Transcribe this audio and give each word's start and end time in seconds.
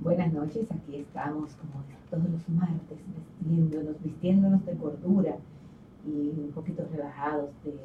Buenas 0.00 0.32
noches, 0.32 0.66
aquí 0.72 0.96
estamos 0.96 1.54
como 1.54 1.84
todos 2.10 2.30
los 2.30 2.48
martes, 2.48 2.98
vistiéndonos, 3.40 4.02
vistiéndonos 4.02 4.66
de 4.66 4.72
cordura 4.74 5.36
y 6.04 6.40
un 6.40 6.50
poquito 6.52 6.84
relajados 6.90 7.50
de 7.62 7.78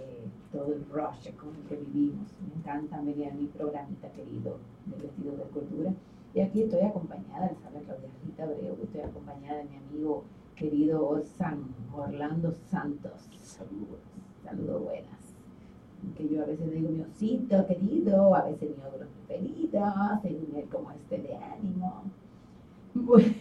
todo 0.52 0.73
el 0.73 0.84
rush 0.89 1.31
con 1.36 1.50
el 1.55 1.61
que 1.70 1.75
vivimos. 1.75 2.27
Me 2.47 2.55
encanta 2.59 2.97
a 2.97 3.02
mi 3.02 3.13
programita 3.55 4.11
querido 4.13 4.57
de 4.88 5.02
vestido 5.04 5.38
de 5.38 5.43
cordura. 5.52 5.93
Y 6.34 6.41
aquí 6.41 6.63
estoy 6.63 6.81
acompañada, 6.81 7.52
les 7.52 7.66
habla 7.66 7.79
Claudia 7.81 8.09
Rita 8.25 8.43
Abreu, 8.43 8.77
estoy 8.81 9.02
acompañada 9.02 9.57
de 9.59 9.66
mi 9.66 9.76
amigo 9.77 10.23
querido 10.55 11.21
San 11.38 11.63
Orlando 11.95 12.52
Santos. 12.52 13.30
Saludos. 13.38 13.99
Saludos 14.43 14.84
buenas. 14.84 15.35
Que 16.17 16.27
yo 16.27 16.41
a 16.41 16.45
veces 16.45 16.71
digo 16.71 16.90
mi 16.90 17.02
osito 17.02 17.66
querido, 17.67 18.35
a 18.35 18.45
veces 18.45 18.70
mi 18.76 18.84
ogro 18.84 19.07
preferido, 19.27 19.84
según 20.21 20.55
él 20.55 20.67
como 20.70 20.91
esté 20.91 21.20
de 21.20 21.35
ánimo. 21.35 22.04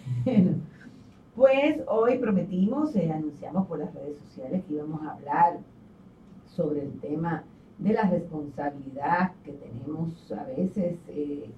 Bueno, 1.35 1.79
pues 1.79 1.81
hoy 1.87 2.19
prometimos, 2.19 2.95
eh, 2.95 3.11
anunciamos 3.11 3.67
por 3.67 3.79
las 3.79 3.95
redes 3.95 4.19
sociales 4.19 4.63
que 4.69 4.75
íbamos 4.75 5.03
a 5.03 5.13
hablar 5.13 5.61
sobre 6.47 6.83
el 6.83 7.01
tema 7.01 7.43
de 7.79 7.95
la 7.95 8.03
responsabilidad 8.03 9.33
que 9.43 9.53
tenemos 9.53 10.31
a 10.31 10.45
veces, 10.45 10.99
eh, 11.09 11.51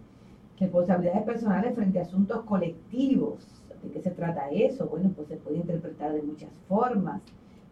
responsabilidades 0.59 1.23
personales 1.23 1.75
frente 1.75 1.99
a 1.99 2.03
asuntos 2.03 2.43
colectivos. 2.43 3.47
¿De 3.83 3.91
qué 3.91 4.01
se 4.01 4.11
trata 4.11 4.49
eso? 4.51 4.87
Bueno, 4.87 5.11
pues 5.15 5.29
se 5.29 5.37
puede 5.37 5.59
interpretar 5.59 6.13
de 6.13 6.23
muchas 6.23 6.51
formas. 6.69 7.21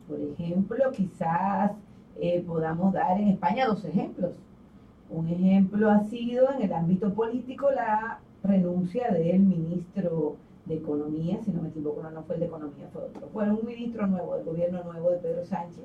Por 0.09 0.21
ejemplo, 0.21 0.91
quizás 0.93 1.73
eh, 2.21 2.43
podamos 2.47 2.93
dar 2.93 3.19
en 3.19 3.29
España 3.29 3.67
dos 3.67 3.85
ejemplos. 3.85 4.35
Un 5.11 5.29
ejemplo 5.29 5.91
ha 5.91 6.01
sido 6.05 6.51
en 6.53 6.63
el 6.63 6.73
ámbito 6.73 7.13
político 7.15 7.71
la 7.71 8.21
renuncia 8.43 9.11
del 9.11 9.41
ministro 9.41 10.37
de 10.67 10.77
Economía, 10.77 11.39
si 11.45 11.51
no 11.51 11.63
me 11.63 11.69
equivoco, 11.69 12.03
no, 12.03 12.11
no 12.11 12.23
fue 12.23 12.37
el 12.37 12.41
de 12.41 12.47
Economía, 12.47 12.89
fue 12.93 13.03
otro. 13.03 13.29
Fue 13.33 13.51
un 13.51 13.67
ministro 13.67 14.07
nuevo, 14.07 14.37
del 14.37 14.45
gobierno 14.45 14.83
nuevo 14.85 15.11
de 15.11 15.19
Pedro 15.19 15.45
Sánchez, 15.45 15.85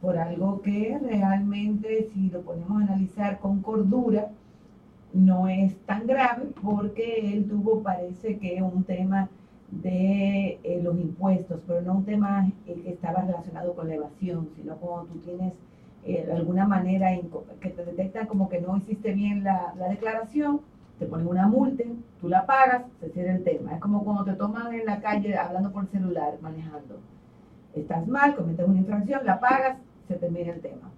por 0.00 0.16
algo 0.16 0.60
que 0.62 0.98
realmente, 1.02 2.08
si 2.12 2.30
lo 2.30 2.42
ponemos 2.42 2.80
a 2.80 2.84
analizar 2.84 3.38
con 3.40 3.60
cordura, 3.62 4.30
no 5.12 5.48
es 5.48 5.76
tan 5.86 6.06
grave 6.06 6.48
porque 6.62 7.32
él 7.32 7.48
tuvo, 7.48 7.82
parece 7.82 8.38
que 8.38 8.62
un 8.62 8.84
tema 8.84 9.28
de 9.70 10.58
eh, 10.62 10.80
los 10.82 10.98
impuestos, 10.98 11.60
pero 11.66 11.82
no 11.82 11.94
un 11.96 12.04
tema 12.04 12.50
eh, 12.66 12.80
que 12.82 12.90
estaba 12.90 13.22
relacionado 13.22 13.74
con 13.74 13.88
la 13.88 13.96
evasión, 13.96 14.48
sino 14.56 14.76
como 14.76 15.04
tú 15.04 15.18
tienes 15.20 15.52
eh, 16.04 16.24
de 16.24 16.32
alguna 16.32 16.66
manera 16.66 17.08
que 17.60 17.70
te 17.70 17.84
detectan 17.84 18.26
como 18.26 18.48
que 18.48 18.60
no 18.60 18.76
hiciste 18.76 19.12
bien 19.12 19.44
la, 19.44 19.74
la 19.76 19.88
declaración, 19.88 20.60
te 20.98 21.06
ponen 21.06 21.26
una 21.26 21.46
multa, 21.46 21.84
tú 22.20 22.28
la 22.28 22.46
pagas, 22.46 22.82
se 23.00 23.10
cierra 23.10 23.34
el 23.34 23.44
tema. 23.44 23.74
Es 23.74 23.80
como 23.80 24.02
cuando 24.04 24.24
te 24.24 24.32
toman 24.32 24.72
en 24.72 24.86
la 24.86 25.00
calle 25.00 25.36
hablando 25.36 25.70
por 25.70 25.86
celular, 25.88 26.34
manejando. 26.40 26.98
Estás 27.74 28.06
mal, 28.08 28.34
cometes 28.34 28.66
una 28.66 28.78
infracción, 28.78 29.24
la 29.24 29.38
pagas, 29.38 29.78
se 30.08 30.14
termina 30.14 30.52
el 30.52 30.60
tema. 30.60 30.90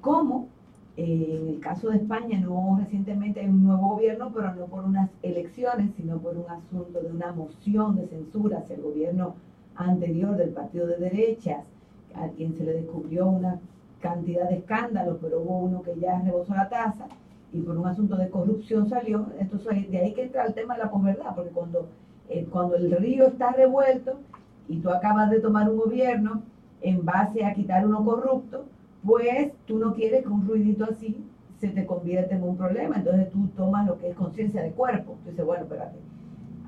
¿Cómo? 0.00 0.48
En 0.96 1.48
el 1.48 1.60
caso 1.60 1.88
de 1.88 1.96
España 1.96 2.38
no 2.38 2.76
recientemente 2.78 3.40
hay 3.40 3.48
un 3.48 3.64
nuevo 3.64 3.94
gobierno, 3.94 4.30
pero 4.34 4.54
no 4.54 4.66
por 4.66 4.84
unas 4.84 5.10
elecciones, 5.22 5.90
sino 5.96 6.18
por 6.18 6.36
un 6.36 6.50
asunto 6.50 7.00
de 7.00 7.10
una 7.10 7.32
moción 7.32 7.96
de 7.96 8.06
censura 8.08 8.58
hacia 8.58 8.76
el 8.76 8.82
gobierno 8.82 9.34
anterior 9.74 10.36
del 10.36 10.50
partido 10.50 10.86
de 10.86 10.98
derechas, 10.98 11.64
a 12.14 12.28
quien 12.28 12.54
se 12.58 12.64
le 12.64 12.74
descubrió 12.74 13.26
una 13.26 13.58
cantidad 14.00 14.48
de 14.50 14.56
escándalos, 14.56 15.16
pero 15.22 15.40
hubo 15.40 15.60
uno 15.60 15.82
que 15.82 15.98
ya 15.98 16.20
rebosó 16.20 16.54
la 16.54 16.68
tasa 16.68 17.06
y 17.54 17.60
por 17.60 17.78
un 17.78 17.86
asunto 17.86 18.16
de 18.16 18.28
corrupción 18.28 18.86
salió. 18.86 19.26
Entonces, 19.38 19.90
de 19.90 19.98
ahí 19.98 20.12
que 20.12 20.24
entra 20.24 20.44
el 20.44 20.52
tema 20.52 20.74
de 20.74 20.80
la 20.80 20.90
posverdad, 20.90 21.34
porque 21.34 21.52
cuando, 21.52 21.88
eh, 22.28 22.46
cuando 22.50 22.76
el 22.76 22.90
río 22.96 23.28
está 23.28 23.52
revuelto 23.52 24.18
y 24.68 24.78
tú 24.78 24.90
acabas 24.90 25.30
de 25.30 25.40
tomar 25.40 25.70
un 25.70 25.78
gobierno 25.78 26.42
en 26.82 27.04
base 27.04 27.44
a 27.44 27.54
quitar 27.54 27.86
uno 27.86 28.04
corrupto, 28.04 28.64
pues 29.04 29.52
tú 29.66 29.78
no 29.78 29.94
quieres 29.94 30.22
que 30.22 30.28
un 30.28 30.46
ruidito 30.46 30.84
así 30.84 31.24
se 31.60 31.68
te 31.68 31.86
convierta 31.86 32.34
en 32.34 32.42
un 32.42 32.56
problema. 32.56 32.96
Entonces 32.96 33.30
tú 33.30 33.48
tomas 33.56 33.86
lo 33.86 33.98
que 33.98 34.10
es 34.10 34.16
conciencia 34.16 34.62
de 34.62 34.72
cuerpo. 34.72 35.16
Tú 35.24 35.30
dices, 35.30 35.44
bueno, 35.44 35.64
espérate. 35.64 35.98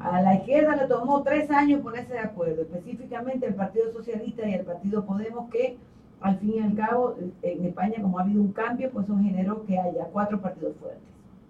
A 0.01 0.21
la 0.21 0.35
izquierda 0.35 0.77
le 0.77 0.87
tomó 0.87 1.23
tres 1.23 1.51
años 1.51 1.81
ponerse 1.81 2.13
de 2.13 2.19
acuerdo, 2.19 2.63
específicamente 2.63 3.47
el 3.47 3.55
Partido 3.55 3.91
Socialista 3.93 4.47
y 4.47 4.55
el 4.55 4.65
Partido 4.65 5.05
Podemos, 5.05 5.49
que 5.51 5.79
al 6.21 6.39
fin 6.39 6.55
y 6.57 6.59
al 6.61 6.75
cabo, 6.75 7.17
en 7.43 7.65
España, 7.65 8.03
como 8.03 8.19
ha 8.19 8.23
habido 8.23 8.41
un 8.41 8.53
cambio, 8.53 8.91
pues 8.91 9.07
eso 9.07 9.17
generó 9.17 9.65
que 9.65 9.79
haya 9.79 10.05
cuatro 10.13 10.41
partidos 10.41 10.77
fuertes, 10.77 11.03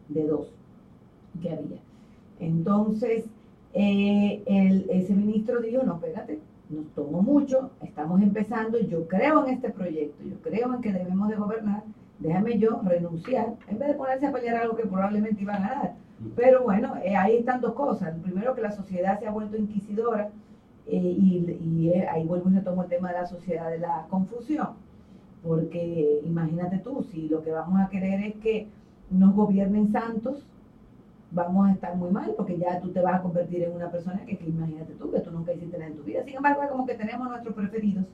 de 0.08 0.26
dos 0.26 0.48
que 1.40 1.50
había. 1.50 1.78
Entonces, 2.40 3.24
eh, 3.72 4.42
el, 4.46 4.86
ese 4.90 5.14
ministro 5.14 5.60
dijo, 5.60 5.82
no, 5.82 5.94
espérate, 5.94 6.38
nos 6.74 6.86
tomó 6.94 7.22
mucho, 7.22 7.70
estamos 7.82 8.20
empezando, 8.20 8.78
yo 8.78 9.06
creo 9.08 9.46
en 9.46 9.54
este 9.54 9.70
proyecto, 9.70 10.22
yo 10.24 10.36
creo 10.42 10.74
en 10.74 10.80
que 10.80 10.92
debemos 10.92 11.28
de 11.28 11.36
gobernar, 11.36 11.82
déjame 12.18 12.58
yo 12.58 12.80
renunciar, 12.84 13.54
en 13.68 13.78
vez 13.78 13.88
de 13.88 13.94
ponerse 13.94 14.26
a 14.26 14.32
pelear 14.32 14.56
algo 14.56 14.76
que 14.76 14.86
probablemente 14.86 15.42
iba 15.42 15.54
a 15.54 15.58
ganar. 15.58 15.94
Pero 16.36 16.62
bueno, 16.62 16.94
eh, 17.02 17.16
ahí 17.16 17.36
están 17.36 17.60
dos 17.60 17.74
cosas. 17.74 18.14
Primero 18.22 18.54
que 18.54 18.62
la 18.62 18.70
sociedad 18.70 19.18
se 19.18 19.26
ha 19.26 19.30
vuelto 19.30 19.56
inquisidora 19.56 20.30
eh, 20.86 20.96
y, 20.96 21.88
eh, 21.88 22.06
ahí 22.08 22.24
vuelvo 22.24 22.50
y 22.50 22.54
retomo 22.54 22.82
el 22.82 22.88
tema 22.88 23.08
de 23.08 23.20
la 23.20 23.26
sociedad 23.26 23.70
de 23.70 23.78
la 23.78 24.06
confusión, 24.10 24.68
porque 25.42 26.20
imagínate 26.24 26.78
tú, 26.78 27.04
si 27.10 27.28
lo 27.28 27.42
que 27.42 27.50
vamos 27.50 27.80
a 27.80 27.88
querer 27.88 28.20
es 28.22 28.34
que 28.36 28.68
nos 29.10 29.34
gobiernen 29.34 29.92
santos, 29.92 30.46
vamos 31.34 31.68
a 31.68 31.72
estar 31.72 31.96
muy 31.96 32.10
mal, 32.10 32.32
porque 32.36 32.56
ya 32.56 32.80
tú 32.80 32.90
te 32.90 33.00
vas 33.00 33.16
a 33.16 33.22
convertir 33.22 33.64
en 33.64 33.72
una 33.72 33.90
persona 33.90 34.24
que, 34.24 34.38
imagínate 34.46 34.94
tú, 34.94 35.10
que 35.10 35.20
tú 35.20 35.30
nunca 35.30 35.52
hiciste 35.52 35.76
nada 35.76 35.90
en 35.90 35.96
tu 35.96 36.04
vida. 36.04 36.22
Sin 36.24 36.36
embargo, 36.36 36.62
es 36.62 36.70
como 36.70 36.86
que 36.86 36.94
tenemos 36.94 37.28
nuestros 37.28 37.54
preferidos, 37.54 38.04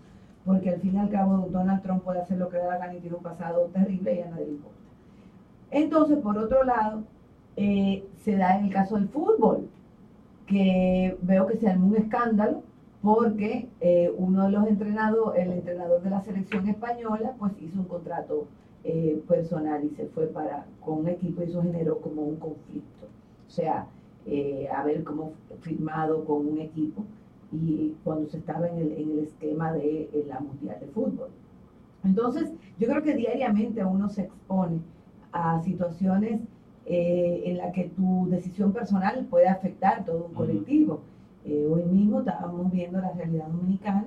porque 0.44 0.70
al 0.70 0.80
fin 0.80 0.94
y 0.94 0.98
al 0.98 1.10
cabo 1.10 1.48
Donald 1.50 1.82
Trump 1.82 2.02
puede 2.02 2.20
hacer 2.20 2.38
lo 2.38 2.48
que 2.48 2.56
le 2.56 2.64
da 2.64 2.70
la 2.70 2.78
gana 2.78 2.94
y 2.94 3.00
tiene 3.00 3.16
un 3.16 3.22
pasado 3.22 3.66
terrible 3.72 4.14
y 4.14 4.20
a 4.22 4.30
nadie 4.30 4.46
le 4.46 4.52
importa. 4.52 4.78
Entonces, 5.70 6.18
por 6.18 6.36
otro 6.38 6.64
lado, 6.64 7.02
eh, 7.56 8.04
se 8.24 8.36
da 8.36 8.58
en 8.58 8.66
el 8.66 8.72
caso 8.72 8.96
del 8.96 9.08
fútbol 9.08 9.68
que 10.46 11.16
veo 11.22 11.46
que 11.46 11.58
se 11.58 11.68
armó 11.68 11.88
un 11.88 11.96
escándalo 11.96 12.62
porque 13.02 13.68
eh, 13.80 14.12
uno 14.16 14.44
de 14.44 14.50
los 14.50 14.66
entrenados, 14.66 15.36
el 15.36 15.52
entrenador 15.52 16.02
de 16.02 16.10
la 16.10 16.20
selección 16.22 16.68
española, 16.68 17.34
pues 17.38 17.52
hizo 17.60 17.78
un 17.78 17.86
contrato 17.86 18.46
eh, 18.84 19.22
personal 19.28 19.84
y 19.84 19.90
se 19.90 20.06
fue 20.06 20.26
para 20.26 20.66
con 20.80 21.00
un 21.00 21.08
equipo 21.08 21.42
y 21.42 21.46
eso 21.46 21.62
generó 21.62 21.98
como 22.00 22.22
un 22.22 22.36
conflicto. 22.36 23.06
O 23.46 23.50
sea, 23.50 23.86
eh, 24.26 24.68
haber 24.74 25.04
como 25.04 25.32
firmado 25.60 26.24
con 26.24 26.46
un 26.46 26.58
equipo 26.58 27.04
y 27.52 27.94
cuando 28.04 28.28
se 28.28 28.38
estaba 28.38 28.68
en 28.68 28.78
el, 28.78 28.92
en 28.92 29.10
el 29.10 29.18
esquema 29.20 29.72
de 29.72 30.24
la 30.28 30.40
Mundial 30.40 30.78
de 30.80 30.86
Fútbol. 30.88 31.28
Entonces, 32.04 32.50
yo 32.78 32.88
creo 32.88 33.02
que 33.02 33.14
diariamente 33.14 33.84
uno 33.84 34.08
se 34.08 34.22
expone 34.22 34.80
a 35.32 35.60
situaciones 35.62 36.40
eh, 36.86 37.42
en 37.44 37.58
la 37.58 37.72
que 37.72 37.84
tu 37.90 38.26
decisión 38.30 38.72
personal 38.72 39.26
puede 39.28 39.48
afectar 39.48 40.04
todo 40.04 40.26
un 40.26 40.34
colectivo. 40.34 41.00
Eh, 41.44 41.68
hoy 41.70 41.84
mismo 41.84 42.20
estábamos 42.20 42.70
viendo 42.72 43.00
la 43.00 43.12
realidad 43.12 43.46
dominicana, 43.46 44.06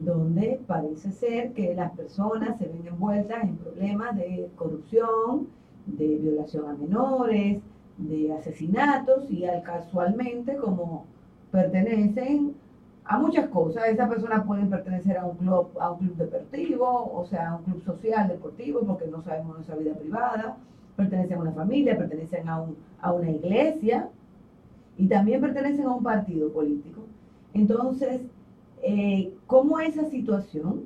donde 0.00 0.60
parece 0.66 1.12
ser 1.12 1.52
que 1.52 1.74
las 1.74 1.92
personas 1.92 2.58
se 2.58 2.66
ven 2.66 2.86
envueltas 2.86 3.44
en 3.44 3.56
problemas 3.56 4.16
de 4.16 4.48
corrupción, 4.56 5.48
de 5.86 6.16
violación 6.16 6.68
a 6.68 6.74
menores, 6.74 7.62
de 7.98 8.32
asesinatos 8.32 9.30
y 9.30 9.44
al 9.44 9.62
casualmente 9.62 10.56
como 10.56 11.04
pertenecen 11.50 12.54
a 13.04 13.18
muchas 13.18 13.48
cosas. 13.48 13.88
Esas 13.88 14.08
personas 14.08 14.44
pueden 14.46 14.70
pertenecer 14.70 15.18
a 15.18 15.26
un 15.26 15.36
club, 15.36 15.68
a 15.78 15.92
un 15.92 15.98
club 15.98 16.16
deportivo, 16.16 17.12
o 17.14 17.24
sea, 17.26 17.50
a 17.50 17.56
un 17.56 17.64
club 17.64 17.82
social 17.82 18.28
deportivo, 18.28 18.80
porque 18.86 19.06
no 19.06 19.22
sabemos 19.22 19.54
nuestra 19.54 19.76
vida 19.76 19.94
privada 19.94 20.56
pertenecen 21.00 21.38
a 21.38 21.40
una 21.40 21.52
familia, 21.52 21.96
pertenecen 21.96 22.48
a, 22.48 22.60
un, 22.60 22.76
a 23.00 23.12
una 23.12 23.30
iglesia 23.30 24.08
y 24.96 25.06
también 25.06 25.40
pertenecen 25.40 25.86
a 25.86 25.94
un 25.94 26.02
partido 26.02 26.52
político. 26.52 27.00
Entonces, 27.54 28.22
eh, 28.82 29.32
¿cómo 29.46 29.78
esa 29.80 30.04
situación 30.06 30.82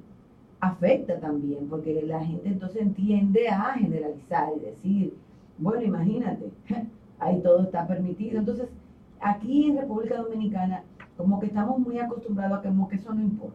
afecta 0.61 1.19
también? 1.21 1.69
Porque 1.69 2.03
la 2.03 2.25
gente 2.25 2.49
entonces 2.49 2.95
tiende 2.95 3.49
a 3.49 3.75
generalizar 3.75 4.49
y 4.57 4.61
decir, 4.61 5.15
bueno, 5.59 5.83
imagínate, 5.83 6.51
ahí 7.19 7.41
todo 7.43 7.63
está 7.63 7.87
permitido. 7.87 8.39
Entonces, 8.39 8.69
aquí 9.21 9.67
en 9.71 9.79
República 9.79 10.17
Dominicana, 10.19 10.83
como 11.17 11.39
que 11.41 11.47
estamos 11.47 11.79
muy 11.79 11.99
acostumbrados 11.99 12.59
a 12.59 12.63
que 12.63 12.69
como 12.69 12.89
que 12.89 12.97
eso 12.97 13.15
no 13.15 13.23
importa. 13.23 13.55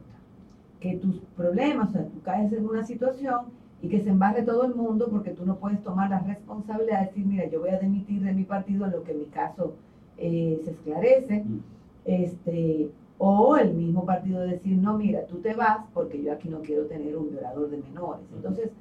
Que 0.80 0.95
tus 0.95 1.18
problemas, 1.35 1.89
o 1.89 1.92
sea, 1.92 2.06
tú 2.06 2.21
caes 2.21 2.53
en 2.53 2.65
una 2.65 2.85
situación 2.85 3.47
y 3.81 3.89
que 3.89 4.01
se 4.01 4.09
embarre 4.09 4.44
todo 4.44 4.65
el 4.65 4.75
mundo 4.75 5.07
porque 5.09 5.31
tú 5.31 5.45
no 5.45 5.56
puedes 5.57 5.81
tomar 5.83 6.09
la 6.09 6.19
responsabilidad 6.19 7.00
de 7.01 7.06
decir, 7.07 7.25
mira, 7.25 7.50
yo 7.50 7.59
voy 7.59 7.69
a 7.69 7.80
demitir 7.80 8.21
de 8.21 8.33
mi 8.33 8.44
partido 8.44 8.88
lo 8.88 9.03
que 9.03 9.12
en 9.12 9.19
mi 9.19 9.25
caso 9.25 9.74
eh, 10.18 10.59
se 10.63 10.71
esclarece, 10.71 11.44
Mm. 11.45 11.59
este, 12.06 12.89
o 13.21 13.57
el 13.57 13.74
mismo 13.74 14.06
partido 14.06 14.39
decir, 14.39 14.77
no, 14.77 14.98
mira, 14.98 15.25
tú 15.27 15.39
te 15.39 15.54
vas 15.54 15.86
porque 15.94 16.24
yo 16.24 16.31
aquí 16.31 16.48
no 16.48 16.62
quiero 16.62 16.86
tener 16.86 17.18
un 17.18 17.30
violador 17.30 17.69
de 17.69 17.77
menores. 17.77 18.25
Entonces, 18.33 18.71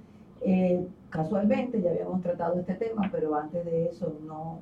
eh, 0.43 0.87
casualmente 1.11 1.83
ya 1.83 1.91
habíamos 1.91 2.23
tratado 2.23 2.59
este 2.61 2.75
tema, 2.75 3.09
pero 3.11 3.35
antes 3.35 3.65
de 3.65 3.87
eso 3.87 4.17
no, 4.25 4.61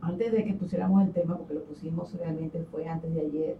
antes 0.00 0.32
de 0.32 0.44
que 0.44 0.54
pusiéramos 0.54 1.04
el 1.04 1.12
tema, 1.12 1.38
porque 1.38 1.54
lo 1.54 1.62
pusimos 1.62 2.12
realmente 2.14 2.64
fue 2.72 2.88
antes 2.88 3.14
de 3.14 3.20
ayer, 3.20 3.56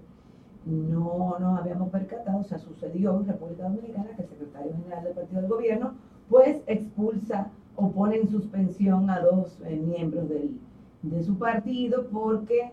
no 0.65 1.37
nos 1.39 1.61
habíamos 1.61 1.91
percatado, 1.91 2.41
o 2.41 2.45
sea, 2.45 2.59
sucedió 2.59 3.17
en 3.17 3.27
República 3.27 3.63
Dominicana 3.63 4.17
que 4.17 4.23
el 4.23 4.29
secretario 4.29 4.73
general 4.73 5.05
del 5.05 5.15
partido 5.15 5.41
del 5.43 5.51
gobierno, 5.51 5.95
pues 6.29 6.61
expulsa 6.67 7.53
o 7.77 7.93
pone 7.93 8.17
en 8.17 8.29
suspensión 8.29 9.09
a 9.11 9.21
dos 9.21 9.61
eh, 9.65 9.77
miembros 9.77 10.29
del, 10.29 10.59
de 11.03 11.23
su 11.23 11.39
partido 11.39 12.09
porque 12.09 12.73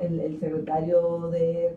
el 0.00 0.38
secretario 0.38 1.28
de 1.30 1.76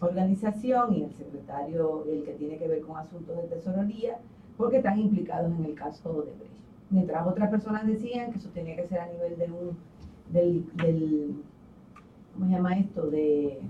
organización 0.00 0.94
y 0.94 1.02
el 1.04 1.12
secretario, 1.12 2.04
el 2.10 2.24
que 2.24 2.32
tiene 2.32 2.58
que 2.58 2.68
ver 2.68 2.80
con 2.82 2.96
asuntos 2.96 3.36
de 3.36 3.42
tesorería, 3.44 4.18
porque 4.56 4.78
están 4.78 4.98
implicados 4.98 5.52
en 5.58 5.64
el 5.64 5.74
caso 5.74 6.22
de 6.22 6.32
Brecht. 6.32 6.52
Mientras 6.90 7.26
otras 7.26 7.50
personas 7.50 7.86
decían 7.86 8.32
que 8.32 8.38
eso 8.38 8.50
tenía 8.50 8.76
que 8.76 8.86
ser 8.86 8.98
a 8.98 9.06
nivel 9.06 9.38
de 9.38 9.44
un, 9.46 9.76
del, 10.30 10.66
del 10.76 11.42
¿cómo 12.34 12.46
se 12.46 12.52
llama 12.52 12.78
esto? 12.78 13.10
De, 13.10 13.60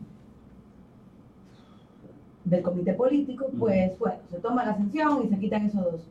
del 2.44 2.62
comité 2.62 2.94
político, 2.94 3.46
pues 3.58 3.96
bueno, 3.98 4.18
se 4.28 4.38
toma 4.38 4.64
la 4.64 4.74
sanción 4.74 5.24
y 5.24 5.28
se 5.28 5.38
quitan 5.38 5.66
esos 5.66 5.84
dos. 5.84 6.08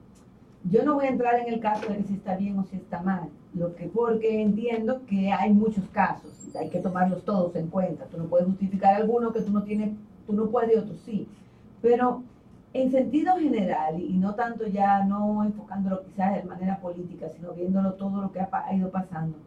Yo 0.70 0.84
no 0.86 0.96
voy 0.96 1.06
a 1.06 1.10
entrar 1.10 1.40
en 1.40 1.54
el 1.54 1.60
caso 1.60 1.90
de 1.90 1.98
que 1.98 2.04
si 2.04 2.14
está 2.14 2.38
bien 2.38 2.58
o 2.58 2.64
si 2.64 2.78
está 2.78 3.02
mal, 3.02 3.30
lo 3.54 3.76
que 3.76 3.88
porque 3.88 4.42
entiendo 4.42 5.02
que 5.06 5.32
hay 5.32 5.54
muchos 5.54 5.86
casos, 5.90 6.32
hay 6.56 6.70
que 6.70 6.80
tomarlos 6.80 7.24
todos 7.24 7.56
en 7.56 7.68
cuenta. 7.68 8.06
Tú 8.06 8.18
no 8.18 8.26
puedes 8.26 8.48
justificar 8.48 8.96
alguno 8.96 9.34
que 9.34 9.42
tú 9.42 9.52
no 9.52 9.64
tienes, 9.64 9.92
tú 10.26 10.34
no 10.34 10.50
puedes 10.50 10.76
y 10.76 10.80
otros 10.80 11.00
sí. 11.06 11.28
Pero 11.82 12.24
en 12.74 12.92
sentido 12.92 13.36
general, 13.36 14.00
y 14.00 14.18
no 14.18 14.36
tanto 14.36 14.66
ya 14.68 15.04
no 15.04 15.44
enfocándolo 15.44 16.04
quizás 16.04 16.36
de 16.36 16.44
manera 16.44 16.80
política, 16.80 17.28
sino 17.36 17.52
viéndolo 17.54 17.94
todo 17.94 18.22
lo 18.22 18.32
que 18.32 18.40
ha 18.40 18.74
ido 18.74 18.90
pasando, 18.90 19.38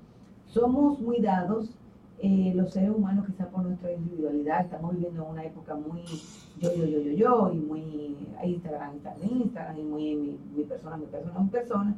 somos 0.47 1.01
muy 1.01 1.21
dados, 1.21 1.71
eh, 2.21 2.53
los 2.55 2.71
seres 2.71 2.91
humanos 2.91 3.27
quizás 3.27 3.49
por 3.49 3.65
nuestra 3.65 3.93
individualidad, 3.93 4.61
estamos 4.61 4.95
viviendo 4.95 5.25
en 5.25 5.31
una 5.31 5.45
época 5.45 5.75
muy 5.75 6.03
yo, 6.61 6.75
yo, 6.75 6.85
yo, 6.85 7.01
yo, 7.01 7.13
yo, 7.13 7.53
y 7.53 7.59
muy 7.59 8.17
Instagram, 8.45 8.95
Instagram, 8.95 9.41
Instagram, 9.41 9.79
y 9.79 9.83
muy 9.83 10.15
mi, 10.15 10.39
mi 10.55 10.65
persona, 10.65 10.97
mi 10.97 11.07
persona, 11.07 11.41
mi 11.41 11.49
persona, 11.49 11.97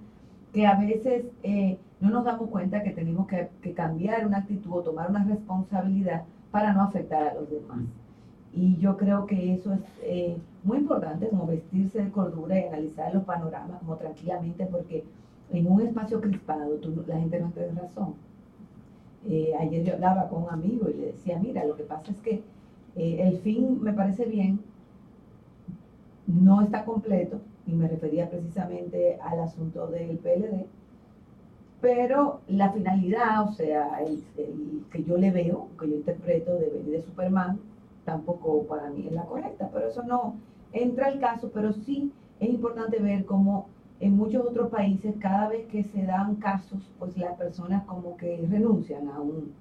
que 0.53 0.67
a 0.67 0.79
veces 0.79 1.26
eh, 1.43 1.76
no 2.00 2.10
nos 2.10 2.25
damos 2.25 2.50
cuenta 2.50 2.82
que 2.82 2.90
tenemos 2.90 3.26
que, 3.26 3.48
que 3.62 3.72
cambiar 3.72 4.26
una 4.26 4.38
actitud 4.38 4.72
o 4.72 4.82
tomar 4.82 5.10
una 5.10 5.25
responsabilidad 5.25 6.25
para 6.50 6.72
no 6.72 6.82
afectar 6.82 7.28
a 7.28 7.34
los 7.34 7.50
demás. 7.50 7.81
Y 8.52 8.76
yo 8.78 8.96
creo 8.96 9.26
que 9.26 9.52
eso 9.54 9.75
es 9.75 9.81
eh, 10.02 10.37
muy 10.64 10.78
importante, 10.78 11.28
como 11.28 11.46
vestirse 11.46 12.02
de 12.02 12.10
cordura 12.10 12.58
y 12.58 12.64
analizar 12.64 13.14
los 13.14 13.25
panoramas 13.25 13.78
como 13.81 13.96
tranquilamente, 13.96 14.66
porque 14.66 15.04
en 15.52 15.70
un 15.70 15.82
espacio 15.82 16.20
crispado 16.20 16.75
tú 16.76 17.04
la 17.06 17.19
gente 17.19 17.38
no 17.38 17.50
tiene 17.50 17.78
razón. 17.78 18.14
Eh, 19.28 19.52
ayer 19.58 19.84
yo 19.84 19.94
hablaba 19.94 20.28
con 20.28 20.44
un 20.44 20.50
amigo 20.50 20.88
y 20.88 20.94
le 20.94 21.06
decía, 21.08 21.38
mira, 21.38 21.64
lo 21.64 21.76
que 21.76 21.82
pasa 21.82 22.10
es 22.10 22.20
que 22.20 22.43
eh, 22.96 23.19
el 23.20 23.38
fin 23.38 23.82
me 23.82 23.93
parece 23.93 24.25
bien, 24.25 24.60
no 26.26 26.62
está 26.62 26.84
completo, 26.84 27.40
y 27.66 27.72
me 27.72 27.88
refería 27.88 28.31
precisamente 28.31 29.19
al 29.20 29.40
asunto 29.40 29.88
del 29.88 30.16
PLD, 30.19 30.66
pero 31.86 32.40
la 32.48 32.72
finalidad, 32.72 33.48
o 33.48 33.52
sea, 33.52 34.00
el, 34.00 34.20
que 34.90 35.04
yo 35.04 35.16
le 35.16 35.30
veo, 35.30 35.68
que 35.78 35.88
yo 35.88 35.94
interpreto 35.94 36.52
de 36.54 36.68
venir 36.70 36.96
de 36.96 37.02
Superman, 37.02 37.60
tampoco 38.04 38.64
para 38.64 38.90
mí 38.90 39.06
es 39.06 39.12
la 39.12 39.22
correcta, 39.22 39.70
pero 39.72 39.86
eso 39.86 40.02
no 40.02 40.34
entra 40.72 41.06
al 41.06 41.20
caso, 41.20 41.48
pero 41.54 41.72
sí 41.72 42.10
es 42.40 42.48
importante 42.48 42.98
ver 42.98 43.24
cómo 43.24 43.68
en 44.00 44.16
muchos 44.16 44.44
otros 44.44 44.68
países 44.68 45.14
cada 45.20 45.48
vez 45.48 45.68
que 45.68 45.84
se 45.84 46.02
dan 46.02 46.34
casos, 46.34 46.80
pues 46.98 47.16
las 47.16 47.36
personas 47.38 47.84
como 47.84 48.16
que 48.16 48.44
renuncian 48.50 49.08
a 49.08 49.20
un, 49.20 49.52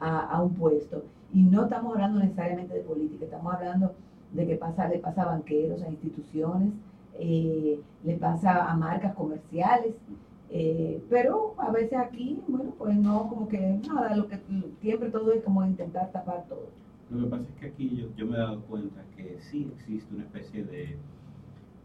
a, 0.00 0.20
a 0.36 0.42
un 0.42 0.52
puesto. 0.52 1.02
Y 1.32 1.44
no 1.44 1.64
estamos 1.64 1.94
hablando 1.94 2.20
necesariamente 2.20 2.74
de 2.74 2.80
política, 2.82 3.24
estamos 3.24 3.54
hablando 3.54 3.94
de 4.34 4.46
que 4.46 4.56
pasa, 4.56 4.86
le 4.86 4.98
pasa 4.98 5.22
a 5.22 5.32
banqueros, 5.32 5.80
a 5.82 5.88
instituciones, 5.88 6.74
eh, 7.18 7.80
le 8.04 8.16
pasa 8.18 8.70
a 8.70 8.76
marcas 8.76 9.14
comerciales, 9.14 9.94
eh, 10.52 11.00
pero 11.08 11.54
a 11.58 11.70
veces 11.70 11.96
aquí, 11.98 12.38
bueno, 12.48 12.74
pues 12.76 12.96
no, 12.96 13.28
como 13.28 13.48
que 13.48 13.80
nada, 13.86 14.16
lo 14.16 14.26
que 14.26 14.38
siempre 14.80 15.10
todo 15.10 15.32
es 15.32 15.44
como 15.44 15.64
intentar 15.64 16.10
tapar 16.10 16.44
todo. 16.48 16.68
Lo 17.10 17.24
que 17.24 17.30
pasa 17.30 17.42
es 17.42 17.60
que 17.60 17.66
aquí 17.66 18.08
yo, 18.16 18.26
me 18.26 18.36
he 18.36 18.38
dado 18.40 18.60
cuenta 18.62 19.02
que 19.16 19.38
sí 19.40 19.70
existe 19.76 20.12
una 20.12 20.24
especie 20.24 20.64
de, 20.64 20.96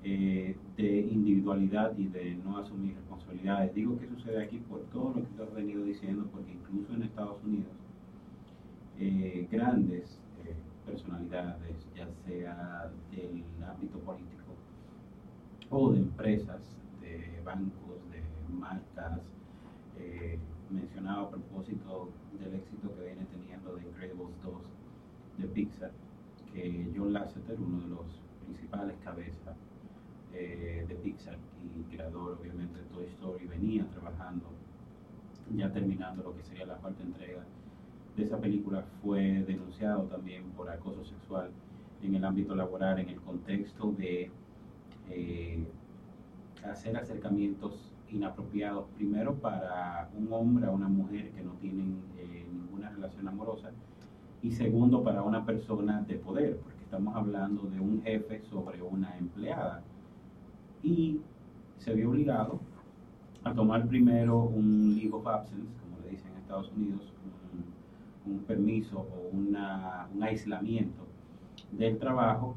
eh, 0.04 0.56
de 0.78 1.00
individualidad 1.00 1.96
y 1.98 2.08
de 2.08 2.36
no 2.44 2.58
asumir 2.58 2.96
responsabilidades. 2.96 3.74
Digo 3.76 4.00
que 4.00 4.08
sucede 4.08 4.44
aquí 4.44 4.58
por 4.58 4.82
todo 4.86 5.10
lo 5.10 5.22
que 5.22 5.30
tú 5.38 5.44
has 5.44 5.54
venido 5.54 5.84
diciendo, 5.84 6.26
porque 6.32 6.52
incluso 6.52 6.94
en 6.94 7.04
Estados 7.04 7.38
Unidos, 7.44 7.72
eh, 9.00 9.48
grandes 9.52 10.20
personalidades, 10.86 11.76
ya 11.96 12.08
sea 12.26 12.92
del 13.12 13.44
ámbito 13.68 13.98
político 14.00 14.54
o 15.70 15.92
de 15.92 16.00
empresas, 16.00 16.62
de 17.02 17.42
bancos, 17.44 17.85
de 18.47 18.53
marcas, 18.53 19.21
eh, 19.97 20.38
mencionaba 20.69 21.24
a 21.24 21.30
propósito 21.30 22.09
del 22.39 22.56
éxito 22.56 22.94
que 22.95 23.03
viene 23.03 23.25
teniendo 23.31 23.75
de 23.75 23.83
Incredibles 23.83 24.36
2 24.44 24.53
de 25.38 25.47
Pixar, 25.47 25.92
que 26.53 26.92
John 26.95 27.13
Lasseter, 27.13 27.59
uno 27.59 27.81
de 27.81 27.88
los 27.88 28.06
principales 28.45 28.95
cabezas 29.03 29.57
eh, 30.33 30.86
de 30.88 30.95
Pixar 30.95 31.38
y 31.77 31.95
creador 31.95 32.38
obviamente 32.39 32.80
de 32.80 32.86
Toy 32.86 33.06
Story, 33.06 33.47
venía 33.47 33.86
trabajando, 33.89 34.45
ya 35.56 35.71
terminando 35.71 36.24
lo 36.24 36.36
que 36.36 36.44
sería 36.44 36.65
la 36.65 36.75
cuarta 36.75 37.03
entrega 37.03 37.44
de 38.15 38.24
esa 38.24 38.39
película, 38.39 38.83
fue 39.03 39.44
denunciado 39.45 40.03
también 40.03 40.44
por 40.51 40.69
acoso 40.69 41.03
sexual 41.03 41.51
en 42.01 42.15
el 42.15 42.24
ámbito 42.24 42.56
laboral, 42.56 43.00
en 43.00 43.09
el 43.09 43.19
contexto 43.21 43.92
de 43.92 44.31
eh, 45.09 45.63
hacer 46.63 46.95
acercamientos 46.97 47.94
inapropiados, 48.12 48.86
primero 48.96 49.36
para 49.36 50.10
un 50.18 50.31
hombre 50.31 50.68
a 50.68 50.72
una 50.72 50.88
mujer 50.88 51.31
que 51.31 51.44
no 51.44 51.52
tienen 51.54 52.02
eh, 52.18 52.46
ninguna 52.52 52.90
relación 52.90 53.28
amorosa, 53.28 53.72
y 54.42 54.52
segundo 54.52 55.04
para 55.04 55.24
una 55.24 55.46
persona 55.46 56.02
de 56.02 56.16
poder, 56.16 56.57
porque 56.57 56.83
estamos 56.83 57.16
hablando 57.16 57.64
de 57.64 57.80
un 57.80 58.02
jefe 58.04 58.42
sobre 58.44 58.81
una 58.81 59.18
empleada. 59.18 59.81
Y 60.83 61.19
se 61.78 61.94
vio 61.94 62.12
obligado 62.12 62.59
a 63.44 63.54
tomar 63.54 63.88
primero 63.88 64.44
un 64.44 64.95
leave 64.95 65.14
of 65.14 65.26
absence, 65.28 65.71
como 65.81 66.00
le 66.04 66.12
dicen 66.12 66.31
en 66.31 66.38
Estados 66.38 66.71
Unidos, 66.76 67.12
un, 68.26 68.33
un 68.33 68.40
permiso 68.44 69.00
o 69.00 69.35
una, 69.35 70.07
un 70.14 70.24
aislamiento 70.24 71.06
del 71.71 71.97
trabajo, 71.97 72.56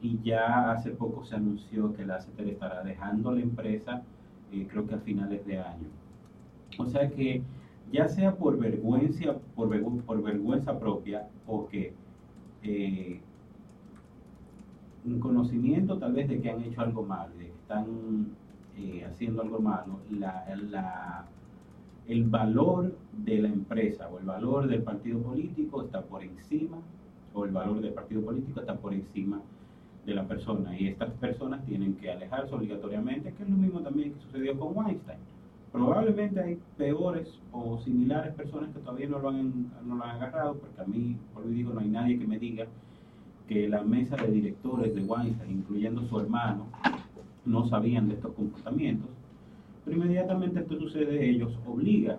y 0.00 0.20
ya 0.22 0.70
hace 0.70 0.90
poco 0.90 1.24
se 1.24 1.36
anunció 1.36 1.92
que 1.94 2.04
la 2.04 2.20
CETER 2.20 2.48
estará 2.48 2.82
dejando 2.82 3.32
la 3.32 3.40
empresa, 3.40 4.02
eh, 4.52 4.66
creo 4.70 4.86
que 4.86 4.94
a 4.94 4.98
finales 4.98 5.44
de 5.46 5.58
año. 5.58 5.88
O 6.78 6.86
sea 6.86 7.08
que 7.10 7.42
ya 7.92 8.08
sea 8.08 8.34
por 8.36 8.58
vergüenza, 8.58 9.36
por, 9.54 9.68
vergü- 9.70 10.02
por 10.02 10.22
vergüenza 10.22 10.78
propia, 10.78 11.26
o 11.46 11.66
que 11.68 11.92
eh, 12.62 13.20
un 15.04 15.20
conocimiento 15.20 15.98
tal 15.98 16.12
vez 16.12 16.28
de 16.28 16.40
que 16.40 16.50
han 16.50 16.62
hecho 16.62 16.80
algo 16.82 17.02
malo, 17.02 17.32
de 17.38 17.46
que 17.46 17.52
están 17.52 17.86
eh, 18.76 19.04
haciendo 19.04 19.42
algo 19.42 19.58
malo, 19.60 20.00
el 22.06 22.24
valor 22.24 22.96
de 23.12 23.38
la 23.42 23.48
empresa 23.48 24.08
o 24.08 24.18
el 24.18 24.24
valor 24.24 24.66
del 24.66 24.82
partido 24.82 25.20
político 25.20 25.82
está 25.82 26.02
por 26.02 26.22
encima, 26.22 26.78
o 27.34 27.44
el 27.44 27.52
valor 27.52 27.80
del 27.80 27.92
partido 27.92 28.22
político 28.22 28.60
está 28.60 28.76
por 28.76 28.92
encima 28.94 29.40
de 30.08 30.14
la 30.14 30.24
persona. 30.24 30.76
Y 30.78 30.88
estas 30.88 31.10
personas 31.12 31.64
tienen 31.66 31.94
que 31.96 32.10
alejarse 32.10 32.54
obligatoriamente, 32.54 33.32
que 33.34 33.42
es 33.42 33.48
lo 33.48 33.56
mismo 33.56 33.80
también 33.80 34.14
que 34.14 34.20
sucedió 34.20 34.58
con 34.58 34.76
Weinstein. 34.76 35.18
Probablemente 35.70 36.40
hay 36.40 36.58
peores 36.78 37.28
o 37.52 37.78
similares 37.84 38.34
personas 38.34 38.70
que 38.70 38.80
todavía 38.80 39.06
no 39.06 39.18
lo 39.18 39.28
han, 39.28 39.70
no 39.86 39.96
lo 39.96 40.04
han 40.04 40.16
agarrado, 40.16 40.54
porque 40.54 40.80
a 40.80 40.84
mí, 40.84 41.16
por 41.34 41.44
lo 41.44 41.50
digo, 41.50 41.74
no 41.74 41.80
hay 41.80 41.88
nadie 41.88 42.18
que 42.18 42.26
me 42.26 42.38
diga 42.38 42.66
que 43.46 43.68
la 43.68 43.82
mesa 43.82 44.16
de 44.16 44.30
directores 44.30 44.94
de 44.94 45.02
Weinstein, 45.02 45.58
incluyendo 45.58 46.02
su 46.08 46.18
hermano, 46.18 46.66
no 47.44 47.68
sabían 47.68 48.08
de 48.08 48.14
estos 48.14 48.32
comportamientos. 48.32 49.10
Pero 49.84 49.96
inmediatamente 49.98 50.60
esto 50.60 50.78
sucede, 50.78 51.28
ellos 51.28 51.52
obligan 51.66 52.18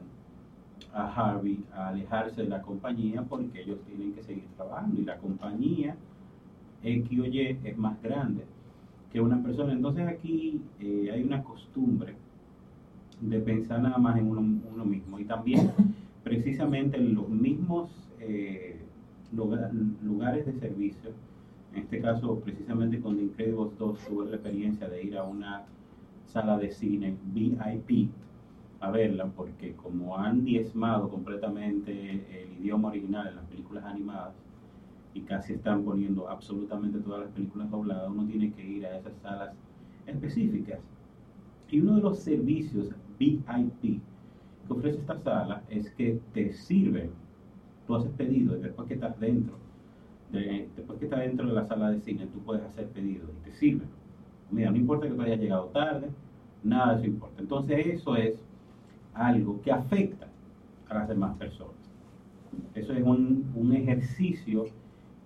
a 0.94 1.08
Harvey 1.08 1.64
a 1.74 1.90
alejarse 1.90 2.44
de 2.44 2.50
la 2.50 2.62
compañía 2.62 3.24
porque 3.24 3.62
ellos 3.62 3.80
tienen 3.88 4.14
que 4.14 4.24
seguir 4.24 4.46
trabajando 4.56 5.02
y 5.02 5.06
la 5.06 5.18
compañía 5.18 5.96
X 6.84 7.20
o 7.20 7.26
Y 7.26 7.58
es 7.64 7.78
más 7.78 8.02
grande 8.02 8.44
que 9.12 9.22
una 9.22 9.42
persona. 9.42 9.74
Entonces 9.74 10.08
aquí 10.08 10.62
eh, 10.80 11.10
hay 11.14 11.24
una 11.24 11.44
costumbre 11.44 12.16
de 13.22 13.40
pensar 13.40 13.82
nada 13.82 13.98
más 13.98 14.18
en 14.18 14.30
uno, 14.30 14.62
uno 14.74 14.86
mismo 14.86 15.20
y 15.20 15.26
también 15.26 15.72
precisamente 16.24 16.98
los 16.98 17.28
mismos 17.30 17.90
eh, 18.20 18.80
lugares 19.32 20.46
de 20.46 20.54
servicio. 20.54 21.12
En 21.74 21.84
este 21.84 22.02
caso, 22.02 22.40
precisamente 22.40 23.00
con 23.00 23.18
The 23.18 23.24
Incredibles 23.24 23.78
2 23.78 24.00
tuve 24.08 24.26
la 24.26 24.36
experiencia 24.36 24.90
de 24.90 25.04
ir 25.04 25.18
a 25.18 25.24
una 25.24 25.64
sala 26.26 26.58
de 26.58 26.72
cine 26.72 27.16
VIP 27.34 28.10
a 28.80 28.90
verla, 28.90 29.26
porque 29.26 29.74
como 29.74 30.18
han 30.18 30.46
diezmado 30.46 31.10
completamente 31.10 31.92
el 31.92 32.60
idioma 32.60 32.90
original 32.90 33.28
en 33.28 33.36
las 33.36 33.46
películas 33.46 33.84
animadas 33.86 34.34
y 35.14 35.22
casi 35.22 35.54
están 35.54 35.84
poniendo 35.84 36.30
absolutamente 36.30 37.00
todas 37.00 37.22
las 37.22 37.32
películas 37.32 37.70
dobladas, 37.72 38.10
uno 38.10 38.26
tiene 38.26 38.52
que 38.52 38.66
ir 38.66 38.86
a 38.86 38.98
esas 38.98 39.14
salas 39.22 39.54
específicas. 40.06 40.80
Y 41.70 41.80
uno 41.82 41.96
de 41.96 42.02
los 42.02 42.20
servicios 42.20 42.90
VIP 43.18 43.82
que 43.82 44.74
ofrece 44.74 45.00
esta 45.00 45.18
sala 45.20 45.64
es 45.70 45.90
que 45.92 46.20
te 46.34 46.54
sirven, 46.54 47.12
tú 47.88 47.96
haces 47.96 48.12
pedido 48.12 48.58
y 48.58 48.62
después 48.62 48.88
que 48.88 48.94
estás 48.96 49.20
dentro, 49.20 49.56
después 50.32 51.00
que 51.00 51.06
estás 51.06 51.20
dentro 51.22 51.48
de 51.48 51.54
la 51.54 51.66
sala 51.66 51.92
de 51.92 52.00
cine, 52.02 52.28
tú 52.28 52.40
puedes 52.40 52.64
hacer 52.64 52.88
pedido 52.90 53.28
y 53.30 53.50
te 53.50 53.54
sirven. 53.54 53.88
Mira, 54.52 54.72
no 54.72 54.78
importa 54.78 55.08
que 55.08 55.14
tú 55.14 55.22
hayas 55.22 55.40
llegado 55.40 55.66
tarde, 55.66 56.10
nada 56.64 56.94
de 56.94 57.00
eso 57.00 57.08
importa. 57.08 57.42
Entonces 57.42 57.86
eso 57.86 58.16
es 58.16 58.44
algo 59.14 59.62
que 59.62 59.72
afecta 59.72 60.28
a 60.88 60.94
las 60.96 61.08
demás 61.08 61.36
personas. 61.38 61.74
Eso 62.74 62.94
es 62.94 63.04
un, 63.04 63.52
un 63.56 63.74
ejercicio 63.74 64.66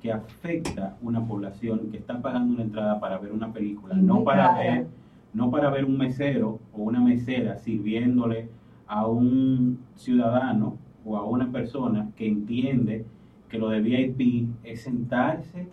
que 0.04 0.12
afecta 0.12 0.98
una 1.02 1.26
población 1.26 1.90
que 1.90 1.98
está 1.98 2.22
pagando 2.22 2.56
una 2.56 2.64
entrada 2.64 3.00
para 3.00 3.18
ver 3.20 3.32
una 3.32 3.54
película, 3.54 3.96
no 3.96 4.22
para 4.26 4.60
ver, 4.60 4.86
no 5.34 5.50
para 5.50 5.70
ver 5.70 5.86
un 5.86 5.98
mesero 5.98 6.60
o 6.74 6.84
una 6.84 7.00
mesera 7.00 7.56
sirviéndole 7.56 8.50
a 8.86 9.08
un 9.08 9.80
ciudadano 9.96 10.76
o 11.06 11.16
a 11.16 11.24
una 11.24 11.50
persona 11.50 12.10
que 12.18 12.28
entiende 12.28 13.06
que 13.48 13.58
lo 13.58 13.70
de 13.70 13.80
VIP 13.80 14.50
es 14.66 14.82
sentarse 14.82 15.68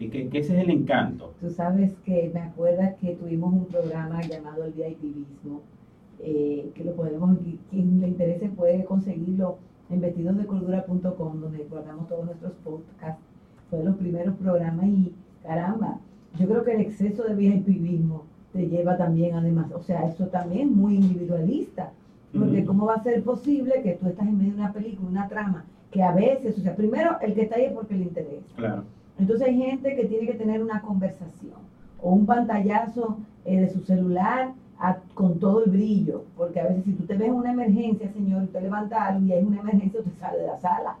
y 0.00 0.08
que, 0.08 0.28
ese 0.32 0.56
es 0.56 0.64
el 0.64 0.70
encanto. 0.70 1.32
Tú 1.40 1.48
sabes 1.48 1.92
que 2.04 2.28
me 2.34 2.40
acuerdas 2.40 2.96
que 2.96 3.14
tuvimos 3.14 3.52
un 3.52 3.66
programa 3.66 4.20
llamado 4.22 4.64
el 4.64 4.72
VIPismo, 4.72 5.60
eh, 6.18 6.72
que 6.74 6.82
lo 6.82 6.96
podemos, 6.96 7.38
quien 7.70 8.00
le 8.00 8.08
interese 8.08 8.48
puede 8.48 8.84
conseguirlo 8.84 9.58
en 9.90 10.00
vestidosdecordura.com, 10.00 11.40
donde 11.40 11.64
guardamos 11.70 12.08
todos 12.08 12.24
nuestros 12.24 12.52
podcasts. 12.64 13.29
Fue 13.70 13.78
de 13.78 13.86
los 13.86 13.96
primeros 13.96 14.34
programas 14.36 14.86
y 14.86 15.14
caramba, 15.42 15.98
yo 16.38 16.48
creo 16.48 16.64
que 16.64 16.72
el 16.72 16.80
exceso 16.80 17.22
de 17.24 17.34
VIPismo 17.34 18.24
te 18.52 18.68
lleva 18.68 18.96
también 18.96 19.36
además, 19.36 19.70
o 19.72 19.80
sea, 19.80 20.06
eso 20.06 20.26
también 20.26 20.68
es 20.68 20.74
muy 20.74 20.96
individualista 20.96 21.92
porque 22.38 22.64
¿cómo 22.64 22.86
va 22.86 22.94
a 22.94 23.02
ser 23.02 23.22
posible 23.22 23.82
que 23.82 23.94
tú 23.94 24.08
estás 24.08 24.26
en 24.26 24.38
medio 24.38 24.52
de 24.52 24.58
una 24.58 24.72
película, 24.72 25.08
una 25.08 25.28
trama, 25.28 25.64
que 25.90 26.02
a 26.02 26.12
veces, 26.12 26.56
o 26.58 26.60
sea, 26.60 26.76
primero 26.76 27.16
el 27.20 27.34
que 27.34 27.42
está 27.42 27.56
ahí 27.56 27.64
es 27.64 27.72
porque 27.72 27.94
le 27.94 28.04
interesa. 28.04 28.46
Claro. 28.56 28.84
Entonces 29.18 29.48
hay 29.48 29.56
gente 29.60 29.96
que 29.96 30.04
tiene 30.04 30.26
que 30.26 30.34
tener 30.34 30.62
una 30.62 30.80
conversación 30.80 31.58
o 32.00 32.12
un 32.12 32.26
pantallazo 32.26 33.18
eh, 33.44 33.60
de 33.60 33.70
su 33.70 33.80
celular 33.80 34.52
con 35.12 35.38
todo 35.38 35.64
el 35.64 35.70
brillo, 35.70 36.24
porque 36.38 36.58
a 36.58 36.64
veces 36.64 36.84
si 36.84 36.92
tú 36.92 37.04
te 37.04 37.14
ves 37.14 37.30
una 37.30 37.52
emergencia, 37.52 38.10
señor, 38.12 38.44
y 38.44 38.46
te 38.46 38.62
levantas 38.62 38.98
algo 38.98 39.26
y 39.26 39.32
hay 39.32 39.42
una 39.44 39.60
emergencia, 39.60 40.00
usted 40.00 40.12
sale 40.18 40.38
de 40.38 40.46
la 40.46 40.58
sala. 40.58 40.96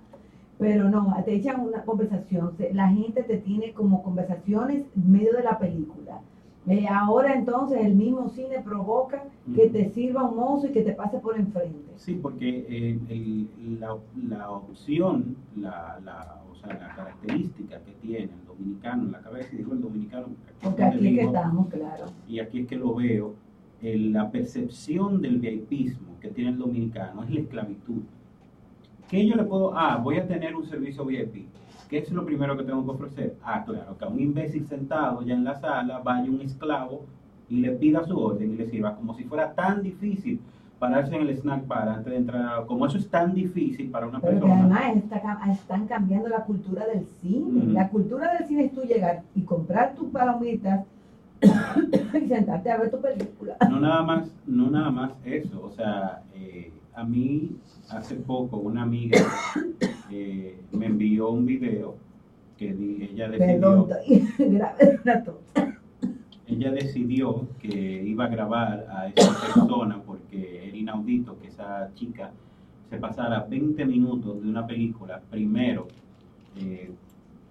Pero 0.60 0.88
no, 0.88 1.16
te 1.24 1.34
echan 1.34 1.60
una 1.60 1.82
conversación, 1.82 2.54
la 2.72 2.88
gente 2.88 3.24
te 3.24 3.38
tiene 3.38 3.72
como 3.72 4.02
conversaciones 4.02 4.84
en 4.94 5.10
medio 5.10 5.32
de 5.32 5.42
la 5.42 5.58
película 5.58 6.20
eh, 6.66 6.86
ahora 6.88 7.34
entonces 7.34 7.80
el 7.84 7.94
mismo 7.94 8.28
cine 8.28 8.60
provoca 8.62 9.24
que 9.54 9.68
te 9.70 9.88
sirva 9.90 10.28
un 10.28 10.36
mozo 10.36 10.66
y 10.66 10.72
que 10.72 10.82
te 10.82 10.92
pase 10.92 11.18
por 11.18 11.36
enfrente. 11.36 11.92
Sí, 11.96 12.18
porque 12.20 12.66
eh, 12.68 13.46
la, 13.80 13.96
la, 14.28 14.50
opción, 14.50 15.36
la, 15.56 15.98
la, 16.04 16.42
o 16.50 16.54
sea, 16.54 16.78
la 16.78 16.94
característica 16.94 17.80
que 17.80 17.92
tiene 18.02 18.24
el 18.24 18.46
dominicano 18.46 19.04
en 19.04 19.12
la 19.12 19.20
cabeza, 19.20 19.48
y 19.52 19.56
digo 19.56 19.72
el 19.72 19.80
dominicano 19.80 20.26
porque 20.62 20.84
aquí 20.84 21.08
es 21.08 21.18
que 21.18 21.24
estamos, 21.24 21.68
claro. 21.68 22.04
Y 22.28 22.38
aquí 22.40 22.60
es 22.60 22.66
que 22.68 22.76
lo 22.76 22.94
veo, 22.94 23.34
la 23.80 24.30
percepción 24.30 25.22
del 25.22 25.38
VIPismo 25.38 26.20
que 26.20 26.28
tiene 26.28 26.50
el 26.50 26.58
dominicano 26.58 27.24
es 27.24 27.30
la 27.30 27.40
esclavitud. 27.40 28.02
¿Qué 29.10 29.26
yo 29.26 29.34
le 29.34 29.42
puedo, 29.42 29.76
ah, 29.76 29.96
voy 29.96 30.18
a 30.18 30.28
tener 30.28 30.54
un 30.54 30.64
servicio 30.64 31.04
VIP? 31.04 31.48
¿Qué 31.88 31.98
es 31.98 32.12
lo 32.12 32.24
primero 32.24 32.56
que 32.56 32.62
tengo 32.62 32.84
que 32.84 32.90
ofrecer? 32.92 33.34
Ah, 33.42 33.64
claro, 33.64 33.98
que 33.98 34.04
a 34.04 34.08
un 34.08 34.20
imbécil 34.20 34.64
sentado 34.68 35.20
ya 35.22 35.34
en 35.34 35.42
la 35.42 35.56
sala 35.56 35.98
vaya 35.98 36.30
un 36.30 36.40
esclavo 36.40 37.02
y 37.48 37.56
le 37.56 37.72
pida 37.72 38.04
su 38.04 38.16
orden 38.16 38.52
y 38.52 38.56
le 38.56 38.70
sirva, 38.70 38.94
como 38.94 39.12
si 39.14 39.24
fuera 39.24 39.52
tan 39.52 39.82
difícil 39.82 40.38
pararse 40.78 41.16
en 41.16 41.22
el 41.22 41.36
snack 41.36 41.66
bar 41.66 41.88
antes 41.88 42.06
de 42.12 42.16
entrar, 42.18 42.64
como 42.66 42.86
eso 42.86 42.98
es 42.98 43.08
tan 43.08 43.34
difícil 43.34 43.90
para 43.90 44.06
una 44.06 44.20
Pero 44.20 44.38
persona. 44.38 44.68
Pero 44.68 45.28
además 45.28 45.58
están 45.58 45.88
cambiando 45.88 46.28
la 46.28 46.44
cultura 46.44 46.86
del 46.86 47.04
cine. 47.20 47.72
La 47.72 47.88
cultura 47.88 48.32
del 48.34 48.46
cine 48.46 48.66
es 48.66 48.72
tú 48.72 48.82
llegar 48.82 49.22
y 49.34 49.42
comprar 49.42 49.96
tus 49.96 50.08
palomitas 50.10 50.86
y 51.42 52.28
sentarte 52.28 52.70
a 52.70 52.78
ver 52.78 52.92
tu 52.92 53.00
película. 53.00 53.56
No 53.68 53.80
nada 53.80 54.02
más, 54.04 54.30
no 54.46 54.70
nada 54.70 54.90
más 54.92 55.10
eso, 55.24 55.60
o 55.64 55.70
sea, 55.72 56.22
eh, 56.36 56.72
a 56.94 57.04
mí 57.04 57.50
hace 57.88 58.16
poco 58.16 58.58
una 58.58 58.82
amiga 58.82 59.18
eh, 60.10 60.58
me 60.72 60.86
envió 60.86 61.30
un 61.30 61.46
video 61.46 61.96
que 62.56 62.68
ella 62.68 63.28
decidió, 63.28 63.88
ella 66.46 66.70
decidió 66.72 67.48
que 67.58 68.02
iba 68.04 68.24
a 68.26 68.28
grabar 68.28 68.86
a 68.90 69.08
esa 69.08 69.40
persona 69.40 70.02
porque 70.04 70.68
era 70.68 70.76
inaudito 70.76 71.38
que 71.38 71.48
esa 71.48 71.90
chica 71.94 72.32
se 72.90 72.98
pasara 72.98 73.46
20 73.48 73.84
minutos 73.86 74.42
de 74.42 74.48
una 74.48 74.66
película 74.66 75.22
primero 75.30 75.88
eh, 76.56 76.90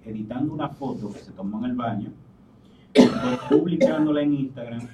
editando 0.06 0.54
una 0.54 0.70
foto 0.70 1.12
que 1.12 1.20
se 1.20 1.32
tomó 1.32 1.60
en 1.60 1.72
el 1.72 1.76
baño, 1.76 2.12
después 2.94 3.40
publicándola 3.50 4.22
en 4.22 4.34
Instagram 4.34 4.88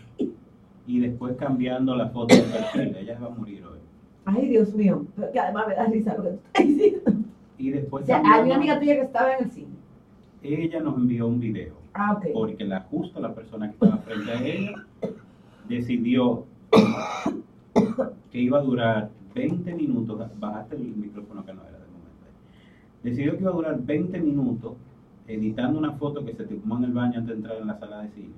y 0.87 0.99
después 0.99 1.35
cambiando 1.37 1.95
la 1.95 2.09
foto 2.09 2.35
de 2.35 2.41
perfil. 2.41 2.95
Ella 2.97 3.17
va 3.19 3.27
a 3.27 3.29
morir 3.31 3.63
hoy. 3.65 3.79
Ay, 4.25 4.47
Dios 4.47 4.73
mío, 4.73 5.05
que 5.31 5.39
además 5.39 5.67
me 5.67 5.75
da 5.75 5.85
risa 5.85 6.15
lo 6.17 6.23
que 6.23 6.29
tú 6.29 6.39
estás 6.47 6.67
diciendo. 6.67 7.11
Y 7.57 7.69
después. 7.69 8.03
O 8.03 8.07
sea, 8.07 8.21
hay 8.25 8.43
una 8.43 8.55
amiga 8.55 8.79
tuya 8.79 8.95
que 8.95 9.01
estaba 9.01 9.33
en 9.33 9.45
el 9.45 9.51
cine. 9.51 9.67
Ella 10.41 10.79
nos 10.81 10.97
envió 10.97 11.27
un 11.27 11.39
video. 11.39 11.73
Ah, 11.93 12.13
ok. 12.13 12.27
Porque 12.33 12.65
la, 12.65 12.81
justo 12.81 13.19
la 13.19 13.33
persona 13.33 13.67
que 13.67 13.73
estaba 13.73 13.97
frente 13.97 14.31
a 14.31 14.43
ella 14.43 14.85
decidió 15.69 16.45
que 18.31 18.39
iba 18.39 18.59
a 18.59 18.61
durar 18.61 19.09
20 19.33 19.73
minutos. 19.73 20.29
Bajaste 20.39 20.75
el 20.75 20.95
micrófono 20.95 21.45
que 21.45 21.53
no 21.53 21.61
era 21.61 21.79
de 21.79 21.85
momento. 21.85 22.25
Decidió 23.03 23.33
que 23.33 23.41
iba 23.41 23.51
a 23.51 23.55
durar 23.55 23.79
20 23.81 24.19
minutos 24.19 24.73
editando 25.27 25.79
una 25.79 25.93
foto 25.93 26.23
que 26.25 26.33
se 26.33 26.43
tomó 26.45 26.77
en 26.77 26.83
el 26.85 26.93
baño 26.93 27.19
antes 27.19 27.27
de 27.27 27.33
entrar 27.35 27.57
en 27.57 27.67
la 27.67 27.79
sala 27.79 28.01
de 28.01 28.09
cine. 28.09 28.33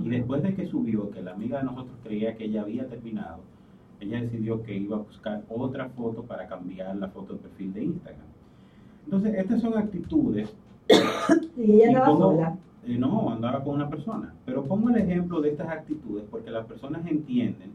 Y 0.00 0.08
después 0.08 0.42
de 0.42 0.54
que 0.54 0.66
subió, 0.66 1.10
que 1.10 1.22
la 1.22 1.32
amiga 1.32 1.58
de 1.58 1.64
nosotros 1.64 1.96
creía 2.02 2.36
que 2.36 2.44
ella 2.44 2.62
había 2.62 2.88
terminado, 2.88 3.40
ella 4.02 4.20
decidió 4.20 4.62
que 4.62 4.76
iba 4.76 4.96
a 4.96 5.00
buscar 5.00 5.42
otra 5.48 5.88
foto 5.90 6.22
para 6.22 6.46
cambiar 6.46 6.96
la 6.96 7.08
foto 7.08 7.34
de 7.34 7.38
perfil 7.40 7.72
de 7.72 7.84
Instagram. 7.84 8.26
Entonces, 9.04 9.34
estas 9.34 9.60
son 9.60 9.78
actitudes. 9.78 10.54
¿Y 11.56 11.82
ella 11.82 11.88
andaba 11.88 12.16
sola? 12.16 12.56
Eh, 12.86 12.96
no, 12.98 13.30
andaba 13.30 13.62
con 13.62 13.76
una 13.76 13.88
persona. 13.88 14.34
Pero 14.44 14.64
pongo 14.64 14.90
el 14.90 14.96
ejemplo 14.96 15.40
de 15.40 15.50
estas 15.50 15.68
actitudes 15.68 16.24
porque 16.30 16.50
las 16.50 16.66
personas 16.66 17.06
entienden 17.06 17.70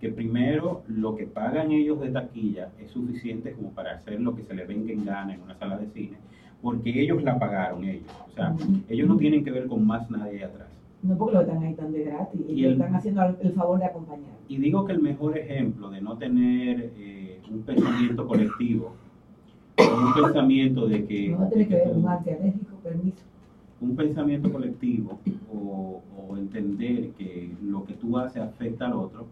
que 0.00 0.10
primero 0.10 0.82
lo 0.86 1.16
que 1.16 1.26
pagan 1.26 1.72
ellos 1.72 2.00
de 2.00 2.10
taquilla 2.10 2.68
es 2.78 2.90
suficiente 2.90 3.52
como 3.52 3.70
para 3.70 3.94
hacer 3.94 4.20
lo 4.20 4.36
que 4.36 4.42
se 4.42 4.54
les 4.54 4.68
venga 4.68 4.92
en 4.92 5.04
gana 5.04 5.34
en 5.34 5.40
una 5.40 5.58
sala 5.58 5.78
de 5.78 5.86
cine, 5.88 6.18
porque 6.60 7.00
ellos 7.00 7.22
la 7.22 7.38
pagaron 7.38 7.84
ellos. 7.84 8.12
O 8.30 8.34
sea, 8.34 8.54
ellos 8.88 9.08
no 9.08 9.16
tienen 9.16 9.44
que 9.44 9.50
ver 9.50 9.66
con 9.66 9.86
más 9.86 10.10
nadie 10.10 10.44
atrás. 10.44 10.68
No 11.04 11.18
porque 11.18 11.34
lo 11.34 11.42
están 11.42 11.62
ahí 11.62 11.74
tan 11.74 11.92
de 11.92 12.04
gratis, 12.04 12.40
ellos 12.48 12.72
están 12.72 12.94
haciendo 12.94 13.22
el 13.42 13.52
favor 13.52 13.78
de 13.78 13.84
acompañar. 13.84 14.32
Y 14.48 14.56
digo 14.56 14.86
que 14.86 14.92
el 14.92 15.02
mejor 15.02 15.36
ejemplo 15.36 15.90
de 15.90 16.00
no 16.00 16.16
tener 16.16 16.92
eh, 16.96 17.40
un 17.50 17.60
pensamiento 17.60 18.26
colectivo, 18.26 18.94
un 19.78 20.14
pensamiento 20.14 20.86
de 20.86 21.04
que... 21.04 21.28
No 21.28 21.46
tiene 21.48 21.68
que 21.68 21.74
ver 21.74 21.88
un 21.90 22.08
alérgico, 22.08 22.76
permiso. 22.82 23.18
Un 23.82 23.96
pensamiento 23.96 24.50
colectivo 24.50 25.18
o, 25.52 26.02
o 26.26 26.36
entender 26.38 27.10
que 27.18 27.50
lo 27.62 27.84
que 27.84 27.92
tú 27.92 28.16
haces 28.16 28.40
afecta 28.40 28.86
al 28.86 28.94
otro, 28.94 29.26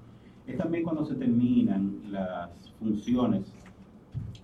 es 0.46 0.58
también 0.58 0.84
cuando 0.84 1.06
se 1.06 1.14
terminan 1.14 2.02
las 2.10 2.50
funciones 2.80 3.50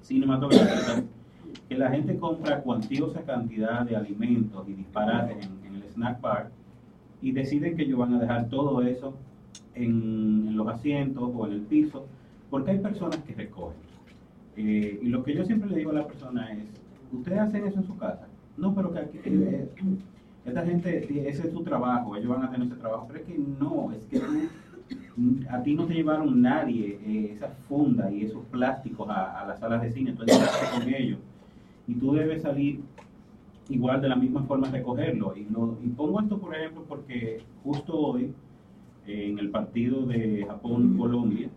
cinematográficas, 0.00 1.04
que 1.68 1.76
la 1.76 1.90
gente 1.90 2.16
compra 2.16 2.62
cuantiosa 2.62 3.20
cantidad 3.20 3.84
de 3.84 3.96
alimentos 3.96 4.66
y 4.66 4.72
disparates 4.72 5.44
en, 5.44 5.66
en 5.66 5.82
el 5.82 5.82
snack 5.90 6.22
bar 6.22 6.57
y 7.20 7.32
deciden 7.32 7.76
que 7.76 7.82
ellos 7.82 7.98
van 7.98 8.14
a 8.14 8.20
dejar 8.20 8.48
todo 8.48 8.82
eso 8.82 9.14
en, 9.74 10.56
los 10.56 10.68
asientos 10.68 11.30
o 11.34 11.46
en 11.46 11.52
el 11.52 11.60
piso, 11.62 12.06
porque 12.50 12.72
hay 12.72 12.78
personas 12.78 13.18
que 13.18 13.34
recogen. 13.34 13.76
Eh, 14.56 15.00
y 15.02 15.08
lo 15.08 15.22
que 15.22 15.34
yo 15.34 15.44
siempre 15.44 15.70
le 15.70 15.78
digo 15.78 15.90
a 15.90 15.94
la 15.94 16.06
persona 16.06 16.52
es, 16.52 16.64
¿ustedes 17.12 17.38
hacen 17.38 17.64
eso 17.66 17.78
en 17.78 17.86
su 17.86 17.96
casa? 17.96 18.26
No, 18.56 18.74
pero 18.74 18.92
que 18.92 18.98
aquí, 18.98 19.18
eh, 19.24 19.68
esta 20.44 20.64
gente, 20.64 21.28
ese 21.28 21.46
es 21.46 21.52
su 21.52 21.62
trabajo, 21.62 22.16
ellos 22.16 22.28
van 22.28 22.44
a 22.44 22.50
tener 22.50 22.66
ese 22.66 22.76
trabajo, 22.76 23.06
pero 23.06 23.20
es 23.20 23.26
que 23.26 23.38
no, 23.38 23.92
es 23.92 24.04
que 24.06 24.20
a 25.50 25.62
ti 25.62 25.74
no 25.74 25.86
te 25.86 25.94
llevaron 25.94 26.40
nadie 26.40 26.98
eh, 27.04 27.32
esas 27.34 27.56
fundas 27.68 28.12
y 28.12 28.24
esos 28.24 28.44
plásticos 28.46 29.08
a, 29.10 29.44
las 29.46 29.60
salas 29.60 29.82
de 29.82 29.92
cine, 29.92 30.12
tú 30.12 30.22
entraste 30.22 30.66
con 30.78 30.88
ellos 30.88 31.18
y 31.86 31.94
tú 31.94 32.12
debes 32.14 32.42
salir 32.42 32.80
igual 33.68 34.00
de 34.00 34.08
la 34.08 34.16
misma 34.16 34.42
forma 34.44 34.68
recogerlo. 34.70 35.34
Y, 35.36 35.40
y 35.40 35.88
pongo 35.90 36.20
esto, 36.20 36.38
por 36.38 36.54
ejemplo, 36.54 36.84
porque 36.88 37.42
justo 37.62 37.94
hoy, 37.98 38.32
en 39.06 39.38
el 39.38 39.50
partido 39.50 40.06
de 40.06 40.44
Japón-Colombia, 40.46 41.50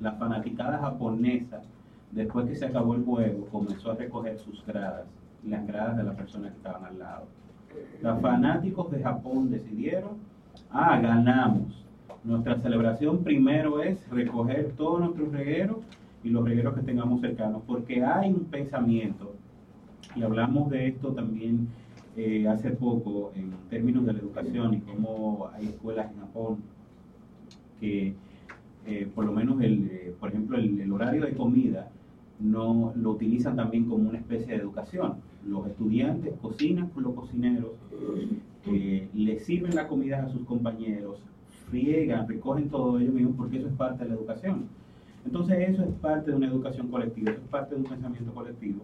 la 0.00 0.12
fanaticada 0.12 0.78
japonesa, 0.78 1.62
después 2.12 2.46
que 2.46 2.56
se 2.56 2.66
acabó 2.66 2.94
el 2.94 3.04
juego, 3.04 3.46
comenzó 3.46 3.92
a 3.92 3.94
recoger 3.94 4.38
sus 4.38 4.64
gradas, 4.66 5.06
las 5.44 5.66
gradas 5.66 5.96
de 5.96 6.04
las 6.04 6.16
personas 6.16 6.52
que 6.52 6.56
estaban 6.58 6.84
al 6.84 6.98
lado. 6.98 7.26
Los 8.02 8.20
fanáticos 8.20 8.90
de 8.90 9.02
Japón 9.02 9.50
decidieron, 9.50 10.12
ah, 10.70 10.98
ganamos. 11.00 11.84
Nuestra 12.22 12.58
celebración 12.60 13.22
primero 13.22 13.82
es 13.82 14.08
recoger 14.10 14.72
todos 14.76 15.00
nuestros 15.00 15.32
regueros 15.32 15.78
y 16.22 16.30
los 16.30 16.44
regueros 16.44 16.74
que 16.74 16.82
tengamos 16.82 17.20
cercanos, 17.20 17.62
porque 17.66 18.02
hay 18.04 18.30
un 18.30 18.44
pensamiento, 18.44 19.34
y 20.16 20.22
hablamos 20.22 20.70
de 20.70 20.88
esto 20.88 21.12
también 21.12 21.68
eh, 22.16 22.46
hace 22.46 22.70
poco 22.70 23.32
en 23.34 23.50
términos 23.70 24.06
de 24.06 24.12
la 24.12 24.18
educación 24.20 24.74
y 24.74 24.80
cómo 24.80 25.50
hay 25.52 25.66
escuelas 25.66 26.12
en 26.12 26.20
Japón 26.20 26.58
que 27.80 28.14
eh, 28.86 29.08
por 29.14 29.24
lo 29.24 29.32
menos, 29.32 29.60
el, 29.62 29.88
eh, 29.90 30.14
por 30.20 30.28
ejemplo, 30.28 30.58
el, 30.58 30.92
horario 30.92 31.24
de 31.24 31.32
comida 31.32 31.90
no 32.38 32.92
lo 32.96 33.12
utilizan 33.12 33.56
también 33.56 33.86
como 33.88 34.08
una 34.10 34.18
especie 34.18 34.48
de 34.48 34.60
educación. 34.60 35.14
Los 35.46 35.66
estudiantes 35.66 36.34
cocinan 36.40 36.88
con 36.90 37.04
los 37.04 37.14
cocineros, 37.14 37.72
le 39.14 39.38
sirven 39.40 39.74
la 39.74 39.88
comida 39.88 40.24
a 40.24 40.28
sus 40.28 40.44
compañeros, 40.44 41.18
friegan, 41.68 42.28
recogen 42.28 42.68
todo 42.68 42.98
ello 42.98 43.12
mismo 43.12 43.32
porque 43.36 43.58
eso 43.58 43.68
es 43.68 43.74
parte 43.74 44.04
de 44.04 44.10
la 44.10 44.16
educación. 44.16 44.68
Entonces 45.24 45.68
eso 45.68 45.82
es 45.82 45.90
parte 46.00 46.30
de 46.30 46.36
una 46.36 46.46
educación 46.46 46.88
colectiva, 46.88 47.32
eso 47.32 47.40
es 47.40 47.48
parte 47.48 47.74
de 47.74 47.80
un 47.80 47.86
pensamiento 47.86 48.32
colectivo. 48.32 48.82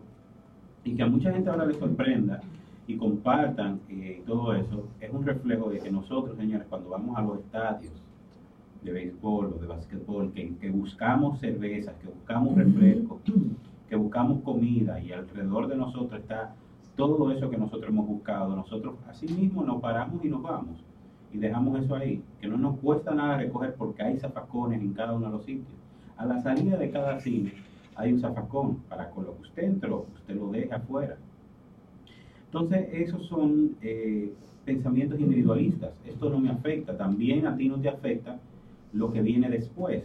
Y 0.84 0.94
que 0.94 1.02
a 1.02 1.06
mucha 1.06 1.32
gente 1.32 1.50
ahora 1.50 1.66
le 1.66 1.74
sorprenda 1.74 2.40
y 2.86 2.96
compartan 2.96 3.80
todo 4.26 4.54
eso, 4.54 4.88
es 5.00 5.12
un 5.12 5.24
reflejo 5.24 5.70
de 5.70 5.78
que 5.78 5.90
nosotros, 5.90 6.36
señores, 6.36 6.66
cuando 6.68 6.90
vamos 6.90 7.16
a 7.16 7.22
los 7.22 7.38
estadios, 7.38 7.92
de 8.82 8.92
béisbol 8.92 9.54
o 9.54 9.58
de 9.58 9.66
básquetbol, 9.66 10.32
que, 10.32 10.56
que 10.56 10.70
buscamos 10.70 11.38
cervezas, 11.38 11.94
que 11.96 12.08
buscamos 12.08 12.56
refrescos, 12.56 13.18
que 13.88 13.96
buscamos 13.96 14.42
comida 14.42 15.00
y 15.00 15.12
alrededor 15.12 15.68
de 15.68 15.76
nosotros 15.76 16.20
está 16.20 16.54
todo 16.96 17.30
eso 17.30 17.50
que 17.50 17.58
nosotros 17.58 17.90
hemos 17.90 18.06
buscado. 18.06 18.56
Nosotros 18.56 18.94
así 19.08 19.26
mismo 19.26 19.62
nos 19.64 19.80
paramos 19.80 20.24
y 20.24 20.28
nos 20.28 20.42
vamos 20.42 20.82
y 21.32 21.38
dejamos 21.38 21.80
eso 21.82 21.94
ahí, 21.94 22.22
que 22.40 22.48
no 22.48 22.56
nos 22.56 22.78
cuesta 22.78 23.14
nada 23.14 23.36
recoger 23.36 23.74
porque 23.74 24.02
hay 24.02 24.18
zafacones 24.18 24.80
en 24.80 24.92
cada 24.94 25.12
uno 25.12 25.26
de 25.26 25.32
los 25.32 25.44
sitios. 25.44 25.68
A 26.16 26.26
la 26.26 26.40
salida 26.40 26.76
de 26.76 26.90
cada 26.90 27.20
cine 27.20 27.52
hay 28.00 28.12
un 28.14 28.20
zafacón 28.20 28.76
para 28.88 29.10
con 29.10 29.26
lo 29.26 29.36
que 29.36 29.42
usted 29.42 29.62
entró, 29.64 30.06
usted 30.14 30.34
lo 30.34 30.50
deja 30.50 30.76
afuera. 30.76 31.16
Entonces, 32.46 32.88
esos 32.92 33.26
son 33.26 33.76
eh, 33.82 34.32
pensamientos 34.64 35.20
individualistas. 35.20 35.92
Esto 36.06 36.30
no 36.30 36.40
me 36.40 36.50
afecta, 36.50 36.96
también 36.96 37.46
a 37.46 37.56
ti 37.56 37.68
no 37.68 37.78
te 37.78 37.88
afecta 37.88 38.38
lo 38.92 39.12
que 39.12 39.20
viene 39.20 39.50
después. 39.50 40.04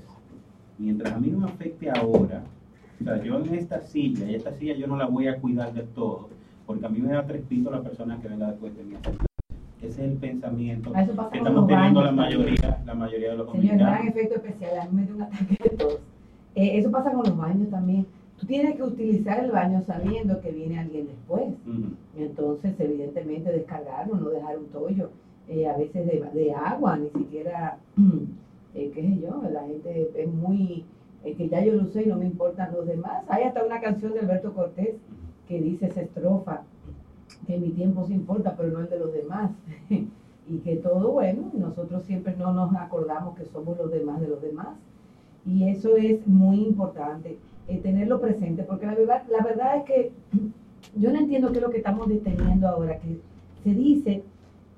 Mientras 0.78 1.14
a 1.14 1.20
mí 1.20 1.30
no 1.30 1.40
me 1.40 1.46
afecte 1.46 1.90
ahora, 1.90 2.44
o 3.00 3.04
sea, 3.04 3.24
yo 3.24 3.40
en 3.40 3.56
esta 3.56 3.82
silla, 3.82 4.30
y 4.30 4.36
esta 4.36 4.52
silla 4.54 4.76
yo 4.76 4.88
no 4.88 4.98
la 4.98 5.06
voy 5.06 5.28
a 5.28 5.38
cuidar 5.38 5.74
de 5.74 5.84
todo, 5.84 6.30
porque 6.66 6.86
a 6.86 6.90
mí 6.90 7.00
me 7.00 7.14
da 7.14 7.26
tres 7.26 7.44
pisos 7.44 7.72
la 7.72 7.82
persona 7.82 8.20
que 8.22 8.28
venga 8.28 8.48
después 8.52 8.76
de 8.76 8.84
mí. 8.84 8.96
Ese 9.82 9.88
es 9.88 10.12
el 10.12 10.18
pensamiento 10.18 10.92
que 10.92 11.38
estamos 11.38 11.68
teniendo 11.68 12.02
la 12.02 12.12
mayoría, 12.12 12.82
la 12.86 12.94
mayoría 12.94 13.32
de 13.32 13.38
los 13.38 13.52
Señor, 13.52 13.78
gran 13.78 14.08
efecto 14.08 14.36
especial, 14.36 14.80
a 14.80 14.86
mí 14.86 14.90
me 14.92 15.06
dio 15.06 15.16
un 15.16 15.22
ataque 15.22 15.58
de 15.64 15.70
tos. 15.78 16.00
Eh, 16.56 16.78
eso 16.78 16.90
pasa 16.92 17.12
con 17.12 17.24
los 17.24 17.38
baños 17.38 17.70
también. 17.70 18.08
Tú 18.40 18.46
tienes 18.46 18.76
que 18.76 18.84
utilizar 18.84 19.44
el 19.44 19.52
baño 19.52 19.82
sabiendo 19.86 20.42
que 20.42 20.52
viene 20.52 20.80
alguien 20.80 21.08
después. 21.08 21.54
y 22.18 22.24
entonces, 22.24 22.74
evidentemente, 22.80 23.52
descargarlo, 23.52 24.16
no 24.16 24.30
dejar 24.30 24.58
un 24.58 24.68
tollo. 24.68 25.10
Eh, 25.48 25.68
a 25.68 25.78
veces 25.78 26.08
de, 26.08 26.28
de, 26.34 26.54
agua, 26.54 26.98
ni 26.98 27.08
siquiera 27.10 27.78
eh, 28.74 28.92
qué 28.96 29.02
sé 29.02 29.20
yo, 29.22 29.44
la 29.52 29.62
gente 29.62 30.12
es 30.16 30.34
muy, 30.34 30.84
eh, 31.24 31.36
que 31.36 31.48
ya 31.48 31.64
yo 31.64 31.74
lo 31.74 31.86
sé 31.86 32.04
y 32.04 32.08
no 32.08 32.18
me 32.18 32.26
importan 32.26 32.74
los 32.74 32.88
demás. 32.88 33.24
Hay 33.30 33.44
hasta 33.44 33.64
una 33.64 33.80
canción 33.80 34.14
de 34.14 34.22
Alberto 34.22 34.54
Cortés 34.54 34.96
que 35.48 35.62
dice 35.62 35.86
esa 35.86 36.02
estrofa, 36.02 36.64
que 37.46 37.60
mi 37.60 37.70
tiempo 37.70 38.06
se 38.06 38.14
importa, 38.14 38.56
pero 38.58 38.70
no 38.70 38.80
el 38.80 38.90
de 38.90 39.00
los 39.00 39.14
demás. 39.14 39.52
y 39.90 40.58
que 40.64 40.78
todo 40.78 41.12
bueno, 41.12 41.52
nosotros 41.54 42.04
siempre 42.06 42.36
no 42.38 42.54
nos 42.54 42.76
acordamos 42.76 43.38
que 43.38 43.46
somos 43.46 43.78
los 43.78 43.92
demás 43.92 44.20
de 44.22 44.28
los 44.28 44.42
demás. 44.42 44.68
Y 45.46 45.70
eso 45.70 45.96
es 45.96 46.26
muy 46.28 46.58
importante, 46.62 47.38
eh, 47.68 47.80
tenerlo 47.80 48.20
presente, 48.20 48.64
porque 48.64 48.88
la 48.88 48.96
verdad, 48.96 49.24
la 49.30 49.44
verdad 49.44 49.78
es 49.78 49.84
que 49.84 50.12
yo 50.96 51.12
no 51.12 51.20
entiendo 51.20 51.52
qué 51.52 51.58
es 51.58 51.64
lo 51.64 51.70
que 51.70 51.78
estamos 51.78 52.10
deteniendo 52.10 52.68
ahora, 52.68 53.00
que 53.00 53.20
se 53.64 53.74
dice 53.74 54.24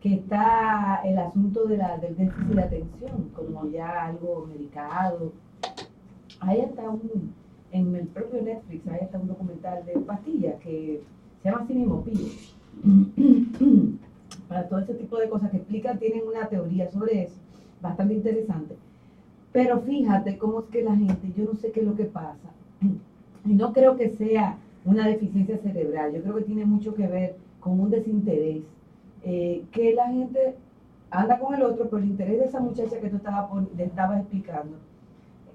que 0.02 0.14
está 0.16 1.02
el 1.04 1.18
asunto 1.18 1.66
de 1.66 1.78
la, 1.78 1.98
del 1.98 2.16
déficit 2.16 2.54
de 2.54 2.62
atención, 2.62 3.30
como 3.34 3.68
ya 3.70 4.06
algo 4.06 4.48
medicado. 4.48 5.32
Hay 6.40 6.62
hasta 6.62 6.90
un, 6.90 7.34
en 7.72 7.96
el 7.96 8.08
propio 8.08 8.42
Netflix, 8.42 8.88
hay 8.88 9.00
hasta 9.02 9.18
un 9.18 9.28
documental 9.28 9.86
de 9.86 9.94
pastillas 9.94 10.60
que 10.62 11.02
se 11.42 11.50
llama 11.50 11.66
Cinemopil. 11.66 12.32
Para 14.48 14.68
todo 14.68 14.80
ese 14.80 14.94
tipo 14.94 15.18
de 15.18 15.30
cosas 15.30 15.52
que 15.52 15.58
explican, 15.58 15.98
tienen 15.98 16.28
una 16.28 16.48
teoría 16.48 16.90
sobre 16.92 17.24
eso, 17.24 17.36
bastante 17.82 18.14
interesante. 18.14 18.76
Pero 19.58 19.82
fíjate 19.82 20.38
cómo 20.38 20.60
es 20.60 20.66
que 20.68 20.84
la 20.84 20.96
gente, 20.96 21.34
yo 21.36 21.46
no 21.46 21.56
sé 21.56 21.72
qué 21.72 21.80
es 21.80 21.88
lo 21.88 21.96
que 21.96 22.06
pasa, 22.06 22.52
y 23.44 23.54
no 23.56 23.74
creo 23.74 23.98
que 23.98 24.12
sea 24.12 24.56
una 24.86 25.08
deficiencia 25.08 25.58
cerebral, 25.58 26.14
yo 26.14 26.22
creo 26.22 26.36
que 26.36 26.44
tiene 26.44 26.64
mucho 26.64 26.94
que 26.94 27.08
ver 27.08 27.38
con 27.60 27.80
un 27.80 27.90
desinterés 27.90 28.62
eh, 29.24 29.64
que 29.72 29.96
la 29.96 30.10
gente 30.10 30.54
anda 31.10 31.40
con 31.40 31.56
el 31.56 31.64
otro, 31.64 31.86
pero 31.86 31.98
el 31.98 32.10
interés 32.10 32.38
de 32.38 32.46
esa 32.46 32.60
muchacha 32.60 33.00
que 33.00 33.10
tú 33.10 33.16
estabas, 33.16 33.50
estabas 33.80 34.20
explicando 34.20 34.78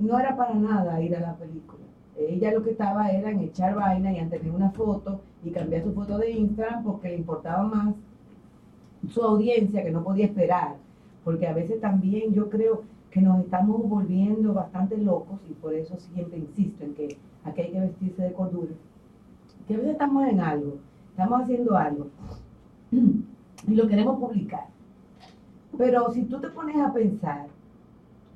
no 0.01 0.19
era 0.19 0.37
para 0.37 0.55
nada 0.55 1.01
ir 1.01 1.15
a 1.15 1.21
la 1.21 1.37
película. 1.37 1.85
Ella 2.19 2.51
lo 2.55 2.65
que 2.65 2.71
estaba 2.71 3.09
era 3.09 3.31
en 3.31 3.39
echar 3.39 3.77
vaina 3.77 4.13
y 4.13 4.19
en 4.19 4.31
tener 4.31 4.51
una 4.51 4.71
foto 4.71 5.21
y 5.45 5.51
cambiar 5.53 5.85
su 5.85 5.93
foto 5.93 6.19
de 6.19 6.29
Instagram 6.29 6.83
porque 6.83 7.11
le 7.11 7.19
importaba 7.19 7.63
más 7.63 7.95
su 9.09 9.23
audiencia 9.23 9.85
que 9.85 9.93
no 9.93 10.03
podía 10.03 10.27
esperar. 10.27 10.75
Porque 11.23 11.47
a 11.47 11.53
veces 11.53 11.81
también 11.81 12.35
yo 12.35 12.51
creo 12.51 12.83
que 13.13 13.21
nos 13.21 13.41
estamos 13.41 13.87
volviendo 13.89 14.55
bastante 14.55 14.97
locos 14.97 15.39
y 15.49 15.53
por 15.53 15.75
eso 15.75 15.97
siempre 16.15 16.39
insisto 16.39 16.83
en 16.83 16.95
que 16.95 17.19
aquí 17.45 17.61
hay 17.61 17.71
que 17.71 17.81
vestirse 17.81 18.23
de 18.23 18.33
cordura. 18.33 18.73
Que 19.69 19.75
a 19.75 19.77
veces 19.77 19.93
estamos 19.93 20.27
en 20.27 20.41
algo, 20.41 20.79
estamos 21.11 21.43
haciendo 21.43 21.77
algo 21.77 22.07
y 22.91 23.75
lo 23.75 23.87
queremos 23.87 24.19
publicar. 24.19 24.67
Pero 25.77 26.11
si 26.13 26.23
tú 26.25 26.41
te 26.41 26.49
pones 26.49 26.77
a 26.77 26.93
pensar, 26.93 27.49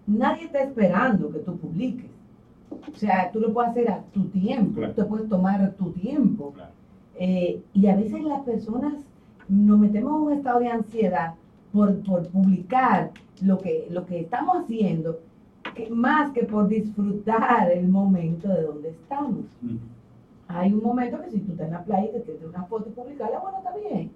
nadie 0.07 0.45
está 0.45 0.61
esperando 0.61 1.33
que 1.33 1.39
tú 1.39 1.57
publiques. 1.57 2.11
O 2.71 2.99
sea, 2.99 3.31
tú 3.33 3.41
lo 3.41 3.55
puedes 3.55 3.71
hacer 3.71 3.91
a 3.91 4.03
tu 4.13 4.25
tiempo, 4.25 4.83
tú 4.83 4.93
te 4.93 5.05
puedes 5.05 5.29
tomar 5.29 5.73
tu 5.73 5.91
tiempo. 5.93 6.53
Eh, 7.19 7.63
y 7.73 7.87
a 7.87 7.97
veces 7.97 8.23
las 8.23 8.43
personas 8.43 8.93
nos 9.49 9.79
metemos 9.79 10.17
en 10.17 10.23
un 10.23 10.33
estado 10.35 10.61
de 10.61 10.69
ansiedad 10.69 11.35
por, 11.77 12.27
publicar 12.29 13.11
lo 13.43 13.59
que, 13.59 13.87
lo 13.91 14.07
que 14.07 14.21
estamos 14.21 14.57
haciendo, 14.57 15.21
que, 15.75 15.91
más 15.91 16.33
que 16.33 16.45
por 16.45 16.69
disfrutar 16.69 17.71
el 17.71 17.89
momento 17.89 18.49
de 18.49 18.63
donde 18.63 18.89
estamos. 18.91 19.45
Hay 20.49 20.73
un 20.73 20.83
momento 20.83 21.21
que 21.21 21.31
si 21.31 21.41
tú 21.41 21.53
estás 21.53 21.67
en 21.67 21.75
la 21.75 21.85
playa 21.85 22.09
y 22.09 22.13
te 22.13 22.23
quieres 22.23 22.45
una 22.45 22.65
foto 22.65 22.89
y 22.89 22.93
publicarla, 22.93 23.41
bueno, 23.41 23.59
está 23.59 23.75
bien. 23.77 24.11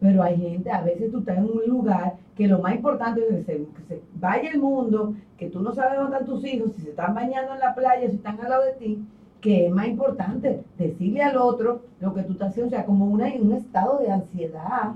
Pero 0.00 0.22
hay 0.22 0.36
gente, 0.36 0.70
a 0.70 0.82
veces 0.82 1.10
tú 1.10 1.18
estás 1.18 1.38
en 1.38 1.44
un 1.44 1.62
lugar 1.66 2.14
que 2.34 2.46
lo 2.46 2.60
más 2.60 2.74
importante 2.74 3.20
es 3.28 3.46
que 3.46 3.64
se, 3.88 4.02
vaya 4.14 4.50
el 4.50 4.60
mundo, 4.60 5.14
que 5.36 5.48
tú 5.50 5.60
no 5.60 5.74
sabes 5.74 5.98
dónde 5.98 6.16
están 6.16 6.26
tus 6.26 6.44
hijos, 6.44 6.72
si 6.76 6.82
se 6.82 6.90
están 6.90 7.14
bañando 7.14 7.54
en 7.54 7.60
la 7.60 7.74
playa, 7.74 8.08
si 8.08 8.16
están 8.16 8.40
al 8.40 8.50
lado 8.50 8.64
de 8.64 8.72
ti, 8.72 9.04
que 9.40 9.66
es 9.66 9.72
más 9.72 9.86
importante 9.88 10.62
decirle 10.78 11.22
al 11.22 11.36
otro 11.36 11.82
lo 12.00 12.14
que 12.14 12.22
tú 12.22 12.32
estás 12.32 12.50
haciendo, 12.50 12.68
o 12.68 12.78
sea, 12.78 12.86
como 12.86 13.06
una, 13.06 13.26
un 13.40 13.52
estado 13.52 13.98
de 13.98 14.10
ansiedad, 14.10 14.92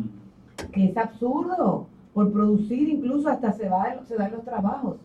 que 0.73 0.87
es 0.87 0.97
absurdo, 0.97 1.87
por 2.15 2.33
producir 2.33 2.89
incluso 2.89 3.29
hasta 3.29 3.53
se, 3.53 3.69
va, 3.69 3.97
se 4.07 4.17
dan 4.17 4.33
los 4.33 4.45
trabajos, 4.45 4.97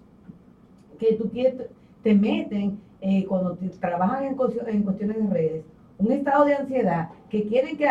que 0.98 1.14
tú 1.14 1.30
quieres, 1.30 1.56
te 2.04 2.14
meten 2.14 2.80
eh, 3.02 3.26
cuando 3.26 3.54
te, 3.54 3.70
trabajan 3.70 4.24
en, 4.24 4.38
en 4.68 4.84
cuestiones 4.84 5.18
de 5.18 5.34
redes, 5.34 5.66
un 5.98 6.12
estado 6.12 6.46
de 6.46 6.56
ansiedad, 6.56 7.10
que 7.30 7.44
quieren 7.44 7.78
que, 7.78 7.88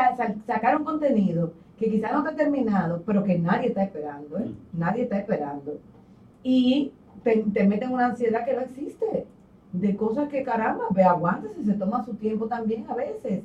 sacar 0.46 0.76
un 0.76 0.84
contenido 0.84 1.52
que 1.78 1.90
quizás 1.90 2.12
no 2.12 2.18
está 2.20 2.36
terminado, 2.36 3.02
pero 3.04 3.24
que 3.24 3.38
nadie 3.38 3.68
está 3.68 3.82
esperando, 3.84 4.38
¿eh? 4.38 4.50
Nadie 4.72 5.02
está 5.04 5.18
esperando. 5.18 5.78
Y 6.42 6.92
te, 7.22 7.64
meten 7.64 7.92
una 7.92 8.06
ansiedad 8.06 8.44
que 8.44 8.54
no 8.54 8.60
existe, 8.60 9.26
de 9.72 9.96
cosas 9.96 10.28
que 10.28 10.44
caramba, 10.44 10.84
ve, 10.90 11.02
aguántese, 11.02 11.64
se 11.64 11.74
toma 11.74 12.04
su 12.04 12.14
tiempo 12.14 12.46
también 12.46 12.86
a 12.88 12.94
veces. 12.94 13.42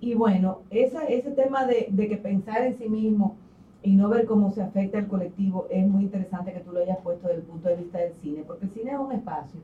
Y 0.00 0.14
bueno, 0.14 0.58
esa, 0.70 1.04
ese 1.04 1.30
tema 1.32 1.66
de, 1.66 1.88
de 1.90 2.08
que 2.08 2.16
pensar 2.16 2.62
en 2.62 2.78
sí 2.78 2.88
mismo 2.88 3.36
y 3.84 3.94
no 3.96 4.08
ver 4.08 4.24
cómo 4.24 4.50
se 4.50 4.62
afecta 4.62 4.98
el 4.98 5.06
colectivo 5.06 5.66
es 5.70 5.86
muy 5.86 6.04
interesante 6.04 6.54
que 6.54 6.60
tú 6.60 6.72
lo 6.72 6.80
hayas 6.80 6.98
puesto 6.98 7.28
desde 7.28 7.42
el 7.42 7.46
punto 7.46 7.68
de 7.68 7.76
vista 7.76 7.98
del 7.98 8.14
cine, 8.14 8.42
porque 8.46 8.64
el 8.64 8.70
cine 8.70 8.92
es 8.92 8.98
un 8.98 9.12
espacio 9.12 9.60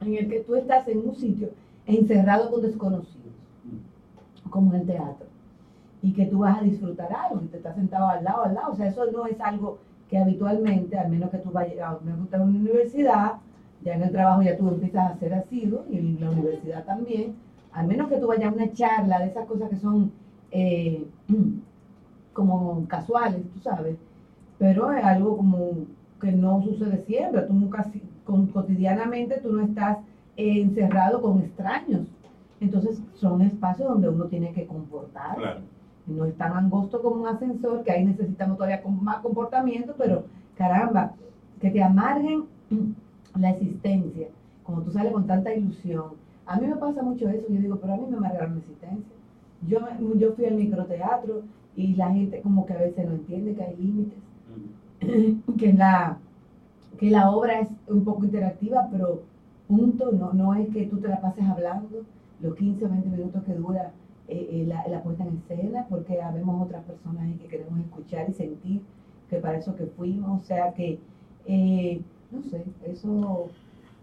en 0.00 0.14
el 0.14 0.28
que 0.28 0.40
tú 0.40 0.54
estás 0.54 0.88
en 0.88 1.06
un 1.06 1.14
sitio 1.14 1.50
encerrado 1.84 2.50
con 2.50 2.62
desconocidos 2.62 3.34
como 4.48 4.72
en 4.72 4.80
el 4.80 4.86
teatro. 4.86 5.26
Y 6.02 6.12
que 6.12 6.26
tú 6.26 6.38
vas 6.40 6.58
a 6.58 6.62
disfrutar 6.62 7.08
algo, 7.12 7.42
y 7.44 7.48
te 7.48 7.58
estás 7.58 7.74
sentado 7.74 8.08
al 8.08 8.24
lado, 8.24 8.44
al 8.44 8.54
lado. 8.54 8.72
O 8.72 8.76
sea, 8.76 8.86
eso 8.86 9.04
no 9.10 9.26
es 9.26 9.38
algo 9.40 9.78
que 10.08 10.18
habitualmente, 10.18 10.98
al 10.98 11.10
menos 11.10 11.30
que 11.30 11.38
tú 11.38 11.50
vayas 11.50 11.80
a 11.80 11.98
una 12.02 12.44
universidad, 12.44 13.32
ya 13.84 13.94
en 13.94 14.02
el 14.02 14.12
trabajo 14.12 14.42
ya 14.42 14.56
tú 14.56 14.68
empiezas 14.68 15.10
a 15.12 15.18
ser 15.18 15.34
asiduo, 15.34 15.84
y 15.90 15.98
en 15.98 16.20
la 16.20 16.30
universidad 16.30 16.84
también, 16.84 17.34
al 17.72 17.86
menos 17.86 18.08
que 18.08 18.16
tú 18.16 18.28
vayas 18.28 18.52
a 18.52 18.54
una 18.54 18.72
charla 18.72 19.18
de 19.18 19.26
esas 19.26 19.46
cosas 19.46 19.68
que 19.68 19.76
son 19.76 20.12
eh, 20.52 21.04
como 22.36 22.86
casuales, 22.86 23.42
tú 23.54 23.60
sabes, 23.60 23.96
pero 24.58 24.92
es 24.92 25.02
algo 25.02 25.38
como 25.38 25.70
que 26.20 26.32
no 26.32 26.62
sucede 26.62 27.02
siempre, 27.06 27.42
tú 27.42 27.54
nunca, 27.54 27.90
con, 28.24 28.46
cotidianamente 28.48 29.40
tú 29.40 29.52
no 29.52 29.64
estás 29.64 29.98
eh, 30.36 30.60
encerrado 30.60 31.22
con 31.22 31.40
extraños, 31.40 32.06
entonces 32.60 33.02
son 33.14 33.40
espacios 33.40 33.88
donde 33.88 34.10
uno 34.10 34.26
tiene 34.26 34.52
que 34.52 34.66
comportarse. 34.66 35.60
No 36.06 36.24
es 36.24 36.36
tan 36.36 36.52
angosto 36.52 37.02
como 37.02 37.22
un 37.22 37.26
ascensor, 37.26 37.82
que 37.82 37.90
ahí 37.90 38.04
necesitamos 38.04 38.58
todavía 38.58 38.80
más 39.00 39.18
comportamiento, 39.18 39.94
pero 39.98 40.24
caramba, 40.56 41.12
que 41.60 41.70
te 41.70 41.82
amarguen 41.82 42.44
la 43.34 43.50
existencia, 43.50 44.28
como 44.62 44.82
tú 44.82 44.92
sales 44.92 45.12
con 45.12 45.26
tanta 45.26 45.52
ilusión. 45.54 46.12
A 46.46 46.60
mí 46.60 46.66
me 46.66 46.76
pasa 46.76 47.02
mucho 47.02 47.28
eso, 47.28 47.46
yo 47.48 47.60
digo, 47.60 47.76
pero 47.76 47.94
a 47.94 47.96
mí 47.96 48.06
me 48.08 48.18
amargaron 48.18 48.52
la 48.52 48.58
existencia. 48.60 49.16
Yo, 49.66 49.80
yo 50.16 50.32
fui 50.32 50.44
al 50.44 50.54
microteatro 50.54 51.42
y 51.76 51.94
la 51.94 52.10
gente 52.12 52.40
como 52.40 52.64
que 52.64 52.72
a 52.72 52.78
veces 52.78 53.06
no 53.06 53.12
entiende 53.12 53.54
que 53.54 53.62
hay 53.62 53.76
límites, 53.76 54.18
que, 55.58 55.72
la, 55.74 56.18
que 56.98 57.10
la 57.10 57.30
obra 57.30 57.60
es 57.60 57.68
un 57.86 58.02
poco 58.02 58.24
interactiva, 58.24 58.88
pero 58.90 59.22
punto, 59.68 60.10
no, 60.12 60.32
no 60.32 60.54
es 60.54 60.68
que 60.70 60.86
tú 60.86 60.98
te 60.98 61.08
la 61.08 61.20
pases 61.20 61.44
hablando 61.44 62.02
los 62.40 62.54
15 62.54 62.84
o 62.84 62.88
20 62.88 63.08
minutos 63.08 63.42
que 63.44 63.54
dura 63.54 63.92
eh, 64.28 64.48
eh, 64.50 64.64
la, 64.66 64.86
la, 64.88 65.02
puesta 65.02 65.24
en 65.24 65.36
escena, 65.36 65.86
porque 65.88 66.20
habemos 66.20 66.66
otras 66.66 66.82
personas 66.84 67.28
que 67.40 67.46
queremos 67.46 67.78
escuchar 67.80 68.28
y 68.28 68.32
sentir 68.32 68.80
que 69.28 69.36
para 69.36 69.58
eso 69.58 69.76
que 69.76 69.86
fuimos, 69.86 70.42
o 70.42 70.44
sea 70.44 70.72
que, 70.72 70.98
eh, 71.46 72.00
no 72.30 72.42
sé, 72.42 72.64
eso... 72.86 73.48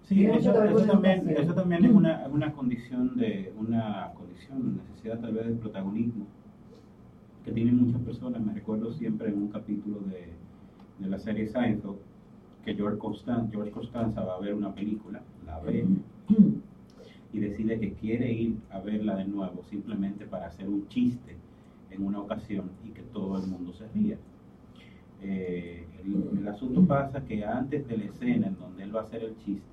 Sí, 0.03 0.25
eso, 0.25 0.51
también, 0.51 1.29
eso 1.29 1.53
también 1.53 1.85
es 1.85 1.91
una, 1.91 2.27
una 2.29 2.51
condición 2.51 3.15
de 3.15 3.53
una 3.57 4.11
condición, 4.13 4.81
necesidad 4.89 5.17
tal 5.19 5.33
vez 5.33 5.47
de 5.47 5.53
protagonismo 5.53 6.25
que 7.43 7.51
tienen 7.51 7.77
muchas 7.77 8.01
personas. 8.01 8.41
Me 8.41 8.53
recuerdo 8.53 8.91
siempre 8.93 9.29
en 9.29 9.37
un 9.37 9.47
capítulo 9.49 9.99
de, 10.01 10.29
de 10.99 11.09
la 11.09 11.19
serie 11.19 11.47
Seinfeld 11.47 11.97
que 12.63 12.75
George 12.75 12.97
Costanza, 12.97 13.51
George 13.51 13.71
va 13.71 14.35
a 14.35 14.39
ver 14.39 14.53
una 14.53 14.73
película, 14.73 15.21
la 15.45 15.59
ve 15.59 15.85
y 17.33 17.39
decide 17.39 17.79
que 17.79 17.93
quiere 17.93 18.31
ir 18.31 18.57
a 18.69 18.79
verla 18.79 19.15
de 19.15 19.25
nuevo 19.25 19.63
simplemente 19.69 20.25
para 20.25 20.47
hacer 20.47 20.69
un 20.69 20.87
chiste 20.87 21.35
en 21.89 22.05
una 22.05 22.19
ocasión 22.19 22.69
y 22.85 22.89
que 22.89 23.01
todo 23.01 23.37
el 23.37 23.47
mundo 23.47 23.73
se 23.73 23.87
ría. 23.89 24.17
Eh, 25.21 25.85
el, 26.05 26.47
asunto 26.47 26.85
pasa 26.85 27.23
que 27.25 27.43
antes 27.43 27.87
de 27.87 27.97
la 27.97 28.05
escena 28.05 28.47
en 28.47 28.57
donde 28.59 28.83
él 28.83 28.95
va 28.95 29.01
a 29.01 29.03
hacer 29.03 29.23
el 29.23 29.35
chiste, 29.37 29.63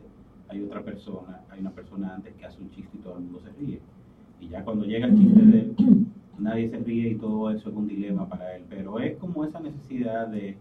hay 0.49 0.63
otra 0.63 0.83
persona, 0.83 1.41
hay 1.51 1.61
una 1.61 1.71
persona 1.71 2.15
antes 2.15 2.35
que 2.35 2.47
hace 2.47 2.61
un 2.61 2.71
chiste 2.71 2.97
y 2.97 3.01
todo 3.01 3.19
el 3.19 3.25
mundo 3.25 3.41
se 3.41 3.51
ríe. 3.61 3.81
Y 4.41 4.49
ya 4.49 4.65
cuando 4.65 4.85
llega 4.85 5.07
el 5.07 5.17
chiste 5.17 5.41
de 5.41 5.59
él, 5.61 5.75
nadie 6.39 6.69
se 6.69 6.79
ríe 6.79 7.11
y 7.11 7.15
todo 7.17 7.51
eso 7.51 7.71
es 7.71 7.77
un 7.77 7.89
dilema 7.89 8.29
para 8.29 8.57
él. 8.57 8.63
Pero 8.69 8.99
es 8.99 9.17
como 9.19 9.45
esa 9.45 9.61
necesidad 9.61 10.29
de, 10.29 10.57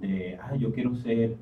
de 0.00 0.38
ah, 0.42 0.56
yo 0.56 0.72
quiero 0.72 0.94
ser 0.94 1.36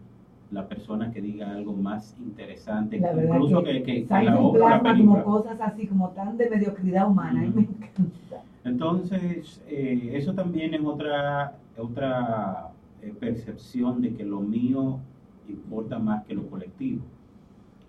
la 0.51 0.69
persona 0.69 1.11
que 1.13 1.21
diga 1.21 1.51
algo 1.51 1.73
más 1.73 2.15
interesante, 2.19 2.99
incluso 2.99 3.63
que, 3.65 3.83
que, 3.83 4.07
la 4.09 4.39
obra, 4.39 4.81
como 4.81 5.25
cosas 5.25 5.61
así, 5.61 5.87
como 5.87 6.11
tan 6.11 6.37
de 6.37 6.49
mediocridad 6.49 7.11
humana, 7.11 7.41
me 7.55 7.63
encanta. 7.63 8.43
Entonces, 8.65 9.61
eh, 9.69 10.13
eso 10.15 10.33
también 10.33 10.75
es 10.75 10.81
otra, 10.83 11.55
otra 11.77 12.71
eh, 13.03 13.13
percepción 13.19 14.01
de 14.01 14.15
que 14.15 14.25
lo 14.25 14.41
mío 14.41 15.01
importa 15.49 15.99
más 15.99 16.25
que 16.25 16.35
lo 16.35 16.47
colectivo. 16.47 17.03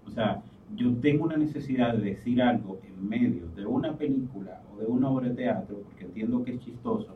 O 0.07 0.11
sea, 0.11 0.41
yo 0.75 0.93
tengo 0.95 1.25
una 1.25 1.37
necesidad 1.37 1.93
de 1.93 2.09
decir 2.09 2.41
algo 2.41 2.79
en 2.83 3.07
medio 3.07 3.47
de 3.55 3.65
una 3.65 3.93
película 3.93 4.59
de 4.79 4.85
una 4.85 5.09
obra 5.09 5.29
de 5.29 5.35
teatro, 5.35 5.77
porque 5.83 6.05
entiendo 6.05 6.43
que 6.43 6.53
es 6.53 6.59
chistoso 6.59 7.15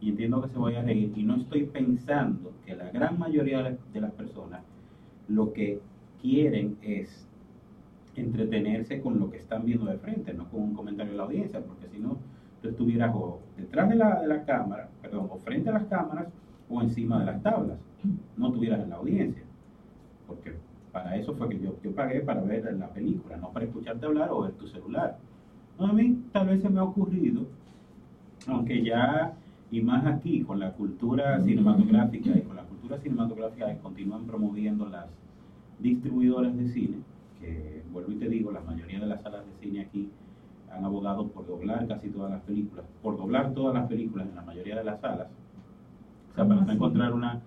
y 0.00 0.10
entiendo 0.10 0.42
que 0.42 0.48
se 0.48 0.58
vaya 0.58 0.80
a 0.80 0.82
reír, 0.82 1.12
y 1.16 1.22
no 1.22 1.36
estoy 1.36 1.64
pensando 1.64 2.52
que 2.66 2.74
la 2.74 2.90
gran 2.90 3.18
mayoría 3.18 3.62
de 3.62 4.00
las 4.00 4.12
personas 4.12 4.62
lo 5.28 5.52
que 5.52 5.80
quieren 6.20 6.76
es 6.82 7.26
entretenerse 8.16 9.00
con 9.00 9.18
lo 9.18 9.30
que 9.30 9.38
están 9.38 9.64
viendo 9.64 9.86
de 9.86 9.98
frente, 9.98 10.34
no 10.34 10.48
con 10.50 10.62
un 10.62 10.74
comentario 10.74 11.12
de 11.12 11.18
la 11.18 11.24
audiencia, 11.24 11.60
porque 11.60 11.88
si 11.88 11.98
no, 11.98 12.18
tú 12.62 12.68
estuvieras 12.68 13.14
o 13.14 13.40
detrás 13.56 13.88
de 13.88 13.96
la, 13.96 14.20
de 14.20 14.26
la 14.28 14.44
cámara, 14.44 14.88
perdón, 15.02 15.28
o 15.30 15.38
frente 15.38 15.70
a 15.70 15.72
las 15.72 15.84
cámaras 15.84 16.28
o 16.68 16.82
encima 16.82 17.20
de 17.20 17.26
las 17.26 17.42
tablas, 17.42 17.78
no 18.36 18.48
estuvieras 18.48 18.80
en 18.82 18.90
la 18.90 18.96
audiencia, 18.96 19.42
porque 20.26 20.54
para 20.92 21.16
eso 21.16 21.34
fue 21.34 21.48
que 21.48 21.58
yo 21.58 21.74
pagué 21.94 22.20
para 22.20 22.40
ver 22.42 22.72
la 22.74 22.88
película, 22.88 23.36
no 23.36 23.50
para 23.50 23.64
escucharte 23.64 24.06
hablar 24.06 24.30
o 24.30 24.42
ver 24.42 24.52
tu 24.52 24.66
celular. 24.68 25.18
A 25.78 25.92
mí 25.92 26.22
tal 26.32 26.48
vez 26.48 26.62
se 26.62 26.68
me 26.68 26.80
ha 26.80 26.84
ocurrido, 26.84 27.42
aunque 28.46 28.82
ya, 28.82 29.34
y 29.70 29.80
más 29.80 30.06
aquí, 30.06 30.42
con 30.42 30.60
la 30.60 30.72
cultura 30.72 31.40
cinematográfica 31.40 32.30
y 32.36 32.42
con 32.42 32.56
la 32.56 32.64
cinematográfica 32.98 33.66
que 33.66 33.78
continúan 33.78 34.24
promoviendo 34.24 34.86
las 34.86 35.06
distribuidoras 35.78 36.56
de 36.56 36.68
cine, 36.68 36.98
que 37.40 37.82
vuelvo 37.92 38.12
y 38.12 38.16
te 38.16 38.28
digo, 38.28 38.52
la 38.52 38.60
mayoría 38.60 39.00
de 39.00 39.06
las 39.06 39.22
salas 39.22 39.44
de 39.46 39.52
cine 39.60 39.80
aquí 39.82 40.10
han 40.70 40.84
abogado 40.84 41.28
por 41.28 41.46
doblar 41.46 41.86
casi 41.86 42.08
todas 42.08 42.30
las 42.30 42.42
películas, 42.42 42.84
por 43.02 43.16
doblar 43.16 43.52
todas 43.52 43.74
las 43.74 43.88
películas 43.88 44.28
en 44.28 44.36
la 44.36 44.42
mayoría 44.42 44.76
de 44.76 44.84
las 44.84 45.00
salas. 45.00 45.28
O 46.32 46.34
sea, 46.34 46.46
para 46.46 46.60
no 46.60 46.72
encontrar 46.72 47.12
una... 47.12 47.40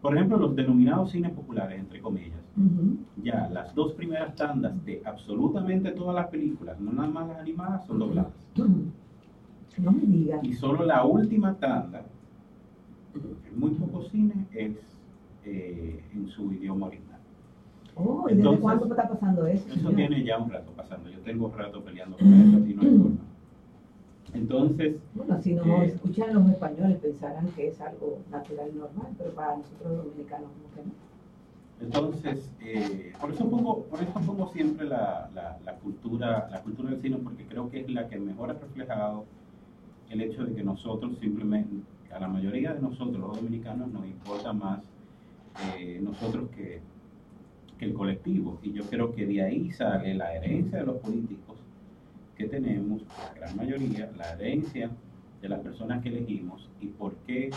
Por 0.00 0.14
ejemplo, 0.14 0.36
los 0.36 0.54
denominados 0.54 1.10
cines 1.10 1.32
populares, 1.32 1.80
entre 1.80 2.00
comillas, 2.00 2.38
ya 3.22 3.48
las 3.52 3.74
dos 3.74 3.92
primeras 3.92 4.34
tandas 4.34 4.84
de 4.84 5.02
absolutamente 5.04 5.90
todas 5.92 6.14
las 6.14 6.28
películas, 6.28 6.80
no 6.80 6.92
nada 6.92 7.08
más 7.08 7.28
las 7.28 7.38
animadas, 7.38 7.86
son 7.86 7.98
dobladas. 7.98 8.32
No 8.56 9.92
me 9.92 10.00
digas. 10.00 10.42
Y 10.42 10.54
solo 10.54 10.84
la 10.84 11.04
última 11.04 11.54
tanda 11.54 12.06
en 13.14 13.60
muy 13.60 13.70
pocos 13.72 14.08
cines 14.08 14.36
es 14.52 14.76
eh, 15.44 16.02
en 16.14 16.28
su 16.28 16.52
idioma 16.52 16.86
original. 16.86 17.20
Oh, 17.94 18.26
¿y 18.28 18.34
desde 18.34 18.58
cuándo 18.58 18.86
está 18.86 19.08
pasando 19.08 19.46
eso? 19.46 19.72
Eso 19.72 19.90
tiene 19.90 20.24
ya 20.24 20.38
un 20.38 20.50
rato 20.50 20.72
pasando. 20.72 21.08
Yo 21.10 21.18
tengo 21.20 21.46
un 21.46 21.52
rato 21.52 21.82
peleando 21.82 22.16
con 22.16 22.32
eso 22.32 22.58
y 22.66 22.74
no 22.74 22.82
hay 22.82 22.98
forma. 22.98 23.16
Entonces. 24.34 24.96
Bueno, 25.14 25.40
si 25.40 25.54
no 25.54 25.82
eh, 25.82 25.86
escuchan 25.86 26.34
los 26.34 26.48
españoles 26.48 26.98
pensarán 26.98 27.48
que 27.48 27.68
es 27.68 27.80
algo 27.80 28.18
natural 28.30 28.70
y 28.74 28.78
normal, 28.78 29.08
pero 29.16 29.30
para 29.30 29.56
nosotros 29.56 29.92
los 29.92 30.04
dominicanos, 30.04 30.50
como 30.50 30.74
que 30.74 30.88
no. 30.88 31.06
Entonces, 31.80 32.50
eh, 32.60 33.12
por 33.20 33.30
eso 33.30 33.48
pongo, 33.48 33.84
por 33.84 34.02
eso 34.02 34.12
pongo 34.14 34.50
siempre 34.52 34.86
la, 34.86 35.30
la, 35.34 35.74
cultura, 35.74 36.48
la 36.50 36.62
cultura 36.62 36.90
del 36.90 37.02
cine, 37.02 37.18
porque 37.18 37.44
creo 37.44 37.70
que 37.70 37.80
es 37.80 37.90
la 37.90 38.08
que 38.08 38.18
mejor 38.18 38.50
ha 38.50 38.54
reflejado 38.54 39.24
el 40.08 40.20
hecho 40.22 40.44
de 40.44 40.54
que 40.54 40.62
nosotros 40.62 41.18
simplemente 41.20 41.76
a 42.12 42.20
la 42.20 42.28
mayoría 42.28 42.72
de 42.72 42.80
nosotros, 42.80 43.18
los 43.18 43.36
dominicanos, 43.36 43.92
nos 43.92 44.06
importa 44.06 44.52
más 44.52 44.80
eh, 45.78 46.00
nosotros 46.02 46.48
que, 46.50 46.80
el 47.78 47.92
colectivo. 47.92 48.58
Y 48.62 48.72
yo 48.72 48.84
creo 48.84 49.14
que 49.14 49.26
de 49.26 49.42
ahí 49.42 49.70
sale 49.70 50.14
la 50.14 50.34
herencia 50.34 50.78
de 50.78 50.86
los 50.86 50.96
políticos 50.96 51.58
que 52.34 52.46
tenemos, 52.46 53.02
la 53.02 53.34
gran 53.34 53.54
mayoría, 53.54 54.10
la 54.16 54.32
herencia 54.32 54.90
de 55.42 55.48
las 55.48 55.60
personas 55.60 56.02
que 56.02 56.08
elegimos 56.08 56.68
y 56.80 56.86
por 56.86 57.14
qué 57.26 57.50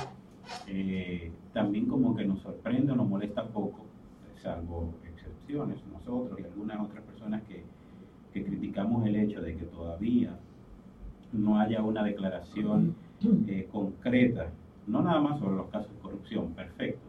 eh, 0.67 1.31
también 1.53 1.85
como 1.85 2.15
que 2.17 2.25
nos 2.25 2.41
sorprende 2.41 2.91
o 2.91 2.95
nos 2.95 3.07
molesta 3.07 3.47
poco, 3.47 3.85
salvo 4.41 4.93
excepciones, 5.03 5.77
nosotros 5.91 6.39
y 6.39 6.43
algunas 6.43 6.79
otras 6.79 7.03
personas 7.03 7.41
que, 7.43 7.63
que 8.33 8.45
criticamos 8.45 9.05
el 9.05 9.15
hecho 9.15 9.41
de 9.41 9.55
que 9.55 9.65
todavía 9.65 10.37
no 11.31 11.59
haya 11.59 11.81
una 11.81 12.03
declaración 12.03 12.95
eh, 13.47 13.67
concreta, 13.71 14.47
no 14.87 15.01
nada 15.01 15.21
más 15.21 15.39
sobre 15.39 15.57
los 15.57 15.67
casos 15.67 15.91
de 15.93 15.99
corrupción, 15.99 16.53
perfecto. 16.53 17.01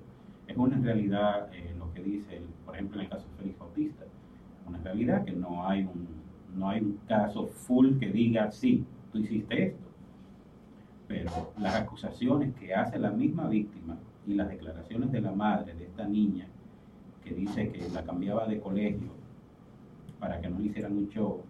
Es 0.47 0.57
una 0.57 0.79
realidad 0.79 1.49
eh, 1.55 1.75
lo 1.79 1.93
que 1.95 2.03
dice, 2.03 2.41
por 2.65 2.75
ejemplo, 2.75 2.99
en 2.99 3.05
el 3.05 3.11
caso 3.11 3.27
de 3.29 3.37
Félix 3.39 3.59
Bautista, 3.59 4.05
una 4.67 4.79
realidad 4.79 5.25
que 5.25 5.33
no 5.33 5.67
hay 5.67 5.83
un, 5.83 6.09
no 6.57 6.69
hay 6.69 6.81
un 6.81 6.99
caso 7.07 7.47
full 7.47 7.99
que 7.99 8.11
diga, 8.11 8.51
sí, 8.51 8.85
tú 9.13 9.19
hiciste 9.19 9.69
esto. 9.69 9.87
Pero 11.09 11.53
las 11.59 11.75
acusaciones 11.75 12.55
que 12.55 12.75
hace 12.75 12.99
la 12.99 13.11
misma 13.11 13.49
víctima 13.49 13.97
y 14.27 14.35
las 14.35 14.49
declaraciones 14.49 15.11
de 15.11 15.21
la 15.21 15.33
madre 15.33 15.75
de 15.75 15.85
esta 15.85 16.07
niña, 16.07 16.47
que 17.31 17.35
dice 17.37 17.71
que 17.71 17.89
la 17.95 18.03
cambiaba 18.03 18.47
de 18.49 18.59
colegio 18.59 19.09
para 20.19 20.41
que 20.41 20.49
no 20.49 20.59
le 20.59 20.67
hicieran 20.67 20.99
un 20.99 21.09
show, 21.11 21.43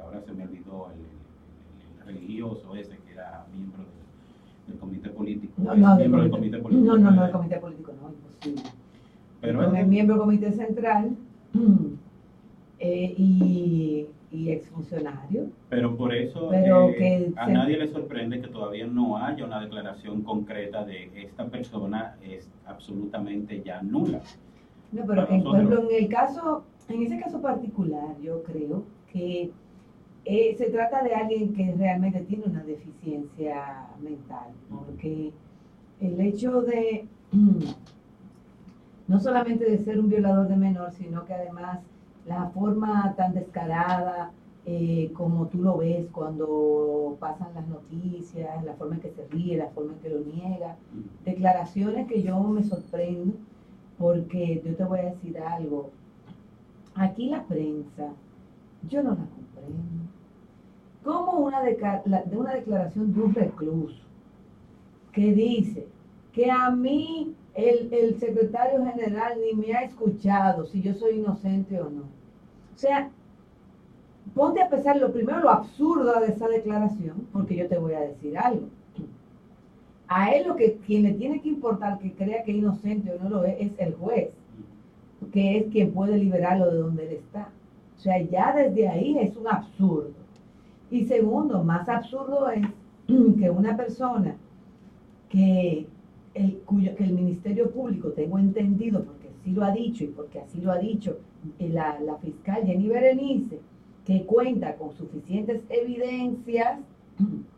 ahora 0.00 0.20
se 0.24 0.32
me 0.32 0.44
olvidó 0.44 0.88
el 0.92 2.06
religioso 2.06 2.74
ese 2.76 2.96
que 2.98 3.12
era 3.12 3.44
miembro 3.52 3.82
del, 4.68 4.78
comité 4.78 5.10
político. 5.10 5.52
No, 5.58 5.74
no, 5.74 5.96
miembro 5.96 6.22
del 6.22 6.30
comité 6.30 6.58
político. 6.58 6.86
No, 6.86 6.98
no, 6.98 7.10
no, 7.10 7.22
del 7.22 7.32
comité 7.32 7.56
político, 7.58 7.92
no, 8.00 8.10
imposible. 8.10 8.62
Pero 9.40 9.74
es 9.74 9.86
miembro 9.88 10.14
del 10.16 10.24
comité 10.24 10.52
central 10.52 11.16
eh, 12.78 13.14
y, 13.18 14.06
y 14.30 14.50
exfuncionario. 14.50 15.48
Pero 15.68 15.96
por 15.96 16.14
eso 16.14 16.48
Pero 16.50 16.90
eh, 16.90 16.94
que 16.96 17.32
a 17.36 17.46
se- 17.46 17.52
nadie 17.52 17.76
le 17.76 17.88
sorprende 17.88 18.40
que 18.40 18.48
todavía 18.48 18.86
no 18.86 19.16
haya 19.18 19.44
una 19.44 19.60
declaración 19.60 20.22
concreta 20.22 20.84
de 20.84 21.10
esta 21.14 21.46
persona 21.46 22.16
es 22.22 22.48
absolutamente 22.66 23.62
ya 23.64 23.82
nula. 23.82 24.20
No, 24.92 25.04
pero 25.06 25.26
que, 25.26 25.38
por 25.38 25.56
ejemplo, 25.56 25.90
en 25.90 26.04
el 26.04 26.08
caso, 26.08 26.64
en 26.88 27.02
ese 27.02 27.18
caso 27.18 27.40
particular, 27.40 28.18
yo 28.20 28.42
creo 28.42 28.84
que 29.10 29.50
eh, 30.24 30.54
se 30.56 30.66
trata 30.70 31.02
de 31.02 31.14
alguien 31.14 31.54
que 31.54 31.74
realmente 31.76 32.20
tiene 32.20 32.44
una 32.44 32.62
deficiencia 32.62 33.88
mental, 34.00 34.52
porque 34.70 35.32
el 36.00 36.20
hecho 36.20 36.62
de 36.62 37.06
no 39.08 39.18
solamente 39.18 39.64
de 39.68 39.78
ser 39.78 39.98
un 39.98 40.08
violador 40.08 40.48
de 40.48 40.56
menor, 40.56 40.92
sino 40.92 41.24
que 41.24 41.34
además 41.34 41.80
la 42.26 42.50
forma 42.50 43.14
tan 43.16 43.34
descarada 43.34 44.30
eh, 44.64 45.10
como 45.14 45.48
tú 45.48 45.60
lo 45.60 45.78
ves 45.78 46.06
cuando 46.12 47.16
pasan 47.18 47.52
las 47.54 47.66
noticias, 47.66 48.62
la 48.64 48.74
forma 48.74 48.94
en 48.94 49.00
que 49.00 49.10
se 49.10 49.26
ríe, 49.26 49.56
la 49.56 49.68
forma 49.68 49.94
en 49.94 49.98
que 49.98 50.08
lo 50.08 50.20
niega, 50.20 50.76
declaraciones 51.24 52.06
que 52.06 52.22
yo 52.22 52.38
me 52.44 52.62
sorprendo 52.62 53.34
porque 54.02 54.60
yo 54.64 54.74
te 54.74 54.84
voy 54.84 54.98
a 54.98 55.10
decir 55.10 55.38
algo. 55.38 55.90
Aquí 56.96 57.30
la 57.30 57.44
prensa, 57.44 58.12
yo 58.88 59.00
no 59.00 59.10
la 59.10 59.24
comprendo. 59.26 60.10
Como 61.04 61.38
una, 61.38 61.62
de 61.62 62.36
una 62.36 62.54
declaración 62.54 63.14
de 63.14 63.22
un 63.22 63.32
recluso 63.32 64.02
que 65.12 65.32
dice 65.32 65.86
que 66.32 66.50
a 66.50 66.70
mí 66.72 67.32
el, 67.54 67.94
el 67.94 68.18
secretario 68.18 68.84
general 68.84 69.38
ni 69.40 69.54
me 69.54 69.72
ha 69.72 69.84
escuchado 69.84 70.66
si 70.66 70.82
yo 70.82 70.94
soy 70.94 71.20
inocente 71.20 71.80
o 71.80 71.88
no. 71.88 72.02
O 72.02 72.78
sea, 72.78 73.08
ponte 74.34 74.62
a 74.62 74.68
pensar 74.68 74.96
lo 74.96 75.12
primero 75.12 75.38
lo 75.40 75.50
absurdo 75.50 76.18
de 76.18 76.32
esa 76.32 76.48
declaración, 76.48 77.28
porque 77.32 77.54
yo 77.54 77.68
te 77.68 77.78
voy 77.78 77.94
a 77.94 78.00
decir 78.00 78.36
algo. 78.36 78.66
A 80.14 80.30
él 80.30 80.46
lo 80.46 80.56
que 80.56 80.76
quien 80.86 81.04
le 81.04 81.14
tiene 81.14 81.40
que 81.40 81.48
importar 81.48 81.98
que 81.98 82.12
crea 82.12 82.42
que 82.44 82.50
es 82.52 82.58
inocente 82.58 83.12
o 83.12 83.22
no 83.22 83.30
lo 83.30 83.44
es 83.44 83.58
es 83.58 83.72
el 83.78 83.94
juez, 83.94 84.28
que 85.32 85.56
es 85.56 85.72
quien 85.72 85.90
puede 85.92 86.18
liberarlo 86.18 86.70
de 86.70 86.76
donde 86.76 87.06
él 87.06 87.12
está. 87.12 87.48
O 87.96 87.98
sea, 87.98 88.20
ya 88.20 88.54
desde 88.54 88.88
ahí 88.88 89.16
es 89.18 89.34
un 89.38 89.48
absurdo. 89.48 90.12
Y 90.90 91.06
segundo, 91.06 91.64
más 91.64 91.88
absurdo 91.88 92.50
es 92.50 92.66
que 93.38 93.48
una 93.48 93.74
persona 93.74 94.36
que 95.30 95.86
el, 96.34 96.58
cuyo, 96.66 96.94
que 96.94 97.04
el 97.04 97.14
Ministerio 97.14 97.70
Público, 97.70 98.10
tengo 98.10 98.38
entendido, 98.38 99.02
porque 99.02 99.28
sí 99.42 99.52
lo 99.52 99.64
ha 99.64 99.70
dicho 99.70 100.04
y 100.04 100.08
porque 100.08 100.40
así 100.40 100.60
lo 100.60 100.72
ha 100.72 100.78
dicho 100.78 101.20
eh, 101.58 101.70
la, 101.70 101.98
la 102.00 102.16
fiscal 102.16 102.66
Jenny 102.66 102.86
Berenice, 102.86 103.60
que 104.04 104.26
cuenta 104.26 104.76
con 104.76 104.92
suficientes 104.92 105.62
evidencias 105.70 106.80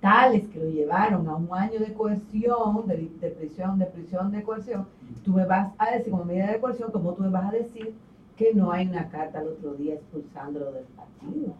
tales 0.00 0.46
que 0.48 0.58
lo 0.58 0.70
llevaron 0.70 1.28
a 1.28 1.36
un 1.36 1.48
año 1.52 1.80
de 1.80 1.92
coerción, 1.92 2.86
de, 2.86 2.96
prisión, 3.30 3.78
de 3.78 3.86
prisión 3.86 4.30
de 4.30 4.42
coerción, 4.42 4.86
tú 5.24 5.32
me 5.32 5.46
vas 5.46 5.72
a 5.78 5.90
decir, 5.92 6.12
como 6.12 6.24
medida 6.24 6.52
de 6.52 6.60
coerción, 6.60 6.90
como 6.90 7.14
tú 7.14 7.22
me 7.22 7.30
vas 7.30 7.52
a 7.52 7.56
decir 7.56 7.94
que 8.36 8.52
no 8.54 8.70
hay 8.70 8.86
una 8.86 9.08
carta 9.08 9.38
al 9.38 9.48
otro 9.48 9.74
día 9.74 9.94
expulsándolo 9.94 10.72
del 10.72 10.84
partido. 10.84 11.54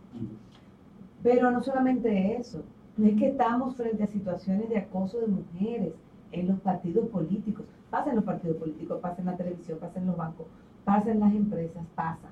Pero 1.23 1.51
no 1.51 1.63
solamente 1.63 2.37
eso, 2.37 2.63
es 3.03 3.17
que 3.17 3.29
estamos 3.29 3.77
frente 3.77 4.03
a 4.05 4.07
situaciones 4.07 4.69
de 4.69 4.79
acoso 4.79 5.19
de 5.19 5.27
mujeres 5.27 5.93
en 6.33 6.49
los 6.49 6.61
partidos 6.61 7.09
políticos. 7.09 7.65
Pasa 7.91 8.11
en 8.11 8.17
los 8.17 8.25
partidos 8.25 8.59
políticos, 8.59 8.99
pasa 9.01 9.21
en 9.21 9.27
la 9.27 9.37
televisión, 9.37 9.79
pasa 9.79 9.99
en 9.99 10.07
los 10.07 10.17
bancos, 10.17 10.47
pasa 10.85 11.11
en 11.11 11.21
las 11.21 11.35
empresas, 11.35 11.83
pasa. 11.95 12.29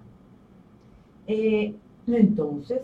Eh, 1.27 1.75
entonces, 2.07 2.83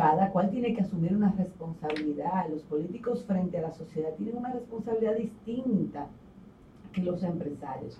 cada 0.00 0.30
cual 0.30 0.50
tiene 0.50 0.74
que 0.74 0.80
asumir 0.80 1.14
una 1.14 1.30
responsabilidad. 1.32 2.48
Los 2.48 2.62
políticos 2.62 3.22
frente 3.26 3.58
a 3.58 3.62
la 3.62 3.72
sociedad 3.72 4.14
tienen 4.16 4.38
una 4.38 4.50
responsabilidad 4.50 5.14
distinta 5.16 6.06
que 6.94 7.02
los 7.02 7.22
empresarios. 7.22 7.98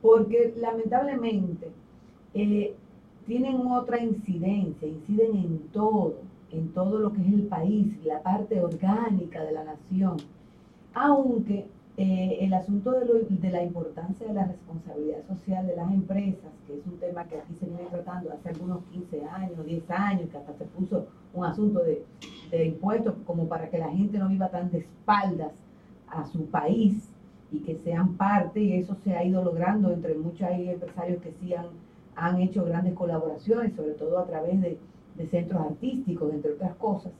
Porque 0.00 0.54
lamentablemente 0.56 1.68
eh, 2.32 2.74
tienen 3.26 3.66
otra 3.66 4.02
incidencia, 4.02 4.88
inciden 4.88 5.36
en 5.36 5.58
todo, 5.70 6.14
en 6.50 6.72
todo 6.72 6.98
lo 6.98 7.12
que 7.12 7.20
es 7.20 7.34
el 7.34 7.42
país, 7.42 7.94
la 8.06 8.22
parte 8.22 8.62
orgánica 8.62 9.44
de 9.44 9.52
la 9.52 9.64
nación. 9.64 10.16
Aunque 10.94 11.66
eh, 11.96 12.38
el 12.40 12.52
asunto 12.54 12.92
de, 12.92 13.04
lo- 13.06 13.20
de 13.28 13.50
la 13.50 13.62
importancia 13.62 14.26
de 14.26 14.34
la 14.34 14.46
responsabilidad 14.46 15.24
social 15.26 15.66
de 15.66 15.76
las 15.76 15.92
empresas, 15.92 16.52
que 16.66 16.78
es 16.78 16.86
un 16.86 16.98
tema 16.98 17.26
que 17.28 17.38
aquí 17.38 17.54
se 17.54 17.66
viene 17.66 17.86
tratando 17.86 18.32
hace 18.32 18.48
algunos 18.50 18.84
15 18.86 19.24
años, 19.24 19.64
10 19.64 19.88
años, 19.90 20.28
que 20.30 20.36
hasta 20.38 20.54
se 20.54 20.64
puso 20.66 21.08
un 21.32 21.44
asunto 21.44 21.80
de, 21.84 22.08
de 22.42 22.66
impuestos 22.66 23.14
como 23.24 23.48
para 23.48 23.70
que 23.70 23.78
la 23.78 23.90
gente 23.90 24.18
no 24.18 24.28
viva 24.28 24.50
tan 24.50 24.70
de 24.70 24.78
espaldas 24.78 25.52
a 26.06 26.24
su 26.26 26.50
país 26.50 27.12
y 27.50 27.62
que 27.62 27.76
sean 27.76 28.16
parte, 28.16 28.60
y 28.60 28.74
eso 28.78 28.94
se 28.96 29.14
ha 29.16 29.24
ido 29.24 29.44
logrando 29.44 29.92
entre 29.92 30.14
muchos 30.16 30.48
empresarios 30.50 31.20
que 31.22 31.32
sí 31.32 31.54
han, 31.54 31.66
han 32.14 32.40
hecho 32.40 32.64
grandes 32.64 32.94
colaboraciones, 32.94 33.74
sobre 33.76 33.94
todo 33.94 34.18
a 34.18 34.26
través 34.26 34.60
de, 34.60 34.82
de 35.14 35.26
centros 35.28 35.60
artísticos, 35.62 36.32
entre 36.32 36.52
otras 36.52 36.74
cosas. 36.76 37.12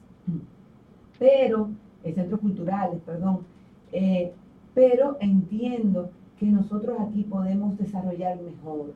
Pero, 1.17 1.77
eh, 2.01 2.13
centros 2.13 2.39
culturales, 2.41 3.01
perdón. 3.03 3.47
Eh, 3.91 4.35
pero 4.75 5.17
entiendo 5.21 6.11
que 6.37 6.45
nosotros 6.45 6.97
aquí 6.99 7.23
podemos 7.23 7.77
desarrollar 7.77 8.39
mejor 8.41 8.93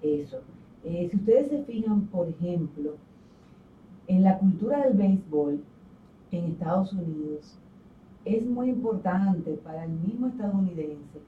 eso. 0.00 0.38
Eh, 0.84 1.08
si 1.10 1.16
ustedes 1.16 1.48
se 1.48 1.64
fijan, 1.64 2.06
por 2.06 2.28
ejemplo, 2.28 2.94
en 4.06 4.22
la 4.22 4.38
cultura 4.38 4.84
del 4.84 4.96
béisbol 4.96 5.60
en 6.30 6.44
Estados 6.46 6.92
Unidos, 6.92 7.58
es 8.24 8.46
muy 8.46 8.70
importante 8.70 9.52
para 9.64 9.84
el 9.84 9.90
mismo 9.90 10.28
estadounidense 10.28 11.18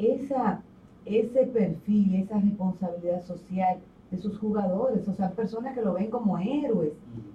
esa, 0.00 0.62
ese 1.04 1.46
perfil, 1.46 2.14
esa 2.14 2.38
responsabilidad 2.38 3.22
social 3.22 3.78
de 4.10 4.18
sus 4.18 4.38
jugadores, 4.38 5.06
o 5.08 5.14
sea, 5.14 5.30
personas 5.30 5.74
que 5.74 5.82
lo 5.82 5.94
ven 5.94 6.10
como 6.10 6.38
héroes. 6.38 6.92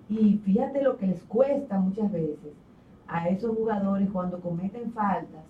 Y 0.10 0.38
fíjate 0.40 0.82
lo 0.82 0.98
que 0.98 1.08
les 1.08 1.24
cuesta 1.24 1.80
muchas 1.80 2.12
veces 2.12 2.54
a 3.08 3.30
esos 3.30 3.56
jugadores 3.56 4.10
cuando 4.12 4.40
cometen 4.40 4.92
faltas, 4.92 5.44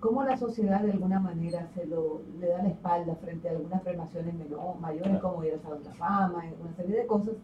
cómo 0.00 0.22
la 0.22 0.36
sociedad 0.36 0.80
de 0.80 0.92
alguna 0.92 1.20
manera 1.20 1.68
se 1.74 1.86
lo, 1.86 2.22
le 2.38 2.48
da 2.48 2.62
la 2.62 2.68
espalda 2.68 3.16
frente 3.16 3.48
a 3.48 3.52
algunas 3.52 3.82
premaciones 3.82 4.34
mayores 4.80 5.18
como 5.20 5.44
ir 5.44 5.54
al 5.54 5.60
Salón 5.60 5.82
de 5.82 5.88
la 5.88 5.94
Fama, 5.94 6.44
una 6.60 6.74
serie 6.74 6.96
de 6.96 7.06
cosas 7.06 7.34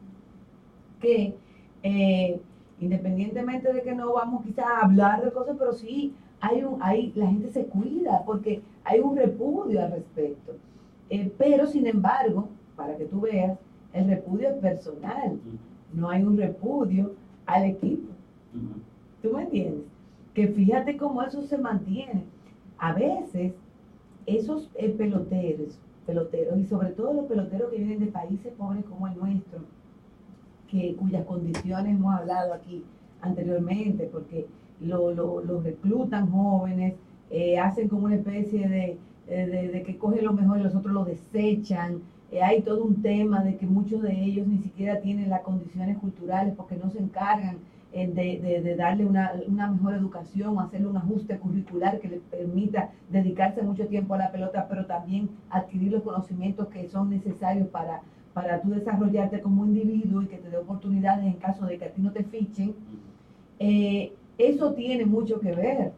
que 1.01 1.37
eh, 1.83 2.41
independientemente 2.81 3.73
de 3.73 3.83
que 3.83 3.95
no 3.95 4.13
vamos 4.13 4.45
quizás 4.45 4.67
a 4.67 4.85
hablar 4.85 5.25
de 5.25 5.31
cosas, 5.31 5.57
pero 5.59 5.73
sí 5.73 6.15
hay 6.41 6.65
un, 6.65 6.83
hay, 6.83 7.13
la 7.15 7.27
gente 7.27 7.51
se 7.51 7.67
cuida 7.67 8.23
porque 8.25 8.63
hay 8.85 9.01
un 9.01 9.17
repudio 9.17 9.83
al 9.83 9.93
respecto. 9.93 10.53
Eh, 11.11 11.33
pero 11.37 11.67
sin 11.67 11.87
embargo, 11.87 12.49
para 12.77 12.97
que 12.97 13.05
tú 13.05 13.21
veas, 13.21 13.59
el 13.93 14.09
repudio 14.09 14.51
es 14.51 14.57
personal, 14.57 15.39
no 15.93 16.09
hay 16.09 16.23
un 16.23 16.37
repudio 16.37 17.13
al 17.47 17.65
equipo. 17.65 18.13
¿Tú 19.23 19.31
me 19.33 19.43
entiendes? 19.43 19.85
Que 20.41 20.49
fíjate 20.49 20.97
cómo 20.97 21.21
eso 21.23 21.43
se 21.43 21.59
mantiene. 21.59 22.25
A 22.79 22.95
veces, 22.95 23.53
esos 24.25 24.71
eh, 24.75 24.89
peloteros, 24.89 25.79
peloteros, 26.07 26.59
y 26.59 26.65
sobre 26.65 26.93
todo 26.93 27.13
los 27.13 27.27
peloteros 27.27 27.71
que 27.71 27.77
vienen 27.77 28.01
de 28.01 28.07
países 28.07 28.51
pobres 28.57 28.87
como 28.87 29.07
el 29.07 29.19
nuestro, 29.19 29.59
que, 30.71 30.95
cuyas 30.97 31.27
condiciones 31.27 31.95
hemos 31.95 32.15
hablado 32.15 32.55
aquí 32.55 32.83
anteriormente, 33.21 34.09
porque 34.11 34.47
lo, 34.81 35.13
lo- 35.13 35.43
los 35.45 35.63
reclutan 35.63 36.31
jóvenes, 36.31 36.95
eh, 37.29 37.59
hacen 37.59 37.89
como 37.91 38.07
una 38.07 38.15
especie 38.15 38.67
de, 38.67 38.97
eh, 39.29 39.71
de, 39.75 39.83
que 39.83 39.99
cogen 39.99 40.25
lo 40.25 40.33
mejor 40.33 40.59
y 40.59 40.63
los 40.63 40.75
otros 40.75 40.95
lo 40.95 41.05
desechan. 41.05 42.01
Hay 42.43 42.63
todo 42.63 42.83
un 42.85 43.03
tema 43.03 43.45
de 43.45 43.59
que 43.59 43.67
muchos 43.67 44.01
de 44.01 44.25
ellos 44.25 44.47
ni 44.47 44.57
siquiera 44.57 45.03
tienen 45.03 45.29
las 45.29 45.43
condiciones 45.43 45.99
culturales 45.99 46.55
porque 46.57 46.77
no 46.77 46.89
se 46.91 47.01
encargan 47.01 47.59
de, 47.93 48.39
de- 48.41 48.61
de 48.63 48.77
darle 48.77 49.05
una, 49.05 49.33
una 49.49 49.69
mejor 49.71 49.95
educación, 49.95 50.59
hacerle 50.59 50.87
un 50.89 50.97
ajuste 50.97 51.39
curricular 51.39 51.99
que 52.01 52.09
les 52.09 52.21
permita 52.23 52.91
dedicarse 53.11 53.63
mucho 53.63 53.87
tiempo 53.87 54.15
a 54.15 54.19
la 54.19 54.31
pelota, 54.33 54.67
pero 54.69 54.87
también 54.87 55.31
adquirir 55.51 55.93
los 55.93 56.03
conocimientos 56.03 56.69
que 56.69 56.89
son 56.89 57.11
necesarios 57.11 57.69
para, 57.69 58.03
para 58.33 58.61
tú 58.61 58.71
desarrollarte 58.71 59.41
como 59.41 59.65
individuo 59.67 60.23
y 60.23 60.27
que 60.27 60.39
te 60.39 60.51
dé 60.51 60.57
oportunidades 60.59 61.25
en 61.27 61.35
caso 61.35 61.67
de 61.67 61.79
que 61.79 61.85
a 61.87 61.93
ti 61.93 62.01
no 62.03 62.13
te 62.13 62.25
fichen. 62.25 62.75
Eh, 63.59 64.13
eso 64.39 64.73
tiene 64.75 65.07
mucho 65.07 65.41
que 65.41 65.53
ver. 65.55 65.93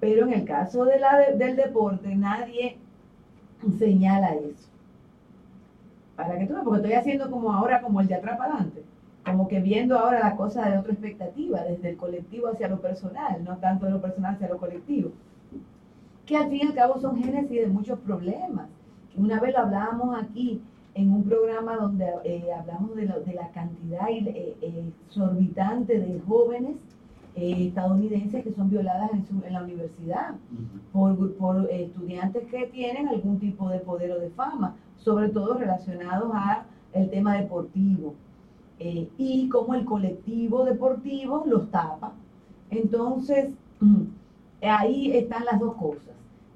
Pero 0.00 0.26
en 0.26 0.32
el 0.34 0.44
caso 0.44 0.84
de 0.86 0.98
la 1.00 1.18
de- 1.18 1.36
del 1.36 1.56
deporte, 1.56 2.14
nadie 2.16 2.78
señala 3.78 4.34
eso. 4.34 4.68
Para 6.16 6.38
que 6.38 6.46
tú 6.46 6.54
porque 6.64 6.80
estoy 6.80 6.92
haciendo 6.94 7.30
como 7.30 7.52
ahora, 7.52 7.80
como 7.80 8.00
el 8.00 8.08
de 8.08 8.14
atrás 8.16 8.36
para 8.36 8.54
adelante. 8.54 8.82
Como 9.30 9.48
que 9.48 9.60
viendo 9.60 9.98
ahora 9.98 10.20
la 10.20 10.36
cosa 10.36 10.68
de 10.68 10.78
otra 10.78 10.92
expectativa, 10.92 11.62
desde 11.62 11.90
el 11.90 11.96
colectivo 11.96 12.48
hacia 12.48 12.68
lo 12.68 12.80
personal, 12.80 13.42
no 13.44 13.56
tanto 13.58 13.86
de 13.86 13.92
lo 13.92 14.00
personal 14.00 14.34
hacia 14.34 14.48
lo 14.48 14.58
colectivo. 14.58 15.10
Que 16.26 16.36
al 16.36 16.48
fin 16.50 16.60
y 16.62 16.66
al 16.66 16.74
cabo 16.74 17.00
son 17.00 17.22
génesis 17.22 17.60
de 17.60 17.66
muchos 17.66 17.98
problemas. 18.00 18.68
Una 19.16 19.40
vez 19.40 19.54
lo 19.54 19.60
hablábamos 19.60 20.16
aquí, 20.22 20.60
en 20.94 21.12
un 21.12 21.22
programa 21.22 21.76
donde 21.76 22.06
eh, 22.24 22.52
hablamos 22.52 22.96
de, 22.96 23.06
de, 23.06 23.32
la 23.34 23.48
cantidad 23.52 24.08
eh, 24.10 24.56
exorbitante 25.06 26.00
de 26.00 26.20
jóvenes 26.26 26.76
estadounidenses 27.36 28.42
que 28.42 28.52
son 28.52 28.68
violadas 28.68 29.10
en, 29.12 29.24
en 29.44 29.52
la 29.52 29.62
universidad 29.62 30.34
por, 30.92 31.34
por 31.36 31.70
estudiantes 31.70 32.46
que 32.48 32.66
tienen 32.66 33.08
algún 33.08 33.38
tipo 33.38 33.68
de 33.68 33.78
poder 33.78 34.12
o 34.12 34.18
de 34.18 34.30
fama, 34.30 34.74
sobre 34.96 35.28
todo 35.28 35.54
relacionados 35.54 36.30
a 36.34 36.64
el 36.92 37.10
tema 37.10 37.36
deportivo. 37.36 38.14
Y 38.78 39.48
como 39.48 39.74
el 39.74 39.84
colectivo 39.84 40.64
deportivo 40.64 41.44
los 41.46 41.70
tapa. 41.70 42.12
Entonces, 42.70 43.50
ahí 44.62 45.12
están 45.16 45.44
las 45.44 45.58
dos 45.58 45.74
cosas 45.74 46.08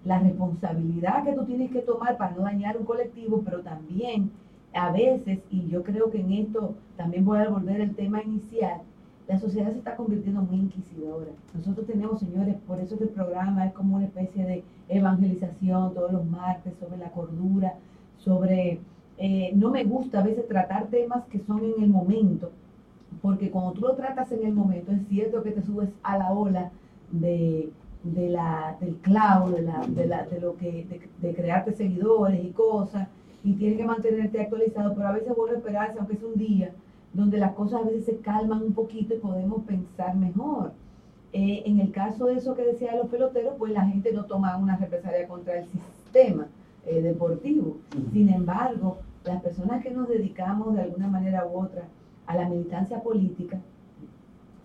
la 0.05 0.19
responsabilidad 0.19 1.25
que 1.25 1.33
tú 1.33 1.45
tienes 1.45 1.71
que 1.71 1.81
tomar 1.81 2.17
para 2.17 2.33
no 2.33 2.43
dañar 2.43 2.77
un 2.77 2.85
colectivo, 2.85 3.43
pero 3.45 3.61
también 3.61 4.31
a 4.75 4.91
veces, 4.91 5.41
y 5.51 5.69
yo 5.69 5.83
creo 5.83 6.11
que 6.11 6.21
en 6.21 6.33
esto 6.33 6.75
también 6.97 7.25
voy 7.25 7.39
a 7.39 7.49
volver 7.49 7.83
al 7.83 7.95
tema 7.95 8.23
inicial, 8.23 8.81
la 9.29 9.39
sociedad 9.39 9.71
se 9.71 9.79
está 9.79 9.95
convirtiendo 9.95 10.43
muy 10.43 10.57
inquisidora. 10.57 11.31
Nosotros 11.55 11.87
tenemos, 11.87 12.19
señores, 12.19 12.57
por 12.67 12.81
eso 12.81 12.99
que 12.99 13.05
el 13.05 13.11
programa 13.11 13.67
es 13.67 13.73
como 13.73 13.97
una 13.97 14.07
especie 14.07 14.45
de 14.45 14.65
evangelización 14.89 15.95
todos 15.95 16.13
los 16.13 16.25
martes 16.25 16.75
sobre 16.81 16.97
la 16.97 17.11
cordura, 17.11 17.75
sobre... 18.19 18.81
Eh, 19.19 19.53
no 19.55 19.71
me 19.71 19.85
gusta 19.85 20.21
a 20.21 20.25
veces 20.25 20.49
tratar 20.49 20.89
temas 20.89 21.25
que 21.31 21.39
son 21.41 21.65
en 21.65 21.83
el 21.83 21.91
momento, 21.91 22.51
porque 23.21 23.51
cuando 23.51 23.73
tú 23.73 23.83
lo 23.83 23.95
tratas 23.95 24.33
en 24.33 24.47
el 24.47 24.53
momento, 24.53 24.93
es 24.93 25.07
cierto 25.09 25.43
que 25.43 25.53
te 25.53 25.63
subes 25.63 25.91
a 26.03 26.19
la 26.19 26.33
ola 26.33 26.71
de 27.11 27.71
de 28.03 28.29
la, 28.29 28.77
del 28.81 28.97
cloud, 28.97 29.55
de, 29.55 29.63
la, 29.63 29.81
de, 29.87 30.07
la, 30.07 30.25
de 30.25 30.41
lo 30.41 30.57
que, 30.57 30.87
de, 31.21 31.35
crearte 31.35 31.73
seguidores 31.73 32.45
y 32.45 32.51
cosas, 32.51 33.09
y 33.45 33.55
tienes 33.55 33.79
que 33.79 33.85
mantenerte 33.85 34.41
actualizado, 34.41 34.95
pero 34.95 35.09
a 35.09 35.13
veces 35.13 35.35
vuelve 35.37 35.57
a 35.57 35.59
esperarse, 35.59 35.99
aunque 35.99 36.15
es 36.15 36.23
un 36.23 36.35
día, 36.35 36.73
donde 37.13 37.39
las 37.39 37.53
cosas 37.53 37.83
a 37.83 37.85
veces 37.85 38.05
se 38.05 38.17
calman 38.19 38.63
un 38.63 38.73
poquito 38.73 39.15
y 39.15 39.19
podemos 39.19 39.65
pensar 39.65 40.17
mejor. 40.17 40.73
Eh, 41.33 41.63
en 41.65 41.81
el 41.81 41.93
caso 41.93 42.27
de 42.27 42.35
eso 42.35 42.55
que 42.55 42.65
decía 42.65 42.97
los 42.97 43.09
peloteros, 43.09 43.55
pues 43.59 43.73
la 43.73 43.87
gente 43.87 44.13
no 44.13 44.25
toma 44.25 44.57
una 44.57 44.77
represalia 44.77 45.27
contra 45.27 45.59
el 45.59 45.67
sistema 45.67 46.47
eh, 46.87 47.01
deportivo. 47.01 47.79
Sin 48.13 48.29
embargo, 48.29 48.99
las 49.25 49.43
personas 49.43 49.83
que 49.83 49.91
nos 49.91 50.09
dedicamos 50.09 50.75
de 50.75 50.83
alguna 50.83 51.09
manera 51.09 51.47
u 51.47 51.61
otra 51.61 51.89
a 52.27 52.37
la 52.37 52.49
militancia 52.49 53.03
política, 53.03 53.61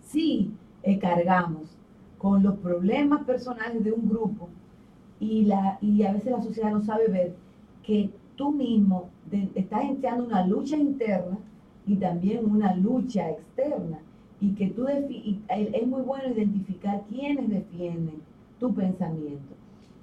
sí 0.00 0.52
eh, 0.82 0.98
cargamos 0.98 1.76
con 2.18 2.42
los 2.42 2.56
problemas 2.58 3.24
personales 3.24 3.84
de 3.84 3.92
un 3.92 4.08
grupo 4.08 4.48
y, 5.20 5.44
la, 5.44 5.78
y 5.80 6.02
a 6.02 6.12
veces 6.12 6.32
la 6.32 6.42
sociedad 6.42 6.72
no 6.72 6.82
sabe 6.82 7.08
ver 7.08 7.34
que 7.82 8.10
tú 8.36 8.52
mismo 8.52 9.08
estás 9.54 9.84
entrando 9.84 10.24
una 10.24 10.46
lucha 10.46 10.76
interna 10.76 11.38
y 11.86 11.96
también 11.96 12.50
una 12.50 12.74
lucha 12.74 13.30
externa 13.30 13.98
y 14.40 14.50
que 14.54 14.68
tú 14.68 14.86
es 14.88 15.86
muy 15.86 16.02
bueno 16.02 16.32
identificar 16.34 17.02
quiénes 17.08 17.48
defienden 17.48 18.20
tu 18.60 18.72
pensamiento 18.74 19.54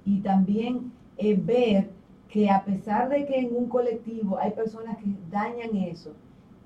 y 0.06 0.20
también 0.20 0.92
eh, 1.18 1.40
ver 1.42 1.90
que 2.36 2.50
a 2.50 2.66
pesar 2.66 3.08
de 3.08 3.26
que 3.26 3.40
en 3.40 3.56
un 3.56 3.70
colectivo 3.70 4.38
hay 4.38 4.52
personas 4.52 4.98
que 4.98 5.06
dañan 5.32 5.74
eso, 5.78 6.12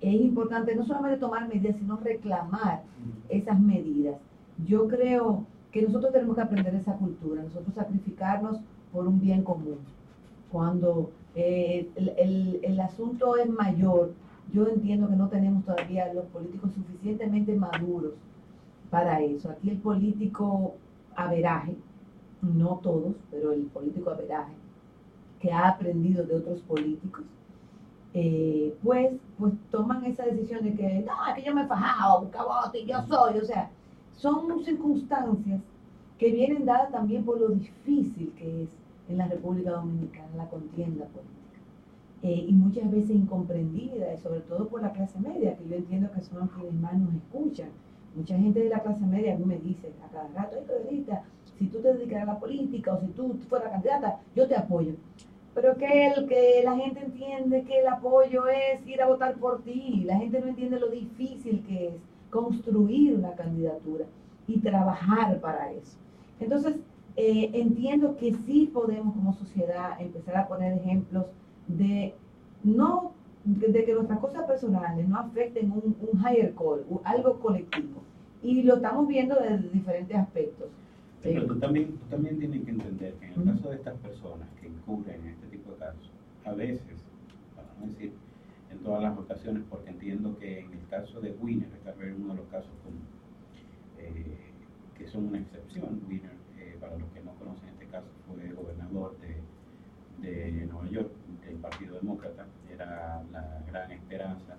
es 0.02 0.20
importante 0.20 0.76
no 0.76 0.84
solamente 0.84 1.20
tomar 1.20 1.48
medidas, 1.48 1.76
sino 1.78 1.98
reclamar 1.98 2.82
esas 3.30 3.60
medidas 3.60 4.16
yo 4.66 4.88
creo 4.88 5.46
que 5.72 5.82
nosotros 5.82 6.12
tenemos 6.12 6.36
que 6.36 6.42
aprender 6.42 6.76
esa 6.76 6.94
cultura, 6.94 7.44
nosotros 7.44 7.74
sacrificarnos 7.76 8.60
por 8.92 9.08
un 9.08 9.20
bien 9.20 9.44
común. 9.44 9.78
Cuando 10.52 11.12
eh, 11.36 11.90
el, 11.96 12.80
asunto 12.80 13.38
es 13.38 13.48
mayor, 13.50 14.14
yo 14.52 14.68
entiendo 14.68 15.08
que 15.08 15.16
no 15.16 15.30
tenemos 15.30 15.64
todavía 15.64 16.12
los 16.14 16.26
políticos 16.26 16.72
suficientemente 16.74 17.56
maduros 17.56 18.14
para 18.90 19.22
eso. 19.22 19.50
Aquí 19.52 19.70
el 19.70 19.78
político 19.78 20.76
averaje, 21.16 21.76
no 22.42 22.80
todos, 22.82 23.14
pero 23.30 23.52
el 23.52 23.64
político 23.66 24.10
averaje, 24.10 24.54
que 25.40 25.52
ha 25.52 25.70
aprendido 25.70 26.24
de 26.26 26.36
otros 26.36 26.62
políticos, 26.62 27.24
eh, 28.14 28.76
pues, 28.84 29.14
pues 29.38 29.54
toman 29.72 30.04
esa 30.06 30.26
decisión 30.26 30.64
de 30.64 30.74
que, 30.74 31.06
no, 31.06 31.14
es 31.28 31.36
que 31.36 31.44
yo 31.44 31.54
me 31.54 31.64
he 31.64 31.68
fajado, 31.68 32.22
buscaba 32.22 32.72
y 32.74 32.86
yo 32.86 33.02
soy, 33.04 33.38
o 33.38 33.46
sea, 33.46 33.70
son 34.18 34.64
circunstancias 34.64 35.62
que 36.18 36.32
vienen 36.32 36.66
dadas 36.66 36.92
también 36.92 37.24
por 37.24 37.40
lo 37.40 37.50
difícil 37.50 38.34
que 38.38 38.64
es 38.64 38.70
en 39.08 39.18
la 39.18 39.28
República 39.28 39.72
Dominicana 39.72 40.28
la 40.36 40.50
contienda 40.50 41.06
política. 41.06 41.40
Eh, 42.22 42.46
y 42.50 42.52
muchas 42.52 42.92
veces 42.92 43.12
incomprendida, 43.12 44.14
y 44.14 44.18
sobre 44.18 44.42
todo 44.42 44.68
por 44.68 44.82
la 44.82 44.92
clase 44.92 45.18
media, 45.20 45.56
que 45.56 45.70
yo 45.70 45.76
entiendo 45.76 46.12
que 46.12 46.22
son 46.22 46.48
quienes 46.50 46.74
más 46.74 46.98
nos 46.98 47.14
escuchan. 47.14 47.70
Mucha 48.16 48.38
gente 48.38 48.60
de 48.60 48.70
la 48.70 48.80
clase 48.80 49.06
media 49.06 49.36
a 49.36 49.38
mí 49.38 49.46
me 49.46 49.58
dice 49.60 49.94
a 50.04 50.12
cada 50.12 50.28
rato, 50.30 50.58
si 51.58 51.68
tú 51.68 51.80
te 51.80 51.94
dedicas 51.94 52.24
a 52.24 52.26
la 52.26 52.40
política 52.40 52.94
o 52.94 53.00
si 53.00 53.08
tú 53.08 53.38
fueras 53.48 53.72
candidata, 53.72 54.20
yo 54.36 54.48
te 54.48 54.56
apoyo. 54.56 54.94
Pero 55.56 55.76
que, 55.78 56.08
el, 56.08 56.28
que 56.28 56.62
la 56.64 56.76
gente 56.76 57.02
entiende 57.02 57.64
que 57.64 57.80
el 57.80 57.88
apoyo 57.88 58.48
es 58.48 58.86
ir 58.88 59.02
a 59.02 59.08
votar 59.08 59.36
por 59.36 59.62
ti, 59.64 60.04
la 60.06 60.18
gente 60.18 60.40
no 60.40 60.48
entiende 60.48 60.80
lo 60.80 60.90
difícil 60.90 61.64
que 61.68 61.88
es 61.88 61.94
construir 62.30 63.16
una 63.16 63.34
candidatura 63.34 64.06
y 64.48 64.60
trabajar 64.60 65.40
para 65.42 65.72
eso. 65.72 65.98
Entonces, 66.40 66.78
eh, 67.16 67.50
entiendo 67.54 68.16
que 68.16 68.34
sí 68.46 68.70
podemos 68.72 69.14
como 69.16 69.34
sociedad 69.34 70.00
empezar 70.00 70.38
a 70.38 70.48
poner 70.48 70.78
ejemplos 70.78 71.26
de 71.68 72.14
no 72.64 73.14
de 73.44 73.86
que 73.86 73.94
nuestras 73.94 74.20
cosas 74.20 74.44
personales 74.46 75.08
no 75.08 75.18
afecten 75.18 75.72
un, 75.72 75.96
un 76.02 76.20
higher 76.20 76.54
call, 76.56 76.86
algo 77.04 77.40
colectivo. 77.40 78.02
Y 78.44 78.64
lo 78.64 78.76
estamos 78.76 79.08
viendo 79.08 79.36
desde 79.36 79.70
diferentes 79.70 80.16
aspectos. 80.16 80.68
Pero 81.22 81.46
tú 81.46 81.60
también, 81.60 81.98
tú 81.98 82.06
también 82.10 82.40
tienes 82.40 82.64
que 82.64 82.72
entender 82.72 83.14
que 83.16 83.26
en 83.26 83.42
el 83.42 83.56
caso 83.56 83.70
de 83.70 83.76
estas 83.76 83.98
personas 83.98 84.48
que 84.62 84.68
incurren 84.68 85.22
en 85.22 85.28
este 85.28 85.48
tipo 85.48 85.72
de 85.72 85.78
casos, 85.78 86.12
a 86.46 86.54
veces, 86.54 86.98
para 87.56 87.68
no 87.80 87.88
decir 87.88 88.14
en 88.72 88.80
todas 88.80 89.04
las 89.04 89.18
ocasiones, 89.18 89.64
porque 89.70 89.90
entiendo 89.90 90.38
que 90.40 90.60
en 90.60 90.72
el 90.72 90.88
caso 90.90 91.20
de 91.20 91.32
Winner, 91.42 91.68
este 91.74 91.90
es 91.90 92.16
uno 92.18 92.34
de 92.34 92.40
los 92.40 92.48
casos 92.48 92.72
eh, 93.98 94.24
que 94.98 95.08
son 95.08 95.28
una 95.28 95.40
excepción. 95.40 96.02
Winner, 96.08 96.32
eh, 96.58 96.78
para 96.80 96.98
los 96.98 97.10
que 97.10 97.22
no 97.22 97.34
conocen 97.34 97.70
este 97.70 97.86
caso, 97.88 98.08
fue 98.28 98.52
gobernador 98.54 99.18
de, 99.20 99.42
de 100.22 100.66
Nueva 100.68 100.90
York 100.90 101.12
del 101.46 101.56
Partido 101.58 101.96
Demócrata, 101.96 102.46
era 102.72 103.24
la 103.32 103.64
gran 103.68 103.92
esperanza 103.92 104.56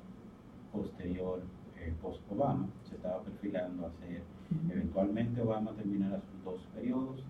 posterior 0.73 1.41
eh, 1.79 1.95
post-Obama, 2.03 2.69
se 2.89 2.97
estaba 2.97 3.23
perfilando 3.23 3.87
a 3.87 3.91
ser, 3.93 4.23
eventualmente 4.69 5.41
Obama 5.41 5.73
terminara 5.73 6.21
sus 6.21 6.45
dos 6.45 6.61
periodos, 6.75 7.23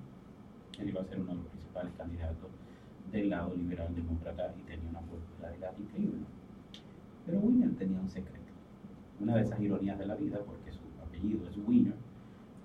él 0.79 0.89
iba 0.89 1.01
a 1.01 1.05
ser 1.05 1.21
uno 1.21 1.33
de 1.33 1.37
los 1.39 1.47
principales 1.47 1.93
candidatos 1.97 2.51
del 3.13 3.31
lado 3.31 3.55
liberal 3.55 3.95
demócrata 3.95 4.55
y 4.59 4.63
tenía 4.63 4.89
una 4.91 5.01
popularidad 5.01 5.73
increíble. 5.79 6.25
Pero 7.27 7.39
Winner 7.41 7.75
tenía 7.77 8.01
un 8.01 8.09
secreto. 8.09 8.39
Una 9.21 9.37
de 9.37 9.43
esas 9.43 9.61
ironías 9.61 9.99
de 9.99 10.07
la 10.07 10.15
vida, 10.15 10.39
porque 10.47 10.73
su 10.73 10.81
apellido 11.07 11.47
es 11.49 11.57
Winner, 11.67 11.95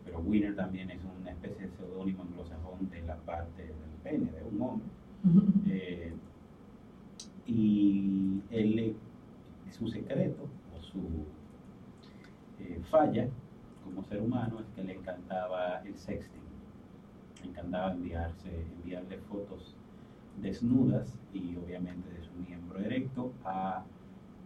pero 0.06 0.20
Winner 0.20 0.56
también 0.56 0.89
es 0.91 1.00
una 1.20 1.32
especie 1.32 1.68
de 1.68 1.72
seudónimo 1.76 2.24
anglosajón 2.24 2.89
de 2.89 3.02
la 3.02 3.15
parte 3.18 3.63
del 3.63 3.76
pene, 4.04 4.32
de 4.32 4.44
un 4.44 4.62
hombre. 4.62 4.88
Eh, 5.68 6.13
y 7.48 8.41
él, 8.52 8.96
su 9.72 9.88
secreto 9.88 10.48
o 10.76 10.82
su 10.82 11.00
eh, 12.60 12.80
falla 12.89 13.28
como 13.86 14.04
ser 14.04 14.21
humano 14.21 14.60
es 14.60 14.67
que 14.76 14.84
le 14.84 14.95
encantaba 14.95 15.82
el 15.86 15.95
sexting. 15.98 16.41
Le 17.43 17.50
encantaba 17.50 17.93
enviarse, 17.93 18.50
enviarle 18.78 19.17
fotos 19.19 19.76
desnudas 20.41 21.17
y 21.34 21.55
obviamente 21.55 22.10
de 22.10 22.24
su 22.24 22.34
miembro 22.34 22.80
erecto 22.80 23.32
a 23.45 23.86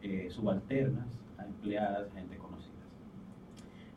eh, 0.02 0.28
subalternas, 0.30 1.08
a 1.38 1.46
empleadas, 1.46 2.12
gente 2.14 2.38
conocidas. 2.38 2.70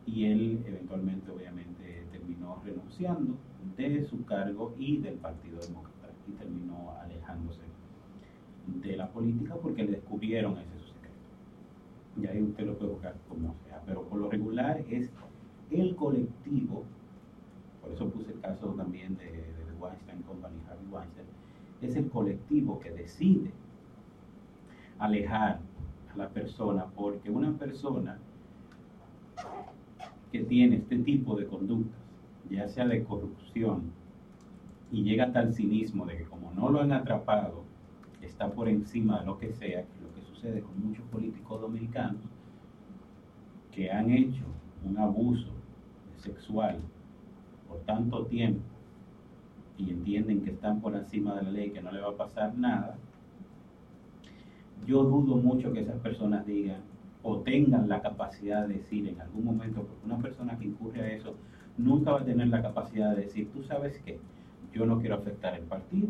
Y 0.06 0.26
él 0.26 0.62
eventualmente, 0.66 1.30
obviamente, 1.30 2.06
terminó 2.10 2.60
renunciando 2.64 3.36
de 3.76 4.02
su 4.04 4.24
cargo 4.24 4.74
y 4.78 4.98
del 4.98 5.14
Partido 5.14 5.58
Demócrata 5.60 6.08
y 6.28 6.32
terminó 6.32 6.92
alejándose 7.00 7.60
de 8.66 8.96
la 8.96 9.08
política 9.08 9.54
porque 9.56 9.84
le 9.84 9.92
descubrieron 9.92 10.56
ese 10.58 10.78
su 10.78 10.86
secreto. 10.86 11.16
Y 12.20 12.26
ahí 12.26 12.42
usted 12.42 12.66
lo 12.66 12.78
puede 12.78 12.92
buscar 12.92 13.16
como 13.28 13.54
sea, 13.64 13.82
pero 13.86 14.02
por 14.02 14.20
lo 14.20 14.30
regular 14.30 14.82
es 14.88 15.10
el 15.80 15.96
colectivo, 15.96 16.84
por 17.80 17.92
eso 17.92 18.08
puse 18.08 18.32
el 18.32 18.40
caso 18.40 18.68
también 18.68 19.16
de, 19.16 19.24
de 19.24 19.72
Weinstein 19.78 20.22
Company, 20.22 20.56
Harvey 20.68 20.86
Weinstein, 20.90 21.26
es 21.80 21.96
el 21.96 22.08
colectivo 22.10 22.78
que 22.78 22.90
decide 22.90 23.50
alejar 24.98 25.60
la 26.16 26.28
persona, 26.28 26.86
porque 26.94 27.30
una 27.30 27.52
persona 27.56 28.18
que 30.30 30.44
tiene 30.44 30.76
este 30.76 30.98
tipo 30.98 31.36
de 31.36 31.46
conductas, 31.46 31.98
ya 32.50 32.68
sea 32.68 32.86
de 32.86 33.02
corrupción, 33.02 33.90
y 34.90 35.02
llega 35.02 35.24
hasta 35.24 35.40
el 35.40 35.54
cinismo 35.54 36.06
de 36.06 36.18
que 36.18 36.24
como 36.24 36.52
no 36.52 36.70
lo 36.70 36.80
han 36.80 36.92
atrapado, 36.92 37.64
está 38.20 38.50
por 38.50 38.68
encima 38.68 39.20
de 39.20 39.26
lo 39.26 39.38
que 39.38 39.52
sea, 39.52 39.82
que 39.82 40.00
lo 40.00 40.14
que 40.14 40.22
sucede 40.22 40.60
con 40.60 40.86
muchos 40.86 41.04
políticos 41.06 41.60
dominicanos 41.60 42.22
que 43.72 43.90
han 43.90 44.10
hecho 44.10 44.44
un 44.84 44.98
abuso 44.98 45.50
sexual 46.22 46.78
por 47.68 47.80
tanto 47.80 48.26
tiempo 48.26 48.62
y 49.78 49.90
entienden 49.90 50.42
que 50.42 50.50
están 50.50 50.80
por 50.80 50.94
encima 50.94 51.34
de 51.34 51.42
la 51.42 51.50
ley, 51.50 51.70
que 51.70 51.82
no 51.82 51.90
le 51.90 52.00
va 52.00 52.10
a 52.10 52.16
pasar 52.16 52.54
nada, 52.56 52.96
yo 54.86 55.04
dudo 55.04 55.36
mucho 55.36 55.72
que 55.72 55.80
esas 55.80 55.98
personas 56.00 56.46
digan 56.46 56.80
o 57.22 57.38
tengan 57.38 57.88
la 57.88 58.02
capacidad 58.02 58.66
de 58.66 58.74
decir 58.74 59.08
en 59.08 59.20
algún 59.20 59.44
momento, 59.44 59.82
porque 59.82 60.04
una 60.04 60.18
persona 60.18 60.58
que 60.58 60.66
incurre 60.66 61.02
a 61.02 61.12
eso 61.12 61.34
nunca 61.78 62.12
va 62.12 62.20
a 62.20 62.24
tener 62.24 62.48
la 62.48 62.62
capacidad 62.62 63.14
de 63.14 63.22
decir, 63.22 63.48
tú 63.52 63.62
sabes 63.62 64.00
qué, 64.04 64.18
yo 64.72 64.86
no 64.86 64.98
quiero 64.98 65.16
afectar 65.16 65.54
el 65.54 65.64
partido, 65.64 66.08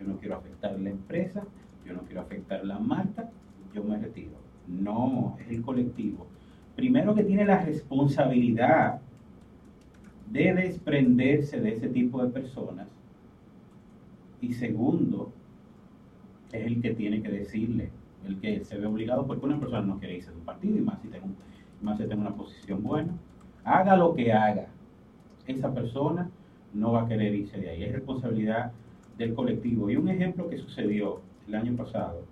yo 0.00 0.06
no 0.06 0.16
quiero 0.16 0.36
afectar 0.36 0.78
la 0.78 0.90
empresa, 0.90 1.44
yo 1.84 1.92
no 1.92 2.00
quiero 2.02 2.22
afectar 2.22 2.64
la 2.64 2.78
marca, 2.78 3.28
yo 3.74 3.84
me 3.84 3.98
retiro. 3.98 4.32
No, 4.66 5.36
es 5.40 5.48
el 5.48 5.62
colectivo. 5.62 6.26
Primero 6.74 7.14
que 7.14 7.24
tiene 7.24 7.44
la 7.44 7.62
responsabilidad 7.64 9.00
de 10.30 10.54
desprenderse 10.54 11.60
de 11.60 11.74
ese 11.74 11.88
tipo 11.88 12.24
de 12.24 12.30
personas. 12.30 12.88
Y 14.40 14.54
segundo, 14.54 15.32
es 16.52 16.66
el 16.66 16.80
que 16.80 16.94
tiene 16.94 17.22
que 17.22 17.30
decirle, 17.30 17.90
el 18.26 18.38
que 18.40 18.64
se 18.64 18.78
ve 18.78 18.86
obligado, 18.86 19.26
porque 19.26 19.46
una 19.46 19.60
persona 19.60 19.82
no 19.82 19.98
quiere 19.98 20.16
irse 20.16 20.30
de 20.30 20.36
un 20.36 20.44
partido, 20.44 20.78
y 20.78 20.80
más 20.80 21.00
si 21.02 21.08
tengo, 21.08 21.28
más 21.82 21.98
si 21.98 22.04
tengo 22.04 22.22
una 22.22 22.34
posición 22.34 22.82
buena. 22.82 23.12
Haga 23.64 23.96
lo 23.96 24.14
que 24.14 24.32
haga, 24.32 24.68
esa 25.46 25.74
persona 25.74 26.30
no 26.72 26.92
va 26.92 27.02
a 27.02 27.08
querer 27.08 27.34
irse 27.34 27.58
de 27.58 27.70
ahí. 27.70 27.82
Es 27.82 27.92
responsabilidad 27.92 28.72
del 29.18 29.34
colectivo. 29.34 29.90
Y 29.90 29.96
un 29.96 30.08
ejemplo 30.08 30.48
que 30.48 30.58
sucedió 30.58 31.20
el 31.48 31.54
año 31.54 31.76
pasado, 31.76 32.22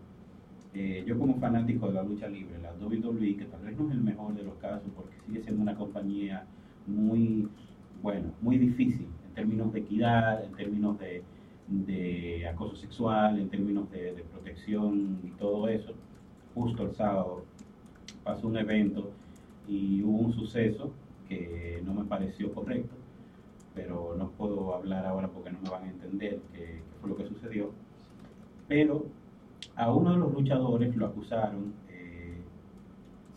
eh, 0.74 1.02
yo 1.06 1.18
como 1.18 1.34
fanático 1.36 1.88
de 1.88 1.94
la 1.94 2.02
lucha 2.02 2.28
libre, 2.28 2.58
la 2.62 2.72
WWE, 2.74 3.36
que 3.36 3.44
tal 3.46 3.62
vez 3.62 3.76
no 3.76 3.88
es 3.88 3.94
el 3.94 4.02
mejor 4.02 4.34
de 4.34 4.44
los 4.44 4.54
casos 4.56 4.88
porque 4.94 5.16
sigue 5.26 5.42
siendo 5.42 5.62
una 5.62 5.74
compañía 5.74 6.44
muy, 6.86 7.48
bueno, 8.02 8.32
muy 8.40 8.58
difícil 8.58 9.08
en 9.28 9.34
términos 9.34 9.72
de 9.72 9.80
equidad, 9.80 10.44
en 10.44 10.52
términos 10.52 10.96
de, 10.98 11.22
acoso 12.48 12.76
sexual, 12.76 13.38
en 13.38 13.48
términos 13.48 13.90
de, 13.90 14.24
protección 14.32 15.20
y 15.24 15.30
todo 15.32 15.68
eso. 15.68 15.92
Justo 16.54 16.84
el 16.84 16.94
sábado 16.94 17.44
pasó 18.24 18.48
un 18.48 18.56
evento 18.56 19.10
y 19.66 20.02
hubo 20.02 20.18
un 20.18 20.32
suceso 20.32 20.92
que 21.28 21.82
no 21.84 21.94
me 21.94 22.04
pareció 22.04 22.52
correcto 22.54 22.94
pero 23.78 24.16
no 24.18 24.30
puedo 24.30 24.74
hablar 24.74 25.06
ahora 25.06 25.28
porque 25.28 25.52
no 25.52 25.60
me 25.60 25.70
van 25.70 25.84
a 25.84 25.90
entender 25.90 26.40
qué, 26.52 26.82
fue 27.00 27.10
lo 27.10 27.16
que 27.16 27.28
sucedió. 27.28 27.70
Pero 28.66 29.06
a 29.76 29.92
uno 29.92 30.12
de 30.12 30.18
los 30.18 30.32
luchadores 30.34 30.96
lo 30.96 31.06
acusaron 31.06 31.74
eh, 31.88 32.38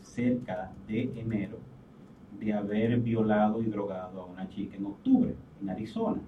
cerca 0.01 0.72
de 0.88 1.12
enero 1.16 1.59
de 2.42 2.54
haber 2.54 3.00
violado 3.00 3.62
y 3.62 3.68
drogado 3.68 4.22
a 4.22 4.26
una 4.26 4.50
chica 4.50 4.76
en 4.76 4.88
octubre, 4.88 5.34
en 5.62 5.70
Arizona. 5.70 6.20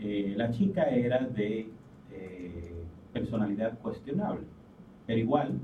Eh, 0.00 0.34
la 0.36 0.50
chica 0.50 0.90
era 0.90 1.20
de 1.20 1.68
eh, 2.10 2.74
personalidad 3.12 3.78
cuestionable, 3.78 4.46
pero 5.06 5.20
igual 5.20 5.60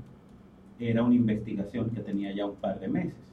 era 0.79 1.03
una 1.03 1.15
investigación 1.15 1.89
que 1.89 1.99
tenía 1.99 2.33
ya 2.33 2.45
un 2.45 2.55
par 2.55 2.79
de 2.79 2.87
meses 2.87 3.29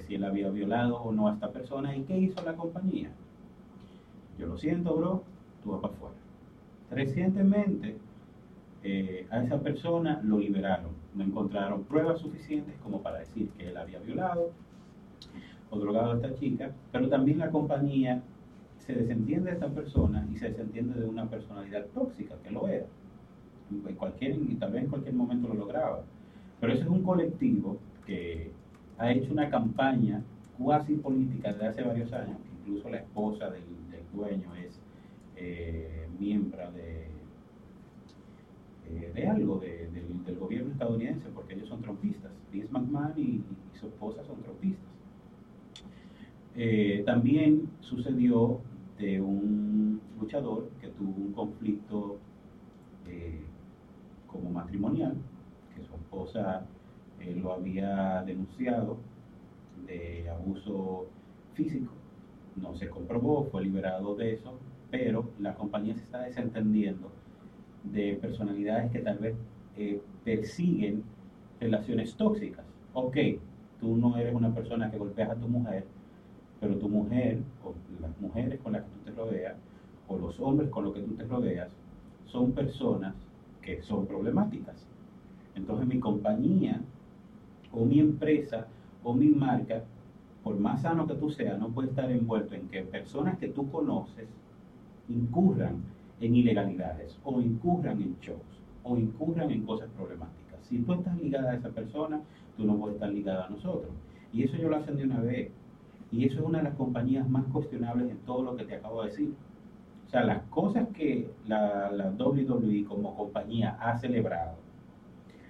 si 0.00 0.14
él 0.14 0.24
había 0.24 0.48
violado 0.50 0.96
o 0.96 1.12
no 1.12 1.28
a 1.28 1.34
esta 1.34 1.50
persona 1.50 1.94
y 1.94 2.02
qué 2.02 2.16
hizo 2.18 2.42
la 2.44 2.54
compañía. 2.54 3.10
Yo 4.38 4.46
lo 4.46 4.56
siento, 4.56 4.96
bro, 4.96 5.22
tú 5.62 5.72
vas 5.72 5.80
para 5.80 5.94
afuera. 5.94 6.16
Recientemente 6.90 7.96
eh, 8.82 9.26
a 9.30 9.42
esa 9.42 9.60
persona 9.60 10.20
lo 10.24 10.38
liberaron. 10.38 11.01
No 11.14 11.24
encontraron 11.24 11.84
pruebas 11.84 12.20
suficientes 12.20 12.74
como 12.82 13.02
para 13.02 13.18
decir 13.18 13.48
que 13.50 13.68
él 13.68 13.76
había 13.76 13.98
violado 13.98 14.50
o 15.70 15.78
drogado 15.78 16.12
a 16.12 16.14
esta 16.16 16.34
chica, 16.34 16.70
pero 16.90 17.08
también 17.08 17.38
la 17.38 17.50
compañía 17.50 18.22
se 18.78 18.94
desentiende 18.94 19.50
de 19.50 19.56
esta 19.56 19.68
persona 19.68 20.26
y 20.32 20.36
se 20.36 20.50
desentiende 20.50 21.00
de 21.00 21.06
una 21.06 21.28
personalidad 21.28 21.86
tóxica, 21.94 22.34
que 22.42 22.50
lo 22.50 22.68
era. 22.68 22.86
cualquier, 23.96 24.36
y 24.36 24.56
tal 24.56 24.72
vez 24.72 24.84
en 24.84 24.90
cualquier 24.90 25.14
momento 25.14 25.48
lo 25.48 25.54
lograba. 25.54 26.02
Pero 26.60 26.72
ese 26.72 26.82
es 26.82 26.88
un 26.88 27.02
colectivo 27.02 27.78
que 28.06 28.50
ha 28.98 29.12
hecho 29.12 29.32
una 29.32 29.48
campaña 29.50 30.22
cuasi 30.58 30.94
política 30.94 31.52
desde 31.52 31.66
hace 31.68 31.82
varios 31.82 32.12
años, 32.12 32.38
incluso 32.60 32.88
la 32.90 32.98
esposa 32.98 33.50
del, 33.50 33.62
dueño 34.12 34.54
es 34.56 34.78
eh, 35.36 36.06
miembro 36.20 36.70
de, 36.72 37.06
eh, 38.94 39.10
de 39.14 39.26
algo 39.26 39.58
del, 39.58 40.38
gobierno 40.38 40.72
estadounidense, 40.72 41.28
porque 41.34 41.54
ellos 41.54 41.68
son 41.68 41.80
trompistas. 41.82 42.30
Vince 42.52 42.70
McMahon 42.72 43.12
y, 43.16 43.42
su 43.78 43.86
esposa 43.86 44.22
son 44.24 44.42
trompistas. 44.42 44.88
Eh, 46.54 47.02
también 47.06 47.68
sucedió 47.80 48.60
de 48.98 49.20
un 49.20 50.00
luchador 50.20 50.68
que 50.80 50.88
tuvo 50.88 51.14
un 51.16 51.32
conflicto 51.32 52.18
como 54.26 54.50
matrimonial, 54.50 55.14
que 55.74 55.82
su 55.82 55.94
esposa 55.94 56.64
lo 57.36 57.52
había 57.52 58.22
denunciado 58.24 58.96
de 59.86 60.28
abuso 60.30 61.06
físico. 61.54 61.92
No 62.56 62.74
se 62.74 62.88
comprobó, 62.88 63.44
fue 63.44 63.62
liberado 63.62 64.14
de 64.14 64.34
eso, 64.34 64.58
pero 64.90 65.30
la 65.38 65.54
compañía 65.54 65.94
se 65.94 66.02
está 66.02 66.20
desentendiendo 66.20 67.10
de 67.84 68.18
personalidades 68.20 68.90
que 68.90 69.00
tal 69.00 69.18
vez 69.18 69.34
eh, 69.76 70.00
persiguen 70.24 71.02
relaciones 71.60 72.14
tóxicas. 72.14 72.64
Ok, 72.94 73.16
tú 73.80 73.96
no 73.96 74.16
eres 74.16 74.34
una 74.34 74.54
persona 74.54 74.90
que 74.90 74.98
golpeas 74.98 75.30
a 75.30 75.34
tu 75.36 75.48
mujer, 75.48 75.84
pero 76.60 76.76
tu 76.76 76.88
mujer 76.88 77.38
o 77.64 77.74
las 78.00 78.20
mujeres 78.20 78.60
con 78.60 78.72
las 78.72 78.82
que 78.82 78.90
tú 78.90 78.98
te 79.04 79.10
rodeas 79.12 79.54
o 80.08 80.18
los 80.18 80.38
hombres 80.40 80.68
con 80.70 80.84
los 80.84 80.94
que 80.94 81.00
tú 81.00 81.14
te 81.14 81.24
rodeas 81.24 81.72
son 82.26 82.52
personas 82.52 83.14
que 83.60 83.82
son 83.82 84.06
problemáticas. 84.06 84.86
Entonces 85.54 85.86
mi 85.86 85.98
compañía 85.98 86.80
o 87.72 87.84
mi 87.84 88.00
empresa 88.00 88.66
o 89.02 89.14
mi 89.14 89.28
marca, 89.28 89.82
por 90.42 90.58
más 90.58 90.82
sano 90.82 91.06
que 91.06 91.14
tú 91.14 91.30
seas, 91.30 91.58
no 91.58 91.68
puede 91.68 91.88
estar 91.88 92.10
envuelto 92.10 92.54
en 92.54 92.68
que 92.68 92.82
personas 92.82 93.38
que 93.38 93.48
tú 93.48 93.70
conoces 93.70 94.28
incurran 95.08 95.82
en 96.22 96.34
ilegalidades 96.34 97.18
o 97.24 97.40
incurran 97.40 98.00
en 98.00 98.16
shows 98.20 98.40
o 98.84 98.96
incurran 98.96 99.50
en 99.50 99.66
cosas 99.66 99.90
problemáticas. 99.90 100.60
Si 100.62 100.78
tú 100.78 100.94
estás 100.94 101.20
ligada 101.20 101.50
a 101.50 101.56
esa 101.56 101.68
persona, 101.68 102.20
tú 102.56 102.64
no 102.64 102.76
puedes 102.78 102.94
estar 102.94 103.10
ligada 103.10 103.46
a 103.46 103.50
nosotros. 103.50 103.92
Y 104.32 104.44
eso 104.44 104.56
yo 104.56 104.70
lo 104.70 104.76
hacen 104.76 104.96
de 104.96 105.04
una 105.04 105.20
vez. 105.20 105.50
Y 106.10 106.24
eso 106.24 106.40
es 106.40 106.46
una 106.46 106.58
de 106.58 106.64
las 106.64 106.74
compañías 106.74 107.28
más 107.28 107.44
cuestionables 107.52 108.10
en 108.10 108.18
todo 108.18 108.42
lo 108.42 108.56
que 108.56 108.64
te 108.64 108.76
acabo 108.76 109.02
de 109.02 109.10
decir. 109.10 109.34
O 110.06 110.10
sea, 110.10 110.24
las 110.24 110.42
cosas 110.44 110.88
que 110.94 111.30
la, 111.46 111.90
la 111.90 112.10
WWE 112.10 112.84
como 112.84 113.14
compañía 113.14 113.76
ha 113.80 113.98
celebrado 113.98 114.56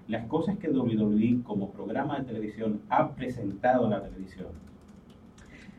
las 0.09 0.27
cosas 0.27 0.59
que 0.59 0.68
WWE 0.68 1.43
como 1.43 1.70
programa 1.70 2.18
de 2.18 2.25
televisión 2.25 2.81
ha 2.89 3.12
presentado 3.12 3.87
a 3.87 3.91
la 3.91 4.03
televisión, 4.03 4.49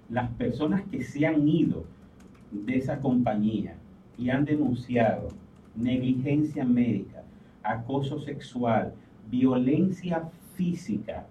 las 0.10 0.32
personas 0.32 0.84
que 0.90 1.04
se 1.04 1.26
han 1.26 1.48
ido 1.48 1.84
de 2.52 2.78
esa 2.78 3.00
compañía 3.00 3.76
y 4.18 4.30
han 4.30 4.46
denunciado 4.46 5.30
negligencia 5.76 6.66
médica, 6.66 7.24
acoso 7.64 8.20
sexual, 8.20 8.94
violencia 9.30 10.30
física 10.56 11.26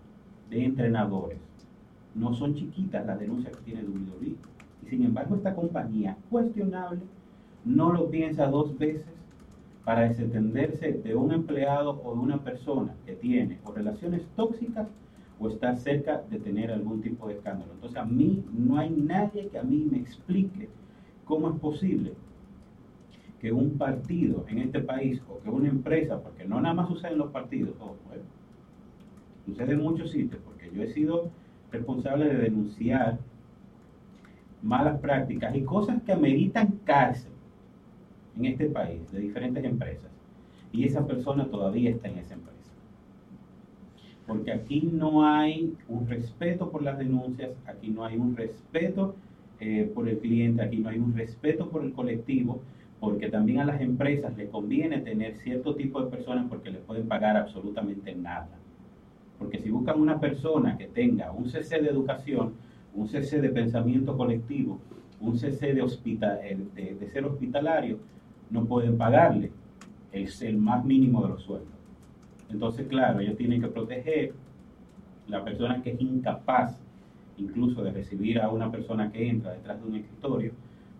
de 0.50 0.64
entrenadores, 0.64 1.38
no 2.14 2.34
son 2.34 2.54
chiquitas 2.54 3.06
las 3.06 3.18
denuncias 3.18 3.56
que 3.56 3.62
tiene 3.62 3.84
WWE. 3.84 4.36
Y 4.84 4.88
sin 4.88 5.04
embargo, 5.04 5.36
esta 5.36 5.54
compañía 5.54 6.16
cuestionable 6.30 7.00
no 7.64 7.92
lo 7.92 8.10
piensa 8.10 8.46
dos 8.46 8.76
veces 8.76 9.06
para 9.84 10.02
desentenderse 10.02 10.92
de 10.92 11.14
un 11.14 11.32
empleado 11.32 12.00
o 12.04 12.14
de 12.14 12.20
una 12.20 12.38
persona 12.38 12.94
que 13.06 13.14
tiene 13.14 13.58
o 13.64 13.72
relaciones 13.72 14.22
tóxicas 14.36 14.88
o 15.40 15.48
está 15.48 15.74
cerca 15.74 16.22
de 16.30 16.38
tener 16.38 16.70
algún 16.70 17.00
tipo 17.00 17.28
de 17.28 17.34
escándalo. 17.34 17.72
Entonces 17.72 17.98
a 17.98 18.04
mí 18.04 18.44
no 18.52 18.78
hay 18.78 18.90
nadie 18.90 19.48
que 19.48 19.58
a 19.58 19.62
mí 19.62 19.88
me 19.90 19.98
explique 19.98 20.68
cómo 21.24 21.50
es 21.50 21.58
posible 21.58 22.12
que 23.42 23.52
un 23.52 23.76
partido 23.76 24.46
en 24.48 24.58
este 24.60 24.78
país 24.80 25.20
o 25.28 25.42
que 25.42 25.50
una 25.50 25.68
empresa, 25.68 26.20
porque 26.22 26.44
no 26.44 26.60
nada 26.60 26.74
más 26.74 26.88
sucede 26.88 27.12
en 27.12 27.18
los 27.18 27.32
partidos, 27.32 27.74
sucede 29.44 29.72
en 29.72 29.82
muchos 29.82 30.12
sitios, 30.12 30.40
porque 30.44 30.70
yo 30.72 30.84
he 30.84 30.92
sido 30.92 31.28
responsable 31.72 32.26
de 32.26 32.36
denunciar 32.36 33.18
malas 34.62 35.00
prácticas 35.00 35.56
y 35.56 35.62
cosas 35.62 36.00
que 36.04 36.12
ameritan 36.12 36.78
cárcel 36.84 37.32
en 38.36 38.44
este 38.44 38.66
país 38.66 39.10
de 39.10 39.18
diferentes 39.18 39.64
empresas 39.64 40.10
y 40.72 40.84
esa 40.84 41.04
persona 41.04 41.46
todavía 41.46 41.90
está 41.90 42.08
en 42.08 42.18
esa 42.18 42.34
empresa. 42.34 42.52
Porque 44.24 44.52
aquí 44.52 44.88
no 44.92 45.26
hay 45.26 45.74
un 45.88 46.06
respeto 46.06 46.70
por 46.70 46.82
las 46.82 46.96
denuncias, 46.96 47.50
aquí 47.66 47.88
no 47.88 48.04
hay 48.04 48.16
un 48.16 48.36
respeto 48.36 49.16
eh, 49.58 49.90
por 49.92 50.08
el 50.08 50.18
cliente, 50.18 50.62
aquí 50.62 50.78
no 50.78 50.90
hay 50.90 50.98
un 50.98 51.12
respeto 51.14 51.68
por 51.68 51.84
el 51.84 51.92
colectivo, 51.92 52.60
porque 53.02 53.28
también 53.28 53.58
a 53.58 53.64
las 53.64 53.80
empresas 53.80 54.36
les 54.36 54.48
conviene 54.48 55.00
tener 55.00 55.34
cierto 55.38 55.74
tipo 55.74 56.00
de 56.00 56.08
personas 56.08 56.46
porque 56.48 56.70
les 56.70 56.82
pueden 56.82 57.08
pagar 57.08 57.36
absolutamente 57.36 58.14
nada. 58.14 58.56
Porque 59.40 59.58
si 59.58 59.70
buscan 59.70 60.00
una 60.00 60.20
persona 60.20 60.78
que 60.78 60.86
tenga 60.86 61.32
un 61.32 61.50
CC 61.50 61.82
de 61.82 61.88
educación, 61.88 62.52
un 62.94 63.08
CC 63.08 63.40
de 63.40 63.48
pensamiento 63.48 64.16
colectivo, 64.16 64.78
un 65.20 65.36
CC 65.36 65.74
de, 65.74 65.82
hospital, 65.82 66.38
de, 66.76 67.10
ser 67.12 67.24
hospitalario, 67.24 67.98
no 68.50 68.66
pueden 68.66 68.96
pagarle. 68.96 69.50
Es 70.12 70.40
el 70.40 70.58
más 70.58 70.84
mínimo 70.84 71.22
de 71.22 71.30
los 71.30 71.42
sueldos. 71.42 71.74
Entonces, 72.50 72.86
claro, 72.86 73.18
ellos 73.18 73.36
tienen 73.36 73.60
que 73.60 73.66
proteger 73.66 74.32
la 75.26 75.42
persona 75.42 75.82
que 75.82 75.90
es 75.90 76.00
incapaz 76.00 76.78
incluso 77.36 77.82
de 77.82 77.90
recibir 77.90 78.40
a 78.40 78.48
una 78.48 78.70
persona 78.70 79.10
que 79.10 79.28
entra 79.28 79.54
detrás 79.54 79.82
de 79.82 79.88
un 79.88 79.96
escritorio, 79.96 80.52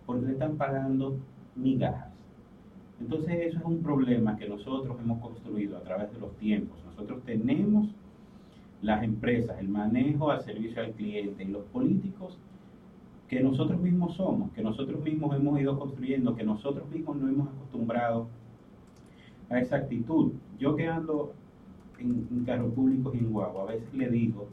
porque 0.05 0.25
le 0.25 0.33
están 0.33 0.57
pagando 0.57 1.17
migajas. 1.55 2.13
Entonces 2.99 3.47
eso 3.47 3.59
es 3.59 3.65
un 3.65 3.81
problema 3.81 4.37
que 4.37 4.47
nosotros 4.47 4.97
hemos 4.99 5.19
construido 5.19 5.77
a 5.77 5.81
través 5.81 6.11
de 6.13 6.19
los 6.19 6.35
tiempos. 6.37 6.77
Nosotros 6.85 7.21
tenemos 7.25 7.89
las 8.81 9.03
empresas, 9.03 9.59
el 9.59 9.69
manejo 9.69 10.29
al 10.31 10.41
servicio 10.41 10.81
al 10.81 10.91
cliente 10.91 11.43
y 11.43 11.47
los 11.47 11.63
políticos 11.65 12.37
que 13.27 13.41
nosotros 13.41 13.79
mismos 13.79 14.15
somos, 14.15 14.51
que 14.51 14.61
nosotros 14.61 15.01
mismos 15.01 15.35
hemos 15.35 15.59
ido 15.59 15.79
construyendo, 15.79 16.35
que 16.35 16.43
nosotros 16.43 16.87
mismos 16.89 17.17
no 17.17 17.29
hemos 17.29 17.47
acostumbrado 17.49 18.27
a 19.49 19.59
esa 19.59 19.77
actitud. 19.77 20.33
Yo 20.59 20.75
que 20.75 20.87
ando 20.87 21.33
en, 21.99 22.43
carros 22.45 22.73
públicos 22.73 23.13
y 23.15 23.19
en 23.19 23.31
Guagua, 23.31 23.63
a 23.63 23.65
veces 23.67 23.93
le 23.93 24.09
digo, 24.09 24.47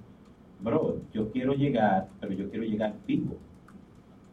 bro, 0.62 0.96
yo 1.12 1.30
quiero 1.30 1.52
llegar, 1.52 2.08
pero 2.20 2.32
yo 2.32 2.48
quiero 2.50 2.64
llegar 2.64 2.94
vivo 3.06 3.36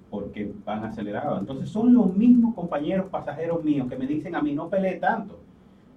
porque 0.10 0.52
van 0.66 0.86
acelerados. 0.86 1.40
Entonces 1.40 1.70
son 1.70 1.94
los 1.94 2.16
mismos 2.16 2.56
compañeros 2.56 3.08
pasajeros 3.10 3.64
míos 3.64 3.88
que 3.90 3.98
me 3.98 4.08
dicen 4.08 4.36
a 4.36 4.42
mí 4.42 4.54
no 4.54 4.70
peleé 4.70 4.96
tanto. 4.96 5.40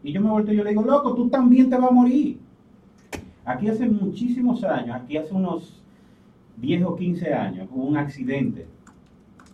Y 0.03 0.13
yo 0.13 0.21
me 0.21 0.31
vuelto 0.31 0.53
y 0.53 0.57
yo 0.57 0.65
le 0.65 0.71
digo, 0.71 0.83
loco, 0.83 1.15
tú 1.15 1.29
también 1.29 1.69
te 1.69 1.77
vas 1.77 1.91
a 1.91 1.95
morir. 1.95 2.39
Aquí 3.45 3.69
hace 3.69 3.89
muchísimos 3.89 4.65
años, 4.65 4.97
aquí 4.97 5.17
hace 5.17 5.35
unos 5.35 5.83
10 6.57 6.85
o 6.85 6.97
15 6.97 7.35
años, 7.35 7.69
hubo 7.73 7.85
un 7.85 7.97
accidente 7.97 8.67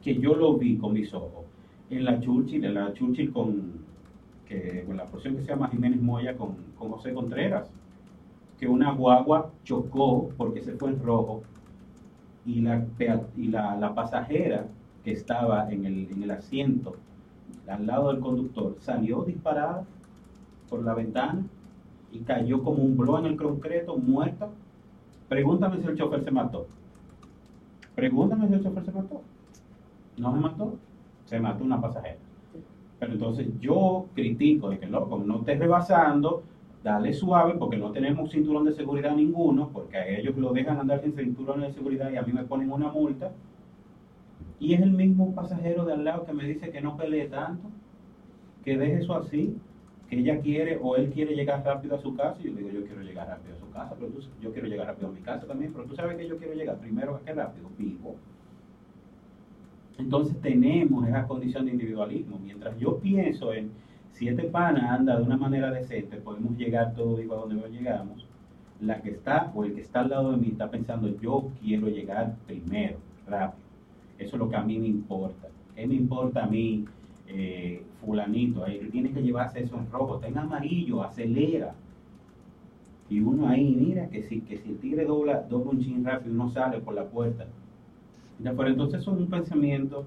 que 0.02 0.16
yo 0.16 0.34
lo 0.34 0.56
vi 0.56 0.76
con 0.76 0.92
mis 0.92 1.12
ojos 1.14 1.44
en 1.90 2.04
la 2.04 2.20
Churchill, 2.20 2.64
en 2.64 2.74
la 2.74 2.92
Churchill 2.92 3.32
con, 3.32 3.72
que, 4.46 4.84
con 4.86 4.96
la 4.96 5.04
porción 5.04 5.36
que 5.36 5.42
se 5.42 5.48
llama 5.48 5.68
Jiménez 5.68 6.00
Moya 6.00 6.36
con, 6.36 6.56
con 6.78 6.90
José 6.90 7.12
Contreras, 7.12 7.68
que 8.58 8.66
una 8.66 8.92
guagua 8.92 9.50
chocó 9.64 10.30
porque 10.36 10.62
se 10.62 10.72
fue 10.72 10.90
en 10.90 11.02
rojo 11.02 11.42
y 12.46 12.60
la, 12.60 12.86
y 13.36 13.48
la, 13.48 13.92
pasajera 13.94 14.66
que 15.04 15.12
estaba 15.12 15.70
en 15.70 15.84
el, 15.84 16.08
en 16.10 16.22
el 16.22 16.30
asiento 16.30 16.96
al 17.68 17.86
lado 17.86 18.12
del 18.12 18.20
conductor 18.20 18.76
salió 18.80 19.22
disparada 19.22 19.84
por 20.68 20.84
la 20.84 20.94
ventana 20.94 21.44
y 22.12 22.20
cayó 22.20 22.62
como 22.62 22.82
un 22.82 22.96
blow 22.96 23.18
en 23.18 23.26
el 23.26 23.36
concreto, 23.36 23.96
muerta. 23.96 24.48
Pregúntame 25.28 25.80
si 25.80 25.86
el 25.88 25.96
chofer 25.96 26.24
se 26.24 26.30
mató. 26.30 26.66
Pregúntame 27.94 28.46
si 28.48 28.54
el 28.54 28.62
chofer 28.62 28.84
se 28.84 28.92
mató. 28.92 29.22
No 30.16 30.32
se 30.32 30.40
mató, 30.40 30.76
se 31.24 31.40
mató 31.40 31.64
una 31.64 31.80
pasajera. 31.80 32.18
Pero 32.98 33.12
entonces 33.12 33.48
yo 33.60 34.06
critico 34.14 34.70
de 34.70 34.78
que 34.78 34.86
loco, 34.86 35.18
no 35.18 35.38
estés 35.38 35.58
rebasando 35.58 36.42
dale 36.86 37.12
suave 37.12 37.54
porque 37.58 37.76
no 37.76 37.90
tenemos 37.90 38.30
cinturón 38.30 38.64
de 38.64 38.72
seguridad 38.72 39.12
ninguno, 39.12 39.70
porque 39.72 39.96
a 39.96 40.06
ellos 40.06 40.36
lo 40.36 40.52
dejan 40.52 40.78
andar 40.78 41.02
sin 41.02 41.16
cinturón 41.16 41.60
de 41.60 41.72
seguridad 41.72 42.12
y 42.12 42.16
a 42.16 42.22
mí 42.22 42.32
me 42.32 42.44
ponen 42.44 42.70
una 42.70 42.92
multa. 42.92 43.32
Y 44.60 44.74
es 44.74 44.80
el 44.80 44.92
mismo 44.92 45.34
pasajero 45.34 45.84
de 45.84 45.94
al 45.94 46.04
lado 46.04 46.24
que 46.24 46.32
me 46.32 46.44
dice 46.44 46.70
que 46.70 46.80
no 46.80 46.96
pelee 46.96 47.26
tanto, 47.26 47.68
que 48.64 48.78
deje 48.78 48.98
eso 48.98 49.16
así, 49.16 49.56
que 50.08 50.20
ella 50.20 50.38
quiere 50.40 50.78
o 50.80 50.94
él 50.94 51.10
quiere 51.10 51.34
llegar 51.34 51.64
rápido 51.64 51.96
a 51.96 51.98
su 51.98 52.14
casa. 52.14 52.40
Y 52.40 52.50
yo 52.50 52.54
digo, 52.54 52.70
yo 52.70 52.84
quiero 52.84 53.02
llegar 53.02 53.26
rápido 53.26 53.56
a 53.56 53.58
su 53.58 53.68
casa, 53.72 53.96
pero 53.98 54.12
tú, 54.12 54.20
yo 54.40 54.52
quiero 54.52 54.68
llegar 54.68 54.86
rápido 54.86 55.08
a 55.08 55.12
mi 55.12 55.20
casa 55.22 55.44
también, 55.44 55.72
pero 55.72 55.86
tú 55.86 55.96
sabes 55.96 56.16
que 56.16 56.28
yo 56.28 56.38
quiero 56.38 56.54
llegar 56.54 56.78
primero 56.78 57.16
a 57.16 57.20
qué 57.22 57.34
rápido, 57.34 57.68
vivo. 57.76 58.14
Entonces 59.98 60.40
tenemos 60.40 61.08
esa 61.08 61.26
condición 61.26 61.66
de 61.66 61.72
individualismo. 61.72 62.38
Mientras 62.38 62.78
yo 62.78 62.98
pienso 62.98 63.52
en 63.52 63.72
si 64.16 64.28
este 64.28 64.44
pana 64.44 64.94
anda 64.94 65.18
de 65.18 65.22
una 65.22 65.36
manera 65.36 65.70
decente, 65.70 66.16
podemos 66.16 66.56
llegar 66.56 66.94
todo 66.94 67.20
igual 67.20 67.40
a 67.40 67.42
donde 67.42 67.68
llegamos. 67.68 68.26
La 68.80 69.02
que 69.02 69.10
está 69.10 69.52
o 69.54 69.64
el 69.64 69.74
que 69.74 69.82
está 69.82 70.00
al 70.00 70.08
lado 70.08 70.32
de 70.32 70.38
mí 70.38 70.48
está 70.52 70.70
pensando, 70.70 71.08
yo 71.20 71.50
quiero 71.60 71.88
llegar 71.88 72.34
primero, 72.46 72.96
rápido. 73.26 73.66
Eso 74.18 74.36
es 74.36 74.38
lo 74.40 74.48
que 74.48 74.56
a 74.56 74.62
mí 74.62 74.78
me 74.78 74.86
importa. 74.86 75.48
¿Qué 75.74 75.86
me 75.86 75.94
importa 75.94 76.44
a 76.44 76.46
mí, 76.46 76.86
eh, 77.26 77.82
fulanito? 78.00 78.64
Ahí 78.64 78.88
tiene 78.90 79.12
que 79.12 79.22
llevarse 79.22 79.62
eso 79.62 79.76
en 79.76 79.90
rojo, 79.90 80.18
está 80.18 80.40
amarillo, 80.40 81.02
acelera. 81.02 81.74
Y 83.10 83.20
uno 83.20 83.48
ahí, 83.48 83.76
mira, 83.78 84.08
que 84.08 84.22
si, 84.22 84.40
que 84.40 84.56
si 84.56 84.70
el 84.70 84.78
tigre 84.78 85.04
dobla, 85.04 85.42
dobla 85.42 85.72
un 85.72 85.80
chin 85.80 86.02
rápido, 86.02 86.32
uno 86.34 86.48
sale 86.48 86.80
por 86.80 86.94
la 86.94 87.04
puerta. 87.04 87.46
Pero 88.42 88.66
entonces 88.66 89.02
son 89.02 89.18
un 89.18 89.28
pensamiento 89.28 90.06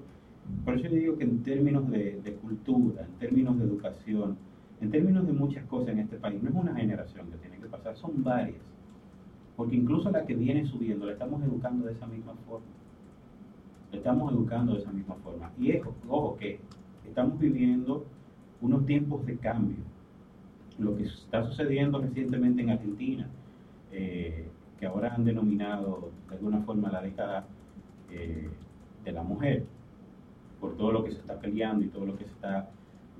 por 0.64 0.74
eso 0.74 0.88
yo 0.88 0.96
digo 0.96 1.18
que 1.18 1.24
en 1.24 1.42
términos 1.42 1.90
de, 1.90 2.38
cultura, 2.42 3.04
en 3.04 3.18
términos 3.18 3.58
de 3.58 3.64
educación, 3.64 4.36
en 4.80 4.90
términos 4.90 5.26
de 5.26 5.32
muchas 5.32 5.64
cosas 5.66 5.90
en 5.90 6.00
este 6.00 6.16
país, 6.16 6.42
no 6.42 6.50
es 6.50 6.54
una 6.54 6.74
generación 6.74 7.30
que 7.30 7.38
tiene 7.38 7.58
que 7.58 7.66
pasar, 7.66 7.96
son 7.96 8.22
varias. 8.22 8.58
Porque 9.56 9.76
incluso 9.76 10.10
la 10.10 10.24
que 10.24 10.34
viene 10.34 10.66
subiendo, 10.66 11.06
la 11.06 11.12
estamos 11.12 11.42
educando 11.42 11.86
de 11.86 11.92
esa 11.92 12.06
misma 12.06 12.34
forma. 12.46 12.66
La 13.92 13.98
estamos 13.98 14.32
educando 14.32 14.72
de 14.74 14.80
esa 14.80 14.92
misma 14.92 15.16
forma. 15.16 15.50
Y 15.58 15.72
es, 15.72 15.82
ojo, 16.08 16.36
que 16.36 16.60
estamos 17.06 17.38
viviendo 17.38 18.06
unos 18.60 18.86
tiempos 18.86 19.24
de 19.26 19.36
cambio. 19.36 19.76
Lo 20.78 20.96
que 20.96 21.04
está 21.04 21.44
sucediendo 21.44 22.00
recientemente 22.00 22.62
en 22.62 22.70
Argentina, 22.70 23.28
eh, 23.92 24.46
que 24.78 24.86
ahora 24.86 25.14
han 25.14 25.24
denominado 25.24 26.10
de 26.28 26.36
alguna 26.36 26.60
forma 26.62 26.90
la 26.90 27.02
década 27.02 27.46
eh, 28.10 28.48
de 29.04 29.12
la 29.12 29.22
mujer, 29.22 29.66
por 30.60 30.76
todo 30.76 30.92
lo 30.92 31.04
que 31.04 31.12
se 31.12 31.18
está 31.18 31.38
peleando 31.38 31.84
y 31.84 31.88
todo 31.88 32.06
lo 32.06 32.16
que 32.16 32.24
se 32.24 32.30
está 32.30 32.68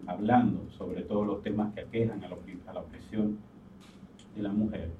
hablando 0.06 0.68
sobre 0.70 1.02
todos 1.02 1.26
los 1.26 1.42
temas 1.42 1.72
que 1.74 1.80
aquejan 1.80 2.22
a 2.24 2.28
la, 2.28 2.80
opresión 2.80 3.38
de 4.36 4.42
la 4.42 4.52
mujer. 4.52 4.90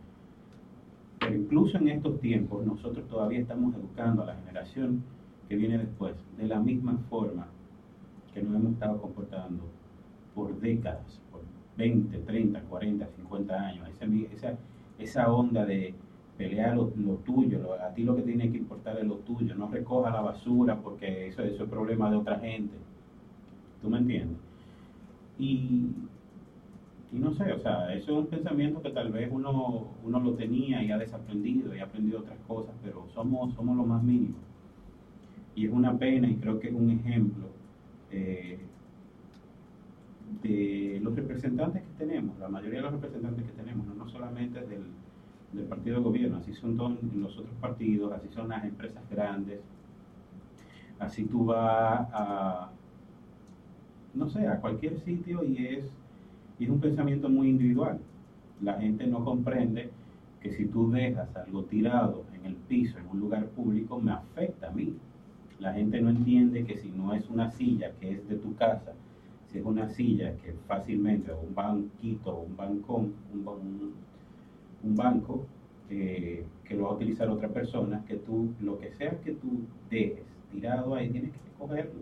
Pero 1.19 1.37
incluso 1.37 1.79
en 1.79 1.89
estos 1.89 2.21
tiempos 2.21 2.65
nosotros 2.65 3.07
todavía 3.09 3.41
estamos 3.41 3.75
educando 3.75 4.23
a 4.23 4.27
la 4.27 4.37
generación 4.37 5.03
que 5.49 5.57
viene 5.57 5.79
después 5.79 6.15
de 6.39 6.47
la 6.47 6.61
misma 6.61 6.97
forma 7.11 7.49
que 8.33 8.43
nos 8.43 8.55
hemos 8.55 8.73
estado 8.73 9.01
comportando 9.01 9.65
por 10.35 10.59
décadas, 10.61 11.21
por 11.31 11.43
20, 11.77 12.19
30, 12.19 12.61
40, 12.63 13.07
50 13.07 13.55
años. 13.55 13.89
Esa, 14.33 14.55
esa 14.99 15.33
onda 15.33 15.67
de 15.67 15.95
pelea 16.41 16.75
lo, 16.75 16.87
tuyo, 17.27 17.75
a 17.87 17.93
ti 17.93 18.03
lo 18.03 18.17
que 18.17 18.23
tiene 18.23 18.51
que 18.51 18.57
importar 18.57 18.99
es 18.99 19.05
lo 19.05 19.17
tuyo, 19.17 19.55
no 19.57 19.69
recoja 19.69 20.11
la 20.11 20.23
basura 20.23 20.81
porque 20.81 21.29
eso, 21.29 21.43
eso 21.43 21.65
es 21.65 21.69
problema 21.69 22.11
de 22.11 22.17
otra 22.17 22.39
gente. 22.39 22.75
¿Tú 23.83 23.91
me 23.91 23.99
entiendes? 23.99 24.39
Y, 25.39 25.91
y 27.13 27.19
no 27.19 27.35
sé, 27.35 27.53
o 27.53 27.59
sea, 27.59 27.93
eso 27.93 28.13
es 28.13 28.19
un 28.21 28.27
pensamiento 28.29 28.81
que 28.81 28.89
tal 28.89 29.13
vez 29.13 29.29
uno, 29.31 29.89
uno 30.03 30.21
lo 30.21 30.33
tenía 30.33 30.83
y 30.83 30.91
ha 30.91 30.97
desaprendido 30.97 31.77
y 31.77 31.81
ha 31.81 31.85
aprendido 31.85 32.21
otras 32.21 32.39
cosas, 32.49 32.75
pero 32.83 33.07
somos, 33.13 33.55
somos 33.55 33.77
lo 33.77 33.85
más 33.85 34.03
mínimo. 34.03 34.39
Y 35.55 35.67
es 35.67 35.73
una 35.73 35.99
pena 35.99 36.27
y 36.27 36.37
creo 36.37 36.59
que 36.59 36.69
es 36.69 36.75
un 36.75 36.89
ejemplo 36.89 37.49
eh, 38.11 38.59
de 40.43 41.01
los 41.03 41.15
representantes 41.15 41.83
que 41.83 42.05
tenemos, 42.07 42.39
la 42.39 42.49
mayoría 42.49 42.79
de 42.79 42.85
los 42.85 42.93
representantes 42.93 43.45
que 43.45 43.53
tenemos, 43.53 43.87
no 43.95 44.09
solamente 44.09 44.59
del 44.61 44.87
del 45.53 45.65
partido 45.65 45.97
de 45.97 46.03
gobierno, 46.03 46.39
así 46.39 46.53
son 46.55 46.77
todos 46.77 46.93
los 47.15 47.39
otros 47.39 47.55
partidos, 47.61 48.13
así 48.13 48.29
son 48.29 48.49
las 48.49 48.65
empresas 48.65 49.03
grandes, 49.11 49.61
así 50.99 51.25
tú 51.25 51.47
vas 51.47 52.09
a, 52.13 52.71
no 54.15 54.29
sé, 54.29 54.47
a 54.47 54.61
cualquier 54.61 54.99
sitio 55.01 55.43
y 55.45 55.67
es, 55.67 55.85
es 56.59 56.69
un 56.69 56.81
pensamiento 56.81 57.29
muy 57.29 57.49
individual. 57.49 57.99
La 58.63 58.75
gente 58.75 59.07
no 59.07 59.25
comprende 59.25 59.91
que 60.41 60.53
si 60.53 60.67
tú 60.67 60.91
dejas 60.91 61.35
algo 61.37 61.65
tirado 61.65 62.25
en 62.35 62.47
el 62.47 62.55
piso, 62.55 62.99
en 62.99 63.09
un 63.09 63.21
lugar 63.21 63.47
público, 63.47 63.99
me 63.99 64.13
afecta 64.13 64.69
a 64.69 64.71
mí. 64.71 64.95
La 65.59 65.73
gente 65.73 66.01
no 66.01 66.11
entiende 66.11 66.65
que 66.65 66.79
si 66.79 66.89
no 66.91 67.13
es 67.15 67.29
una 67.29 67.51
silla 67.51 67.93
que 68.01 68.13
es 68.13 68.29
de 68.29 68.37
tu 68.37 68.55
casa, 68.55 68.93
si 69.51 69.59
es 69.59 69.65
una 69.65 69.89
silla 69.89 70.37
que 70.37 70.55
fácilmente, 70.67 71.33
o 71.33 71.41
un 71.41 71.55
banquito, 71.55 72.35
o 72.35 72.43
un 72.43 72.57
bancón, 72.57 73.15
un, 73.33 73.49
un 73.49 73.93
un 74.83 74.97
banco 74.97 75.45
que 75.89 76.45
lo 76.71 76.85
va 76.85 76.91
a 76.91 76.95
utilizar 76.95 77.29
otra 77.29 77.49
persona, 77.49 78.05
que 78.07 78.15
tú, 78.15 78.51
lo 78.61 78.79
que 78.79 78.93
sea 78.93 79.11
que 79.25 79.33
tú 79.33 79.49
dejes 79.91 80.23
tirado 80.53 80.95
ahí, 80.95 81.11
tienes 81.11 81.33
que 81.33 81.39
recogerlo. 81.53 82.01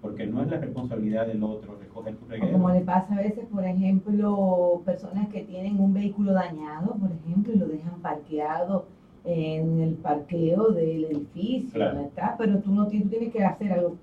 Porque 0.00 0.26
no 0.26 0.42
es 0.42 0.50
la 0.50 0.58
responsabilidad 0.58 1.26
del 1.26 1.42
otro 1.42 1.76
recoger 1.80 2.16
tu 2.16 2.26
reguero. 2.26 2.52
Como 2.52 2.70
le 2.70 2.80
pasa 2.80 3.14
a 3.14 3.18
veces, 3.18 3.44
por 3.46 3.64
ejemplo, 3.64 4.82
personas 4.84 5.28
que 5.28 5.42
tienen 5.42 5.80
un 5.80 5.92
vehículo 5.92 6.32
dañado, 6.32 6.94
por 6.94 7.10
ejemplo, 7.10 7.52
y 7.52 7.58
lo 7.58 7.66
dejan 7.66 8.00
parqueado 8.00 8.86
en 9.24 9.80
el 9.80 9.94
parqueo 9.94 10.70
del 10.70 11.04
edificio, 11.04 12.00
está, 12.00 12.36
pero 12.36 12.58
tú 12.58 12.72
no 12.72 12.86
tienes, 12.86 13.08
tú 13.08 13.16
tienes 13.16 13.32
que 13.32 13.44
hacer 13.44 13.72
algo 13.72 13.96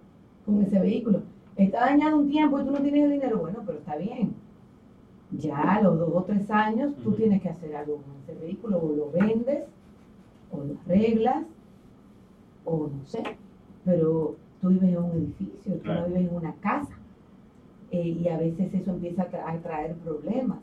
con 0.45 0.61
ese 0.61 0.79
vehículo 0.79 1.21
está 1.63 1.81
dañado 1.81 2.17
un 2.17 2.29
tiempo 2.29 2.59
y 2.59 2.63
tú 2.63 2.71
no 2.71 2.79
tienes 2.79 3.03
el 3.03 3.11
dinero, 3.11 3.39
bueno, 3.39 3.59
pero 3.65 3.79
está 3.79 3.95
bien. 3.97 4.33
Ya 5.32 5.57
a 5.57 5.82
los 5.82 5.99
dos 5.99 6.09
o 6.13 6.23
tres 6.23 6.49
años 6.49 6.95
tú 7.03 7.11
tienes 7.13 7.41
que 7.41 7.49
hacer 7.49 7.75
algo 7.75 7.97
con 7.97 8.15
ese 8.23 8.34
vehículo, 8.39 8.80
o 8.80 8.95
lo 8.95 9.11
vendes, 9.11 9.65
o 10.51 10.63
lo 10.63 10.75
arreglas, 10.86 11.45
o 12.65 12.88
no 12.88 13.05
sé, 13.05 13.23
pero 13.86 14.36
tú 14.59 14.69
vives 14.69 14.89
en 14.89 14.97
un 14.97 15.11
edificio, 15.11 15.73
tú 15.84 15.91
no 15.91 16.05
vives 16.07 16.30
en 16.30 16.36
una 16.36 16.53
casa, 16.55 16.97
eh, 17.91 18.07
y 18.07 18.27
a 18.27 18.38
veces 18.38 18.73
eso 18.73 18.91
empieza 18.91 19.23
a, 19.45 19.57
traer 19.57 19.95
problemas. 19.95 20.59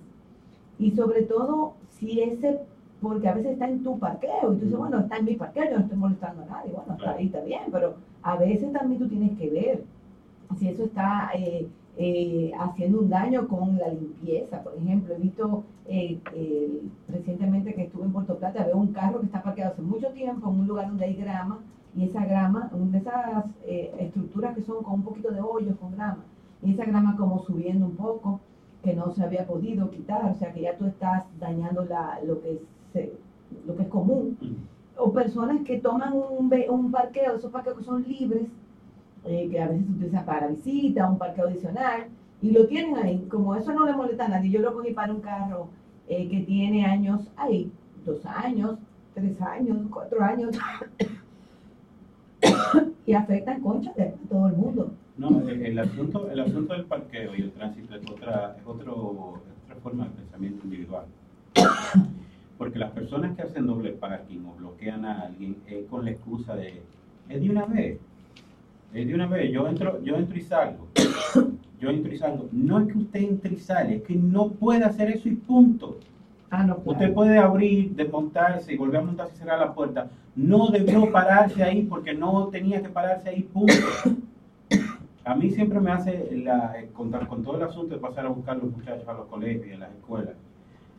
Y 0.78 0.90
sobre 0.90 1.22
todo, 1.22 1.74
si 1.90 2.20
ese, 2.20 2.60
porque 3.00 3.28
a 3.28 3.34
veces 3.34 3.52
está 3.52 3.68
en 3.68 3.84
tu 3.84 3.98
parqueo, 3.98 4.52
y 4.52 4.56
tú 4.56 4.64
dices, 4.64 4.78
bueno, 4.78 4.98
está 5.00 5.18
en 5.18 5.24
mi 5.26 5.36
parqueo, 5.36 5.64
yo 5.64 5.78
no 5.78 5.84
estoy 5.84 5.98
molestando 5.98 6.42
a 6.42 6.46
nadie, 6.46 6.72
bueno, 6.72 6.94
está 6.94 7.12
ahí, 7.12 7.26
está 7.26 7.40
bien, 7.40 7.62
pero 7.70 7.94
a 8.22 8.36
veces 8.36 8.72
también 8.72 9.00
tú 9.00 9.08
tienes 9.08 9.38
que 9.38 9.48
ver 9.48 9.84
si 10.58 10.68
eso 10.68 10.84
está 10.84 11.30
eh, 11.34 11.66
eh, 11.96 12.52
haciendo 12.58 13.00
un 13.00 13.08
daño 13.08 13.48
con 13.48 13.78
la 13.78 13.88
limpieza. 13.88 14.62
Por 14.62 14.76
ejemplo, 14.76 15.14
he 15.14 15.18
visto 15.18 15.64
eh, 15.86 16.18
recientemente 17.08 17.74
que 17.74 17.84
estuve 17.84 18.04
en 18.04 18.12
Puerto 18.12 18.36
Plata, 18.36 18.64
veo 18.64 18.76
un 18.76 18.92
carro 18.92 19.20
que 19.20 19.26
está 19.26 19.42
parqueado 19.42 19.72
hace 19.72 19.82
mucho 19.82 20.08
tiempo 20.08 20.50
en 20.50 20.60
un 20.60 20.66
lugar 20.66 20.88
donde 20.88 21.06
hay 21.06 21.14
grama, 21.14 21.60
y 21.96 22.04
esa 22.04 22.24
grama, 22.26 22.70
una 22.74 22.92
de 22.92 22.98
esas 22.98 23.44
estructuras 23.98 24.54
que 24.54 24.62
son 24.62 24.82
con 24.84 24.94
un 24.94 25.02
poquito 25.02 25.30
de 25.30 25.40
hoyos 25.40 25.76
con 25.78 25.92
grama, 25.92 26.24
y 26.62 26.72
esa 26.72 26.84
grama 26.84 27.16
como 27.16 27.38
subiendo 27.38 27.86
un 27.86 27.96
poco, 27.96 28.40
que 28.82 28.94
no 28.94 29.10
se 29.10 29.24
había 29.24 29.46
podido 29.46 29.90
quitar, 29.90 30.30
o 30.30 30.34
sea 30.34 30.52
que 30.52 30.60
ya 30.62 30.76
tú 30.76 30.86
estás 30.86 31.24
dañando 31.40 31.84
la, 31.84 32.20
lo, 32.24 32.40
que 32.40 32.60
es, 32.94 33.10
lo 33.66 33.74
que 33.74 33.82
es 33.82 33.88
común. 33.88 34.36
O 34.96 35.12
personas 35.12 35.62
que 35.62 35.78
toman 35.78 36.12
un, 36.12 36.50
un 36.70 36.90
parqueo, 36.90 37.34
esos 37.34 37.50
parqueos 37.50 37.78
que 37.78 37.84
son 37.84 38.02
libres, 38.04 38.46
eh, 39.26 39.48
que 39.50 39.60
a 39.60 39.66
veces 39.68 39.86
se 39.86 39.92
utiliza 39.92 40.24
para 40.24 40.46
visita, 40.46 41.08
un 41.10 41.18
parque 41.18 41.40
adicional, 41.40 42.06
y 42.40 42.52
lo 42.52 42.66
tienen 42.66 42.96
ahí. 42.96 43.26
Como 43.28 43.56
eso 43.56 43.72
no 43.72 43.84
le 43.86 43.92
molesta 43.92 44.26
a 44.26 44.28
nadie, 44.28 44.50
yo 44.50 44.60
lo 44.60 44.72
cogí 44.72 44.92
para 44.92 45.12
un 45.12 45.20
carro 45.20 45.68
eh, 46.08 46.28
que 46.28 46.40
tiene 46.40 46.86
años 46.86 47.28
ahí, 47.36 47.70
dos 48.04 48.24
años, 48.24 48.78
tres 49.14 49.40
años, 49.40 49.78
cuatro 49.90 50.22
años, 50.22 50.56
y 53.06 53.12
afectan 53.14 53.60
concha 53.60 53.92
de 53.96 54.14
todo 54.28 54.46
el 54.48 54.54
mundo. 54.54 54.92
No, 55.16 55.48
el, 55.48 55.78
asunto, 55.78 56.30
el 56.30 56.40
asunto 56.40 56.74
del 56.74 56.84
parqueo 56.84 57.34
y 57.34 57.42
el 57.42 57.50
tránsito 57.52 57.96
es 57.96 58.10
otra, 58.10 58.54
es 58.58 58.66
otro, 58.66 59.40
otra 59.64 59.76
forma 59.82 60.04
de 60.04 60.10
pensamiento 60.10 60.64
individual. 60.64 61.06
Porque 62.58 62.78
las 62.78 62.90
personas 62.90 63.34
que 63.34 63.42
hacen 63.42 63.66
doble 63.66 63.92
parking 63.92 64.44
o 64.46 64.54
bloquean 64.56 65.04
a 65.04 65.22
alguien 65.22 65.56
con 65.90 66.04
la 66.04 66.10
excusa 66.10 66.54
de, 66.54 66.82
es 67.28 67.40
de 67.40 67.50
una 67.50 67.64
vez, 67.64 67.98
de 69.04 69.14
una 69.14 69.26
vez, 69.26 69.52
yo 69.52 69.66
entro, 69.68 70.02
yo 70.02 70.16
entro 70.16 70.38
y 70.38 70.42
salgo. 70.42 70.88
Yo 71.78 71.90
entro 71.90 72.10
y 72.10 72.16
salgo. 72.16 72.48
No 72.52 72.80
es 72.80 72.90
que 72.90 72.98
usted 72.98 73.20
entre 73.20 73.52
y 73.52 73.58
sale, 73.58 73.96
es 73.96 74.02
que 74.02 74.14
no 74.14 74.48
puede 74.48 74.82
hacer 74.82 75.10
eso 75.10 75.28
y 75.28 75.34
punto. 75.34 75.98
Ah, 76.48 76.64
no 76.64 76.80
Usted 76.82 77.12
puede 77.12 77.36
abrir, 77.36 77.94
desmontarse 77.94 78.72
y 78.72 78.78
volver 78.78 79.02
a 79.02 79.04
montarse 79.04 79.34
y 79.34 79.36
cerrar 79.36 79.58
la 79.58 79.74
puerta. 79.74 80.08
No 80.34 80.68
debió 80.68 81.12
pararse 81.12 81.62
ahí 81.62 81.82
porque 81.82 82.14
no 82.14 82.48
tenía 82.48 82.80
que 82.80 82.88
pararse 82.88 83.28
ahí, 83.28 83.42
punto. 83.42 83.74
A 85.26 85.34
mí 85.34 85.50
siempre 85.50 85.80
me 85.80 85.90
hace 85.90 86.30
la, 86.36 86.80
eh, 86.80 86.88
contar 86.94 87.26
con 87.26 87.42
todo 87.42 87.56
el 87.56 87.64
asunto 87.64 87.96
de 87.96 88.00
pasar 88.00 88.24
a 88.24 88.30
buscar 88.30 88.56
a 88.56 88.60
los 88.60 88.70
muchachos 88.70 89.06
a 89.08 89.12
los 89.12 89.26
colegios 89.26 89.66
y 89.66 89.72
a 89.72 89.78
las 89.78 89.90
escuelas. 89.90 90.34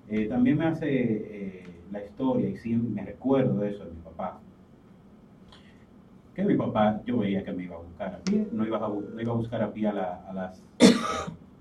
Eh, 0.10 0.28
también 0.28 0.58
me 0.58 0.68
hace 0.68 0.88
eh, 0.90 1.64
la 1.92 2.04
historia 2.04 2.50
y 2.50 2.58
sí 2.58 2.76
me 2.76 3.04
recuerdo 3.04 3.62
de 3.62 3.70
eso 3.70 3.86
de 3.86 3.92
mi 3.92 4.02
papá 4.02 4.42
que 6.38 6.44
mi 6.44 6.54
papá, 6.54 7.02
yo 7.04 7.18
veía 7.18 7.44
que 7.44 7.52
me 7.52 7.64
iba 7.64 7.76
a 7.76 7.80
buscar 7.80 8.14
a 8.14 8.20
pie, 8.20 8.48
no 8.52 8.64
iba 8.64 8.78
a, 8.78 8.88
no 8.90 9.20
iba 9.20 9.34
a 9.34 9.36
buscar 9.36 9.60
a 9.64 9.74
pie 9.74 9.88
a, 9.88 9.94
las, 10.34 10.64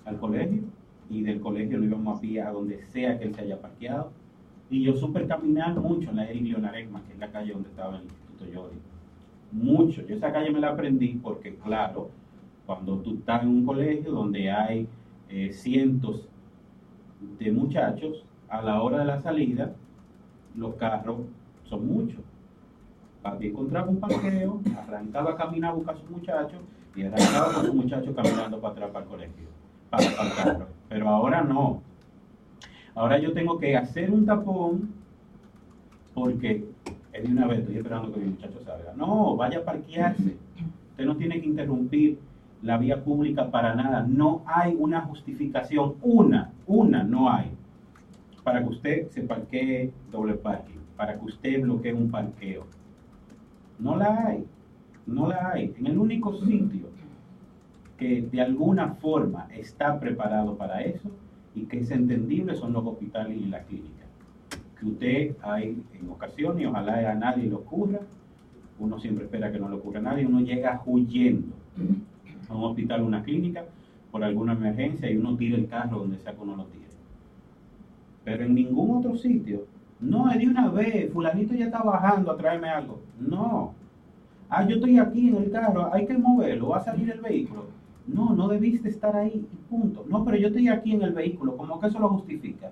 al 0.05 0.19
colegio, 0.19 0.65
y 1.09 1.23
del 1.23 1.41
colegio 1.41 1.79
no 1.79 1.87
íbamos 1.87 2.19
a 2.19 2.21
pie 2.21 2.43
a 2.43 2.51
donde 2.51 2.85
sea 2.85 3.19
que 3.19 3.25
él 3.25 3.35
se 3.35 3.41
haya 3.41 3.59
parqueado. 3.59 4.13
Y 4.69 4.83
yo 4.83 4.95
supe 4.95 5.27
caminar 5.27 5.81
mucho 5.81 6.11
en 6.11 6.17
la 6.17 6.31
Elio 6.31 6.59
Naregma, 6.59 7.03
que 7.05 7.15
es 7.15 7.19
la 7.19 7.33
calle 7.33 7.55
donde 7.55 7.71
estaba 7.71 7.97
el 7.97 8.03
Instituto 8.03 8.45
Yori. 8.53 8.77
Mucho. 9.51 10.07
Yo 10.07 10.15
esa 10.15 10.31
calle 10.31 10.51
me 10.51 10.61
la 10.61 10.73
aprendí 10.73 11.19
porque, 11.23 11.55
claro, 11.55 12.11
cuando 12.67 12.99
tú 12.99 13.15
estás 13.15 13.45
en 13.45 13.49
un 13.49 13.65
colegio 13.65 14.13
donde 14.13 14.51
hay 14.51 14.87
eh, 15.31 15.55
cientos 15.55 16.29
de 17.39 17.51
muchachos, 17.51 18.27
a 18.51 18.61
la 18.61 18.83
hora 18.83 18.99
de 18.99 19.05
la 19.07 19.21
salida, 19.21 19.73
los 20.55 20.75
carros 20.75 21.21
son 21.65 21.87
muchos 21.87 22.26
papi 23.31 23.49
encontraba 23.49 23.89
un 23.89 24.01
parqueo, 24.01 24.61
arrancaba 24.77 25.33
a 25.33 25.37
caminar 25.37 25.71
a 25.71 25.75
buscar 25.75 25.97
a 25.97 25.99
su 25.99 26.07
muchacho 26.07 26.57
y 26.95 27.03
arrancaba 27.03 27.53
con 27.55 27.67
su 27.67 27.75
muchacho 27.75 28.15
caminando 28.15 28.61
para 28.61 28.73
atrás 28.73 28.91
para 28.91 29.05
el 29.05 29.11
colegio, 29.11 29.49
para, 29.91 30.35
carro. 30.37 30.67
Pero 30.89 31.09
ahora 31.09 31.43
no. 31.43 31.83
Ahora 32.95 33.19
yo 33.19 33.33
tengo 33.33 33.59
que 33.59 33.77
hacer 33.77 34.11
un 34.11 34.25
tapón 34.25 34.91
porque 36.15 36.65
es 37.13 37.23
de 37.23 37.29
una 37.31 37.47
vez, 37.47 37.61
estoy 37.61 37.77
esperando 37.77 38.13
que 38.13 38.21
mi 38.21 38.31
muchacho 38.31 38.61
salga. 38.65 38.93
No, 38.95 39.37
vaya 39.37 39.59
a 39.59 39.65
parquearse. 39.65 40.37
Usted 40.91 41.05
no 41.05 41.17
tiene 41.17 41.41
que 41.41 41.47
interrumpir 41.47 42.19
la 42.63 42.79
vía 42.79 43.05
pública 43.05 43.51
para 43.51 43.75
nada. 43.75 44.07
No 44.09 44.43
hay 44.47 44.75
una 44.79 45.03
justificación, 45.03 45.97
una, 46.01 46.53
una 46.67 47.03
no 47.03 47.31
hay, 47.31 47.51
para 48.43 48.63
que 48.63 48.69
usted 48.69 49.11
se 49.11 49.23
parquee 49.23 49.93
doble 50.11 50.35
parking, 50.35 50.81
para 50.97 51.19
que 51.19 51.25
usted 51.27 51.61
bloquee 51.61 51.93
un 51.93 52.11
parqueo. 52.11 52.65
No 53.79 53.97
la 53.97 54.27
hay, 54.27 54.45
no 55.07 55.29
la 55.29 55.53
hay. 55.53 55.75
En 55.79 55.87
el 55.87 55.99
único 55.99 56.35
sitio 56.35 56.87
que 57.99 58.23
de 58.23 58.41
alguna 58.41 58.95
forma 58.95 59.49
está 59.55 59.99
preparado 59.99 60.57
para 60.57 60.83
eso 60.83 61.11
y 61.55 61.63
que 61.65 61.81
es 61.81 61.91
entendible 61.91 62.55
son 62.55 62.73
los 62.73 62.87
hospitales 62.87 63.37
y 63.37 63.47
las 63.47 63.65
clínicas. 63.67 64.07
Que 64.79 64.87
usted 64.87 65.37
hay 65.43 65.83
en 65.99 66.11
ocasiones, 66.11 66.63
y 66.63 66.67
ojalá 66.67 67.11
a 67.11 67.15
nadie 67.15 67.45
le 67.45 67.55
ocurra, 67.55 68.01
uno 68.79 68.99
siempre 68.99 69.25
espera 69.25 69.51
que 69.51 69.59
no 69.59 69.69
le 69.69 69.77
ocurra 69.77 70.01
a 70.01 70.03
nadie, 70.03 70.27
uno 70.27 70.41
llega 70.41 70.83
huyendo 70.85 71.55
a 72.49 72.55
un 72.55 72.65
hospital 72.65 73.01
o 73.01 73.07
una 73.07 73.23
clínica 73.23 73.65
por 74.11 74.23
alguna 74.23 74.53
emergencia 74.53 75.11
y 75.11 75.17
uno 75.17 75.37
tira 75.37 75.57
el 75.57 75.67
carro 75.67 76.01
donde 76.01 76.19
sea 76.19 76.35
que 76.35 76.43
uno 76.43 76.57
lo 76.57 76.65
tire. 76.67 76.87
Pero 78.25 78.45
en 78.45 78.55
ningún 78.55 78.99
otro 78.99 79.17
sitio 79.17 79.65
no, 80.01 80.31
es 80.31 80.39
de 80.39 80.49
una 80.49 80.69
vez, 80.69 81.13
fulanito 81.13 81.55
ya 81.55 81.67
está 81.67 81.83
bajando 81.83 82.31
a 82.31 82.37
traerme 82.37 82.69
algo. 82.69 83.01
No. 83.19 83.75
Ah, 84.49 84.67
yo 84.67 84.77
estoy 84.77 84.99
aquí 84.99 85.29
en 85.29 85.37
el 85.37 85.51
carro, 85.51 85.93
hay 85.93 86.07
que 86.07 86.17
moverlo, 86.17 86.69
va 86.69 86.79
a 86.79 86.85
salir 86.85 87.11
el 87.11 87.21
vehículo. 87.21 87.67
No, 88.07 88.35
no 88.35 88.49
debiste 88.49 88.89
estar 88.89 89.17
ahí, 89.17 89.47
punto. 89.69 90.05
No, 90.09 90.25
pero 90.25 90.37
yo 90.37 90.49
estoy 90.49 90.69
aquí 90.69 90.93
en 90.93 91.03
el 91.03 91.13
vehículo, 91.13 91.57
¿cómo 91.57 91.81
que 91.81 91.89
eso 91.89 91.99
lo 91.99 92.11
justifica? 92.11 92.71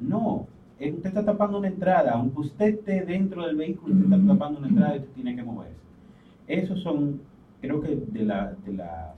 No, 0.00 0.46
usted 0.80 1.06
está 1.06 1.24
tapando 1.24 1.58
una 1.58 1.68
entrada, 1.68 2.12
aunque 2.12 2.40
usted 2.40 2.66
esté 2.66 3.04
dentro 3.04 3.46
del 3.46 3.56
vehículo, 3.56 3.94
usted 3.94 4.12
está 4.12 4.32
tapando 4.32 4.58
una 4.58 4.68
entrada 4.68 4.96
y 4.96 4.98
usted 5.00 5.12
tiene 5.12 5.36
que 5.36 5.42
moverse. 5.42 5.76
Esos 6.48 6.80
son, 6.80 7.20
creo 7.60 7.80
que, 7.80 7.94
de, 7.94 8.24
la, 8.24 8.54
de 8.64 8.72
las 8.72 9.14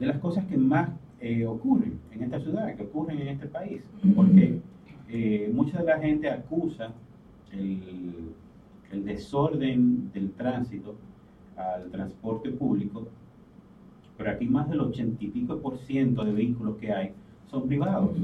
de 0.00 0.06
las 0.06 0.18
cosas 0.18 0.44
que 0.46 0.56
más 0.56 0.88
eh, 1.20 1.46
ocurren 1.46 1.98
en 2.12 2.22
esta 2.22 2.40
ciudad, 2.40 2.74
que 2.74 2.82
ocurren 2.82 3.18
en 3.20 3.28
este 3.28 3.46
país, 3.46 3.82
porque 4.14 4.60
eh, 5.08 5.50
mucha 5.52 5.78
de 5.78 5.84
la 5.84 5.98
gente 5.98 6.30
acusa 6.30 6.92
el, 7.52 8.32
el, 8.90 9.04
desorden 9.04 10.10
del 10.12 10.32
tránsito 10.32 10.94
al 11.56 11.90
transporte 11.90 12.50
público, 12.50 13.06
pero 14.16 14.30
aquí 14.30 14.46
más 14.46 14.68
del 14.70 14.80
ochenta 14.80 15.22
y 15.22 15.28
pico 15.28 15.58
por 15.58 15.78
ciento 15.78 16.24
de 16.24 16.32
vehículos 16.32 16.76
que 16.76 16.92
hay 16.92 17.12
son 17.50 17.66
privados, 17.66 18.16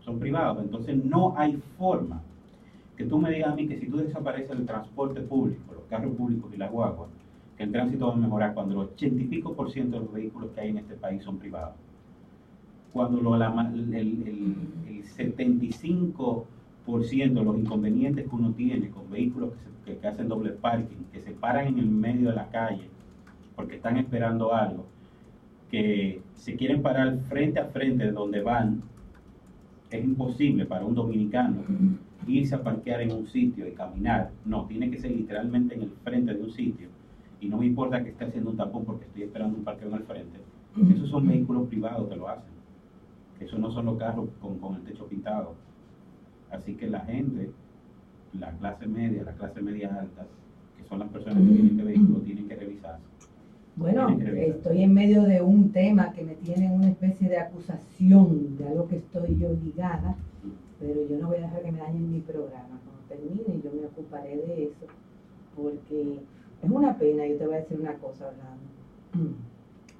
son 0.00 0.18
privados, 0.18 0.62
entonces 0.62 1.02
no 1.04 1.34
hay 1.36 1.62
forma 1.78 2.20
que 2.96 3.04
tú 3.06 3.18
me 3.18 3.30
digas 3.30 3.52
a 3.52 3.54
mí 3.54 3.66
que 3.66 3.78
si 3.78 3.86
tú 3.86 3.96
desapareces 3.96 4.50
el 4.50 4.66
transporte 4.66 5.22
público, 5.22 5.72
los 5.72 5.84
carros 5.84 6.14
públicos 6.16 6.50
y 6.52 6.58
las 6.58 6.70
guaguas, 6.70 7.08
el 7.62 7.72
tránsito 7.72 8.08
va 8.08 8.14
a 8.14 8.16
mejorar 8.16 8.54
cuando 8.54 8.72
el 8.72 8.88
ochenta 8.88 9.22
y 9.22 9.26
pico 9.26 9.54
por 9.54 9.70
ciento 9.70 9.98
de 9.98 10.04
los 10.04 10.12
vehículos 10.14 10.50
que 10.52 10.60
hay 10.60 10.70
en 10.70 10.78
este 10.78 10.94
país 10.94 11.22
son 11.22 11.38
privados. 11.38 11.74
Cuando 12.92 13.20
lo, 13.20 13.36
el, 13.36 13.94
el, 13.94 14.56
el 14.88 15.04
75 15.04 16.46
de 16.86 17.44
los 17.44 17.56
inconvenientes 17.56 18.28
que 18.28 18.34
uno 18.34 18.52
tiene 18.52 18.90
con 18.90 19.08
vehículos 19.08 19.52
que, 19.84 19.96
que, 19.96 20.08
hacen 20.08 20.28
doble 20.28 20.50
parking, 20.50 21.04
que 21.12 21.20
se 21.20 21.30
paran 21.30 21.68
en 21.68 21.78
el 21.78 21.86
medio 21.86 22.30
de 22.30 22.34
la 22.34 22.48
calle 22.48 22.88
porque 23.54 23.76
están 23.76 23.96
esperando 23.96 24.52
algo, 24.52 24.86
que 25.70 26.20
se 26.34 26.56
quieren 26.56 26.82
parar 26.82 27.18
frente 27.28 27.60
a 27.60 27.66
frente 27.66 28.06
de 28.06 28.12
donde 28.12 28.40
van, 28.40 28.82
es 29.90 30.02
imposible 30.02 30.64
para 30.66 30.84
un 30.84 30.94
dominicano 30.94 31.62
irse 32.26 32.54
a 32.54 32.62
parquear 32.62 33.02
en 33.02 33.12
un 33.12 33.26
sitio 33.26 33.68
y 33.68 33.72
caminar. 33.72 34.30
No, 34.44 34.64
tiene 34.66 34.90
que 34.90 34.98
ser 34.98 35.10
literalmente 35.10 35.74
en 35.74 35.82
el 35.82 35.90
frente 36.02 36.34
de 36.34 36.42
un 36.42 36.50
sitio 36.50 36.88
y 37.40 37.48
no 37.48 37.58
me 37.58 37.66
importa 37.66 38.02
que 38.02 38.10
esté 38.10 38.24
haciendo 38.26 38.50
un 38.50 38.56
tapón 38.56 38.84
porque 38.84 39.06
estoy 39.06 39.22
esperando 39.22 39.58
un 39.58 39.64
parqueo 39.64 39.88
en 39.88 39.94
el 39.94 40.02
frente. 40.04 40.38
Esos 40.94 41.08
son 41.08 41.26
vehículos 41.26 41.68
privados 41.68 42.08
que 42.08 42.16
lo 42.16 42.28
hacen. 42.28 42.52
Esos 43.40 43.58
no 43.58 43.72
son 43.72 43.86
los 43.86 43.98
carros 43.98 44.28
con, 44.40 44.58
con 44.58 44.76
el 44.76 44.82
techo 44.82 45.06
pintado. 45.06 45.54
Así 46.50 46.74
que 46.74 46.88
la 46.88 47.00
gente, 47.00 47.50
la 48.38 48.52
clase 48.52 48.86
media, 48.86 49.22
la 49.24 49.32
clase 49.32 49.62
media 49.62 49.88
alta, 49.98 50.26
que 50.76 50.88
son 50.88 50.98
las 50.98 51.08
personas 51.08 51.42
que 51.42 51.54
tienen 51.54 51.76
que 51.76 51.82
vehículos, 51.82 52.24
tienen 52.24 52.48
que 52.48 52.56
revisarse. 52.56 53.02
Bueno, 53.76 54.18
estoy 54.20 54.82
en 54.82 54.92
medio 54.92 55.22
de 55.22 55.40
un 55.40 55.72
tema 55.72 56.12
que 56.12 56.22
me 56.22 56.34
tiene 56.34 56.70
una 56.70 56.88
especie 56.88 57.28
de 57.28 57.38
acusación 57.38 58.58
de 58.58 58.68
algo 58.68 58.86
que 58.88 58.96
estoy 58.96 59.38
yo 59.38 59.52
ligada, 59.64 60.16
pero 60.78 61.08
yo 61.08 61.18
no 61.18 61.28
voy 61.28 61.38
a 61.38 61.42
dejar 61.42 61.62
que 61.62 61.72
me 61.72 61.78
dañen 61.78 62.12
mi 62.12 62.20
programa. 62.20 62.78
Cuando 62.84 63.02
termine 63.08 63.62
yo 63.62 63.70
me 63.72 63.86
ocuparé 63.86 64.36
de 64.36 64.64
eso, 64.64 64.86
porque 65.56 66.18
es 66.62 66.70
una 66.70 66.98
pena, 66.98 67.26
yo 67.26 67.36
te 67.36 67.46
voy 67.46 67.54
a 67.54 67.60
decir 67.60 67.80
una 67.80 67.94
cosa 67.94 68.28
hablando. 68.28 69.34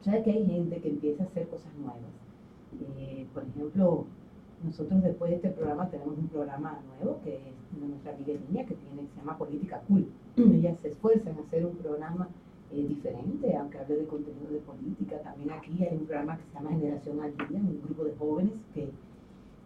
¿Sabes 0.03 0.25
que 0.25 0.31
hay 0.33 0.47
gente 0.47 0.81
que 0.81 0.89
empieza 0.89 1.25
a 1.25 1.27
hacer 1.27 1.49
cosas 1.49 1.73
nuevas? 1.77 1.99
Eh, 2.99 3.27
por 3.35 3.45
ejemplo, 3.45 4.07
nosotros 4.63 5.03
después 5.03 5.31
de 5.31 5.37
este 5.37 5.51
programa 5.51 5.89
tenemos 5.89 6.19
un 6.19 6.29
programa 6.29 6.79
nuevo 6.99 7.21
que 7.25 7.37
es 7.37 7.81
de 7.81 7.87
nuestra 7.87 8.13
amiga 8.13 8.35
niña 8.49 8.67
que 8.67 8.75
se 8.75 9.17
llama 9.17 9.39
Política 9.39 9.83
Cool. 9.89 10.07
Ellas 10.37 10.79
se 10.81 10.89
esfuerzan 10.89 11.37
a 11.37 11.41
hacer 11.41 11.65
un 11.65 11.77
programa 11.77 12.29
eh, 12.73 12.87
diferente, 12.87 13.57
aunque 13.57 13.79
hable 13.79 13.97
de 13.97 14.07
contenido 14.07 14.51
de 14.51 14.61
política. 14.61 15.19
También 15.23 15.51
aquí 15.51 15.83
hay 15.83 15.97
un 15.97 16.07
programa 16.07 16.37
que 16.37 16.45
se 16.45 16.55
llama 16.55 16.71
Generación 16.71 17.21
al 17.21 17.37
Día, 17.37 17.59
un 17.59 17.81
grupo 17.83 18.05
de 18.05 18.15
jóvenes 18.17 18.53
que, 18.75 18.89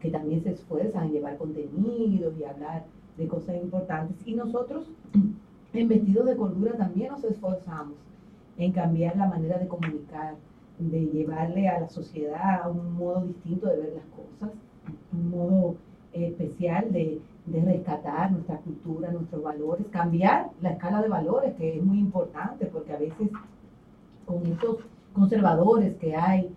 que 0.01 0.11
también 0.11 0.43
se 0.43 0.53
esfuerzan 0.53 1.07
en 1.07 1.13
llevar 1.13 1.37
contenidos 1.37 2.35
y 2.39 2.45
hablar 2.45 2.87
de 3.19 3.29
cosas 3.29 3.57
importantes. 3.57 4.17
Y 4.25 4.35
nosotros, 4.35 4.87
en 5.75 5.89
Vestidos 5.89 6.27
de 6.27 6.37
Cordura, 6.37 6.73
también 6.77 7.13
nos 7.13 7.25
esforzamos 7.25 7.97
en 8.57 8.73
cambiar 8.73 9.17
la 9.17 9.27
manera 9.27 9.59
de 9.59 9.69
comunicar, 9.69 10.35
de 10.79 11.07
llevarle 11.07 11.69
a 11.69 11.81
la 11.81 11.89
sociedad 11.89 12.71
un 12.71 12.95
modo 12.95 13.23
distinto 13.27 13.67
de 13.67 13.77
ver 13.77 13.93
las 13.95 14.05
cosas 14.07 14.57
un 15.13 15.31
modo 15.31 15.77
especial 16.13 16.93
de, 16.93 17.21
rescatar 17.47 18.33
nuestra 18.33 18.57
cultura, 18.57 19.13
nuestros 19.13 19.43
valores, 19.43 19.87
cambiar 19.91 20.49
la 20.63 20.71
escala 20.71 21.03
de 21.03 21.09
valores, 21.09 21.55
que 21.57 21.77
es 21.77 21.85
muy 21.85 21.99
importante, 21.99 22.65
porque 22.67 22.95
a 22.95 22.99
veces 22.99 23.29
con 24.25 24.47
estos 24.47 24.79
conservadores 25.13 25.95
que 25.97 26.17
hay, 26.17 26.51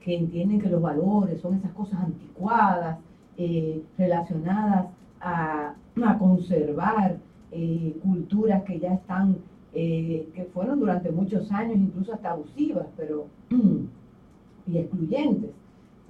que 0.00 0.18
entienden 0.18 0.60
que 0.60 0.68
los 0.68 0.82
valores 0.82 1.40
son 1.40 1.54
esas 1.54 1.72
cosas 1.72 1.98
anticuadas, 2.00 2.98
eh, 3.38 3.82
relacionadas 3.96 4.86
a, 5.20 5.74
conservar 6.18 7.16
eh, 7.56 7.94
culturas 8.02 8.64
que 8.64 8.80
ya 8.80 8.94
están, 8.94 9.36
eh, 9.72 10.28
que 10.34 10.44
fueron 10.46 10.80
durante 10.80 11.12
muchos 11.12 11.52
años 11.52 11.76
incluso 11.76 12.12
hasta 12.12 12.32
abusivas, 12.32 12.88
pero 12.96 13.26
y 14.66 14.78
excluyentes, 14.78 15.50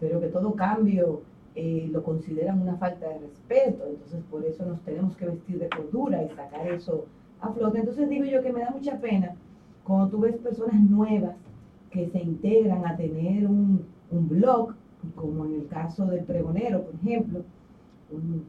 pero 0.01 0.23
que 0.23 0.29
todo 0.29 0.55
cambio 0.55 1.21
eh, 1.55 1.87
lo 1.93 2.03
consideran 2.03 2.63
una 2.63 2.77
falta 2.77 3.11
de 3.11 3.19
respeto, 3.19 3.85
entonces 3.87 4.23
por 4.31 4.43
eso 4.43 4.65
nos 4.65 4.81
tenemos 4.85 5.15
que 5.17 5.27
vestir 5.27 5.59
de 5.59 5.69
cordura 5.69 6.23
y 6.23 6.31
sacar 6.31 6.67
eso 6.67 7.05
a 7.43 7.53
flote. 7.53 7.81
Entonces 7.81 8.09
digo 8.09 8.25
yo 8.25 8.43
que 8.43 8.51
me 8.53 8.61
da 8.61 8.71
mucha 8.71 8.99
pena 8.99 9.35
cuando 9.85 10.09
tú 10.09 10.21
ves 10.21 10.37
personas 10.39 10.81
nuevas 10.81 11.37
que 11.91 12.09
se 12.09 12.23
integran 12.23 12.87
a 12.87 12.97
tener 12.97 13.47
un, 13.47 13.85
un 14.11 14.29
blog, 14.31 14.75
como 15.15 15.45
en 15.45 15.57
el 15.57 15.67
caso 15.67 16.07
del 16.07 16.25
pregonero, 16.25 16.85
por 16.85 16.95
ejemplo, 16.95 17.43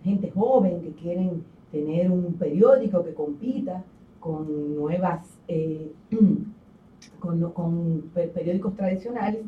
gente 0.01 0.31
joven 0.31 0.79
que 0.81 0.91
quieren 0.91 1.43
tener 1.75 2.09
un 2.09 2.33
periódico 2.35 3.03
que 3.03 3.13
compita 3.13 3.83
con 4.21 4.75
nuevas, 4.77 5.27
eh, 5.49 5.91
con, 7.19 7.51
con 7.51 8.03
periódicos 8.13 8.75
tradicionales 8.75 9.41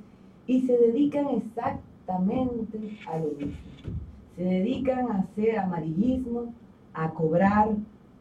y 0.45 0.61
se 0.67 0.77
dedican 0.77 1.29
exactamente 1.29 2.97
a 3.09 3.19
lo 3.19 3.29
mismo. 3.31 3.55
Se 4.35 4.43
dedican 4.43 5.09
a 5.09 5.19
hacer 5.19 5.57
amarillismo, 5.57 6.53
a 6.93 7.11
cobrar 7.11 7.69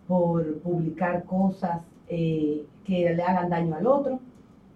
por 0.06 0.58
publicar 0.58 1.24
cosas 1.24 1.80
eh, 2.08 2.64
que 2.84 3.12
le 3.12 3.22
hagan 3.22 3.50
daño 3.50 3.74
al 3.74 3.88
otro, 3.88 4.20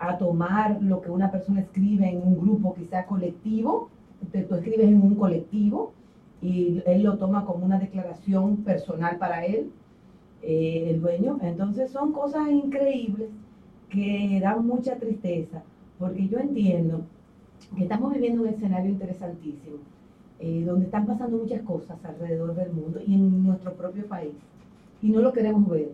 a 0.01 0.19
tomar 0.19 0.83
lo 0.83 1.01
que 1.01 1.11
una 1.11 1.31
persona 1.31 1.61
escribe 1.61 2.09
en 2.09 2.21
un 2.21 2.41
grupo 2.41 2.75
quizá 2.75 3.07
colectivo, 3.07 3.91
tú 4.33 4.55
escribes 4.57 4.89
en 4.89 5.01
un 5.01 5.15
colectivo 5.15 5.93
y 6.43 6.83
él 6.87 7.03
lo 7.03 7.19
toma 7.19 7.45
como 7.45 7.65
una 7.67 7.79
declaración 7.79 8.59
personal 8.59 9.19
para 9.19 9.45
él, 9.45 9.71
eh, 10.43 10.87
el 10.91 11.01
dueño. 11.01 11.39
Entonces 11.43 11.91
son 11.91 12.13
cosas 12.13 12.49
increíbles 12.51 13.29
que 13.91 14.41
dan 14.43 14.67
mucha 14.67 14.97
tristeza, 14.97 15.63
porque 15.99 16.29
yo 16.29 16.39
entiendo 16.39 17.03
que 17.77 17.83
estamos 17.83 18.15
viviendo 18.15 18.43
un 18.43 18.49
escenario 18.49 18.91
interesantísimo, 18.91 19.77
eh, 20.39 20.65
donde 20.65 20.87
están 20.87 21.07
pasando 21.07 21.37
muchas 21.37 21.63
cosas 21.63 22.03
alrededor 22.05 22.55
del 22.55 22.73
mundo 22.73 23.01
y 23.07 23.15
en 23.15 23.45
nuestro 23.45 23.75
propio 23.75 24.07
país, 24.07 24.33
y 25.03 25.11
no 25.11 25.21
lo 25.21 25.33
queremos 25.33 25.69
ver. 25.69 25.93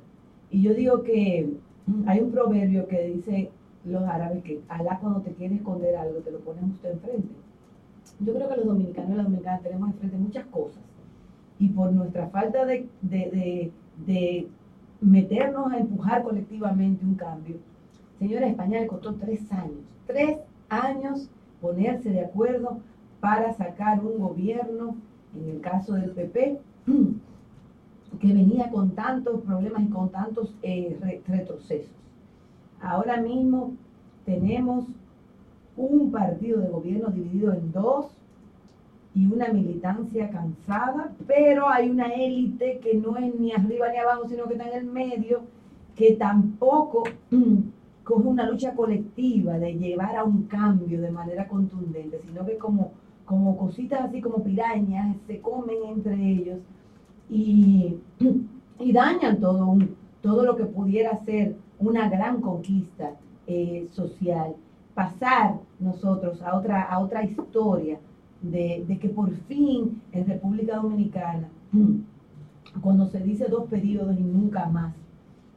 Y 0.51 0.63
yo 0.63 0.75
digo 0.75 1.03
que 1.03 1.49
mm, 1.87 2.09
hay 2.09 2.21
un 2.21 2.31
proverbio 2.31 2.87
que 2.87 3.09
dice 3.09 3.51
los 3.85 4.03
árabes 4.03 4.43
que 4.43 4.61
Alá 4.69 4.99
cuando 5.01 5.21
te 5.21 5.33
quiere 5.33 5.57
esconder 5.57 5.97
algo 5.97 6.19
te 6.21 6.31
lo 6.31 6.39
pone 6.41 6.61
usted 6.65 6.93
enfrente. 6.93 7.29
Yo 8.21 8.35
creo 8.35 8.49
que 8.49 8.57
los 8.57 8.67
dominicanos 8.67 9.11
y 9.11 9.15
las 9.15 9.25
dominicanas 9.25 9.63
tenemos 9.63 9.91
enfrente 9.91 10.17
muchas 10.17 10.47
cosas 10.47 10.83
y 11.59 11.69
por 11.69 11.93
nuestra 11.93 12.29
falta 12.29 12.65
de, 12.65 12.89
de, 13.03 13.73
de, 14.07 14.49
meternos 15.01 15.73
a 15.73 15.79
empujar 15.79 16.23
colectivamente 16.23 17.05
un 17.05 17.15
cambio, 17.15 17.57
señora 18.19 18.47
España 18.47 18.81
le 18.81 18.87
costó 18.87 19.15
tres 19.15 19.51
años, 19.53 19.85
tres 20.07 20.39
años 20.69 21.29
ponerse 21.61 22.11
de 22.11 22.25
acuerdo 22.25 22.79
para 23.21 23.53
sacar 23.55 24.05
un 24.05 24.19
gobierno, 24.19 24.97
en 25.35 25.51
el 25.51 25.61
caso 25.61 25.95
del 25.95 26.11
PP, 26.11 26.59
que 28.21 28.33
venía 28.33 28.71
con 28.71 28.91
tantos 28.91 29.43
problemas 29.43 29.83
y 29.83 29.89
con 29.89 30.11
tantos 30.11 30.55
eh, 30.63 30.99
retrocesos. 31.27 31.95
Ahora 32.81 33.21
mismo 33.21 33.75
tenemos 34.25 34.87
un 35.77 36.11
partido 36.11 36.61
de 36.61 36.69
gobierno 36.69 37.09
dividido 37.11 37.53
en 37.53 37.73
dos 37.73 38.07
y 39.15 39.27
una 39.27 39.49
militancia 39.49 40.29
cansada, 40.31 41.11
pero 41.27 41.69
hay 41.69 41.89
una 41.89 42.09
élite 42.09 42.79
que 42.81 42.95
no 42.95 43.17
es 43.17 43.35
ni 43.35 43.53
arriba 43.53 43.91
ni 43.91 43.99
abajo, 43.99 44.29
sino 44.29 44.47
que 44.47 44.55
está 44.55 44.69
en 44.69 44.77
el 44.77 44.85
medio, 44.85 45.43
que 45.95 46.13
tampoco 46.17 47.05
coge 48.05 48.29
una 48.29 48.49
lucha 48.49 48.75
colectiva 48.75 49.59
de 49.59 49.75
llevar 49.75 50.17
a 50.17 50.25
un 50.25 50.43
cambio 50.45 51.01
de 51.01 51.11
manera 51.11 51.49
contundente, 51.49 52.21
sino 52.27 52.45
que 52.45 52.59
como, 52.59 52.93
como 53.25 53.57
cositas 53.57 54.03
así 54.03 54.21
como 54.21 54.45
pirañas 54.45 55.17
se 55.27 55.41
comen 55.41 55.79
entre 55.89 56.15
ellos 56.15 56.59
y, 57.31 57.97
y 58.79 58.93
dañan 58.93 59.41
todo, 59.41 59.79
todo 60.21 60.45
lo 60.45 60.57
que 60.57 60.67
pudiera 60.67 61.17
ser 61.25 61.57
una 61.79 62.09
gran 62.09 62.41
conquista 62.41 63.13
eh, 63.47 63.89
social. 63.93 64.55
Pasar 64.97 65.61
nosotros 65.79 66.41
a 66.43 66.57
otra, 66.57 66.83
a 66.83 66.99
otra 66.99 67.23
historia 67.23 68.01
de, 68.41 68.85
de 68.89 68.99
que 68.99 69.11
por 69.11 69.31
fin 69.47 70.01
en 70.11 70.27
República 70.27 70.77
Dominicana, 70.77 71.49
cuando 72.81 73.07
se 73.07 73.21
dice 73.21 73.47
dos 73.49 73.69
periodos 73.69 74.19
y 74.19 74.23
nunca 74.23 74.67
más, 74.67 74.95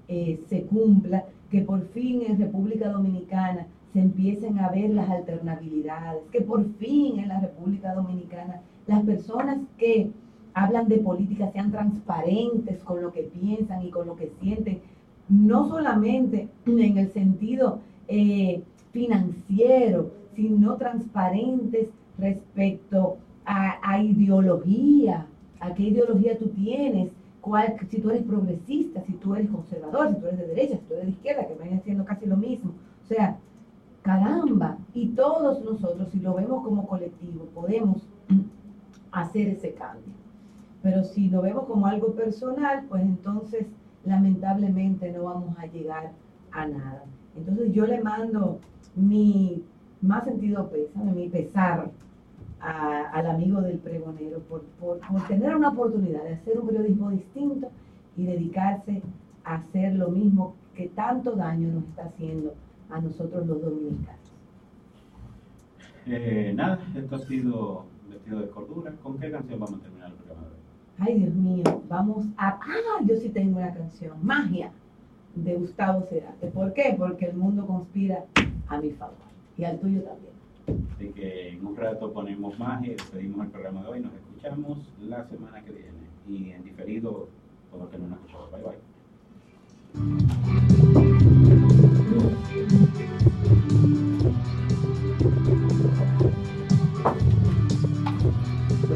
eh, 0.09 0.41
se 0.49 0.63
cumpla, 0.63 1.23
que 1.49 1.61
por 1.61 1.87
fin 1.89 2.23
en 2.27 2.37
República 2.37 2.89
Dominicana 2.89 3.65
se 3.93 4.01
empiecen 4.01 4.59
a 4.59 4.69
ver 4.69 4.89
las 4.89 5.09
alternabilidades, 5.09 6.21
que 6.31 6.41
por 6.41 6.65
fin 6.75 7.19
en 7.19 7.29
la 7.29 7.39
República 7.39 7.93
Dominicana 7.93 8.61
las 8.87 9.03
personas 9.03 9.59
que 9.77 10.11
hablan 10.53 10.89
de 10.89 10.97
política 10.97 11.49
sean 11.51 11.71
transparentes 11.71 12.83
con 12.83 13.01
lo 13.01 13.13
que 13.13 13.23
piensan 13.23 13.85
y 13.85 13.89
con 13.89 14.07
lo 14.07 14.15
que 14.15 14.31
sienten, 14.41 14.81
no 15.29 15.69
solamente 15.69 16.49
en 16.65 16.97
el 16.97 17.11
sentido 17.13 17.79
eh, 18.07 18.63
financiero, 18.91 20.11
sino 20.35 20.75
transparentes 20.75 21.89
respecto 22.17 23.17
a, 23.45 23.77
a 23.81 24.01
ideología, 24.01 25.25
a 25.59 25.73
qué 25.73 25.83
ideología 25.83 26.37
tú 26.37 26.47
tienes, 26.49 27.11
si 27.89 27.99
tú 27.99 28.09
eres 28.09 28.23
progresista, 28.23 29.01
si 29.05 29.13
tú 29.13 29.35
eres 29.35 29.49
conservador, 29.49 30.09
si 30.09 30.15
tú 30.15 30.27
eres 30.27 30.39
de 30.39 30.47
derecha, 30.47 30.77
si 30.77 30.85
tú 30.85 30.93
eres 30.93 31.05
de 31.05 31.11
izquierda, 31.11 31.47
que 31.47 31.55
vayan 31.55 31.81
siendo 31.83 32.05
casi 32.05 32.25
lo 32.25 32.37
mismo. 32.37 32.71
O 33.03 33.07
sea, 33.07 33.37
caramba, 34.01 34.77
y 34.93 35.07
todos 35.09 35.63
nosotros, 35.63 36.09
si 36.11 36.19
lo 36.19 36.35
vemos 36.35 36.63
como 36.63 36.87
colectivo, 36.87 37.45
podemos 37.53 38.03
hacer 39.11 39.47
ese 39.49 39.73
cambio. 39.73 40.13
Pero 40.81 41.03
si 41.03 41.29
lo 41.29 41.41
vemos 41.41 41.65
como 41.65 41.87
algo 41.87 42.13
personal, 42.13 42.85
pues 42.87 43.01
entonces 43.01 43.65
lamentablemente 44.05 45.11
no 45.11 45.23
vamos 45.23 45.57
a 45.57 45.65
llegar 45.65 46.11
a 46.51 46.67
nada. 46.67 47.03
Entonces 47.35 47.73
yo 47.73 47.85
le 47.85 48.01
mando 48.01 48.59
mi 48.99 49.63
más 50.01 50.25
sentido 50.25 50.69
pésame, 50.69 51.11
mi 51.11 51.29
pesar 51.29 51.91
a, 52.61 53.09
al 53.11 53.27
amigo 53.27 53.61
del 53.61 53.79
pregonero 53.79 54.39
por, 54.39 54.63
por, 54.79 54.99
por, 54.99 55.27
tener 55.27 55.55
una 55.55 55.69
oportunidad 55.69 56.23
de 56.23 56.33
hacer 56.33 56.59
un 56.59 56.67
periodismo 56.67 57.09
distinto 57.11 57.69
y 58.17 58.25
dedicarse 58.25 59.01
a 59.43 59.55
hacer 59.55 59.95
lo 59.95 60.09
mismo 60.09 60.55
que 60.75 60.87
tanto 60.89 61.35
daño 61.35 61.69
nos 61.69 61.83
está 61.85 62.05
haciendo 62.05 62.53
a 62.89 62.99
nosotros 63.01 63.45
los 63.47 63.61
dominicanos. 63.61 64.19
Eh, 66.05 66.53
nada, 66.55 66.79
esto 66.95 67.15
ha 67.15 67.19
sido 67.19 67.85
Vestido 68.09 68.39
de 68.39 68.49
Cordura. 68.49 68.91
¿Con 69.03 69.19
qué 69.19 69.31
canción 69.31 69.59
vamos 69.59 69.79
a 69.79 69.83
terminar 69.83 70.09
el 70.09 70.15
programa 70.15 70.47
de 70.47 70.53
hoy? 70.53 70.59
Ay, 70.97 71.19
Dios 71.19 71.33
mío, 71.35 71.83
vamos 71.87 72.25
a... 72.37 72.49
Ah, 72.49 73.03
yo 73.05 73.15
sí 73.15 73.29
tengo 73.29 73.59
una 73.59 73.73
canción, 73.73 74.17
Magia, 74.23 74.71
de 75.35 75.55
Gustavo 75.55 76.01
Cerati. 76.09 76.47
¿Por 76.47 76.73
qué? 76.73 76.95
Porque 76.97 77.27
el 77.27 77.37
mundo 77.37 77.65
conspira 77.65 78.25
a 78.69 78.77
mi 78.79 78.91
favor 78.91 79.15
y 79.57 79.63
al 79.65 79.79
tuyo 79.79 80.01
también. 80.03 80.33
Así 80.95 81.09
que 81.09 81.49
en 81.49 81.65
un 81.65 81.75
rato 81.75 82.13
ponemos 82.13 82.57
más 82.59 82.83
y 82.85 82.89
despedimos 82.89 83.45
el 83.45 83.51
programa 83.51 83.81
de 83.83 83.89
hoy. 83.89 83.99
Nos 84.01 84.13
escuchamos 84.13 84.77
la 85.01 85.25
semana 85.27 85.61
que 85.63 85.71
viene 85.71 85.89
y 86.27 86.51
en 86.51 86.63
diferido 86.63 87.27
con 87.71 87.79
los 87.81 87.89
que 87.89 87.97
no 87.97 88.07
nos. 88.07 88.19
Bye 88.51 88.61
bye. 88.63 88.77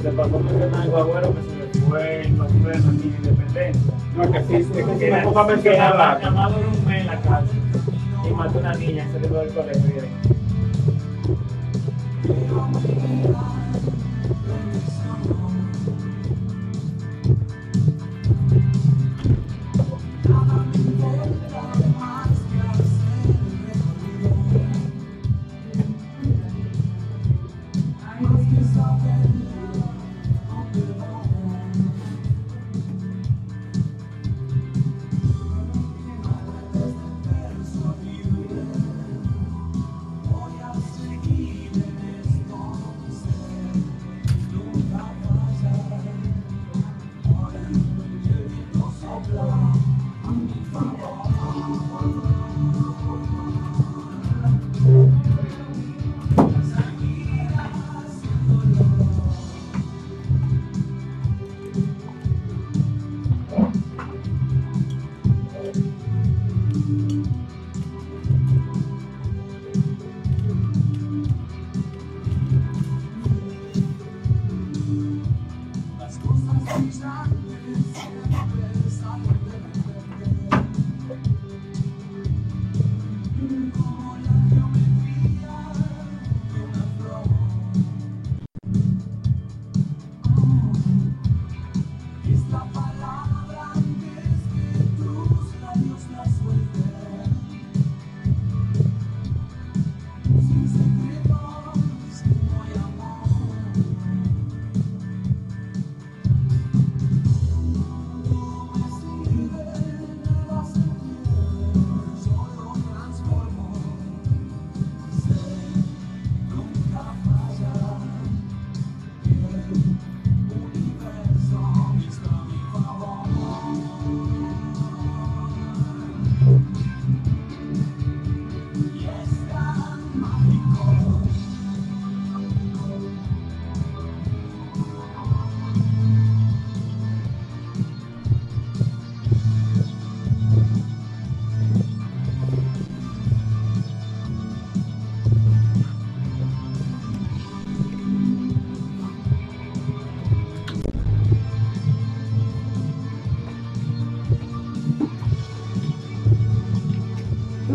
Se 0.01 0.11
pasó 0.11 0.37
un 0.37 0.47
tema 0.47 0.83
de 0.83 0.89
guagüero 0.89 1.33
que 1.33 1.41
se 1.41 1.55
le 1.57 1.65
fue 1.87 2.21
el 2.21 2.33
paseo 2.35 2.91
de 2.91 3.05
independencia. 3.05 3.93
No, 4.17 4.31
que 4.31 4.43
sí, 4.43 4.55
es 4.55 4.67
que, 4.67 4.73
que, 4.73 4.83
que, 4.83 4.83
que, 4.83 4.99
que, 4.99 5.09
que, 5.53 5.61
que, 5.61 5.71
que, 7.63 7.72
mató 8.33 8.59
una 8.59 8.73
niña 8.75 9.07
saliendo 9.11 9.39
del 9.39 9.53
colegio. 9.53 10.03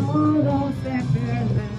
Por 0.06 0.16
un 0.16 1.77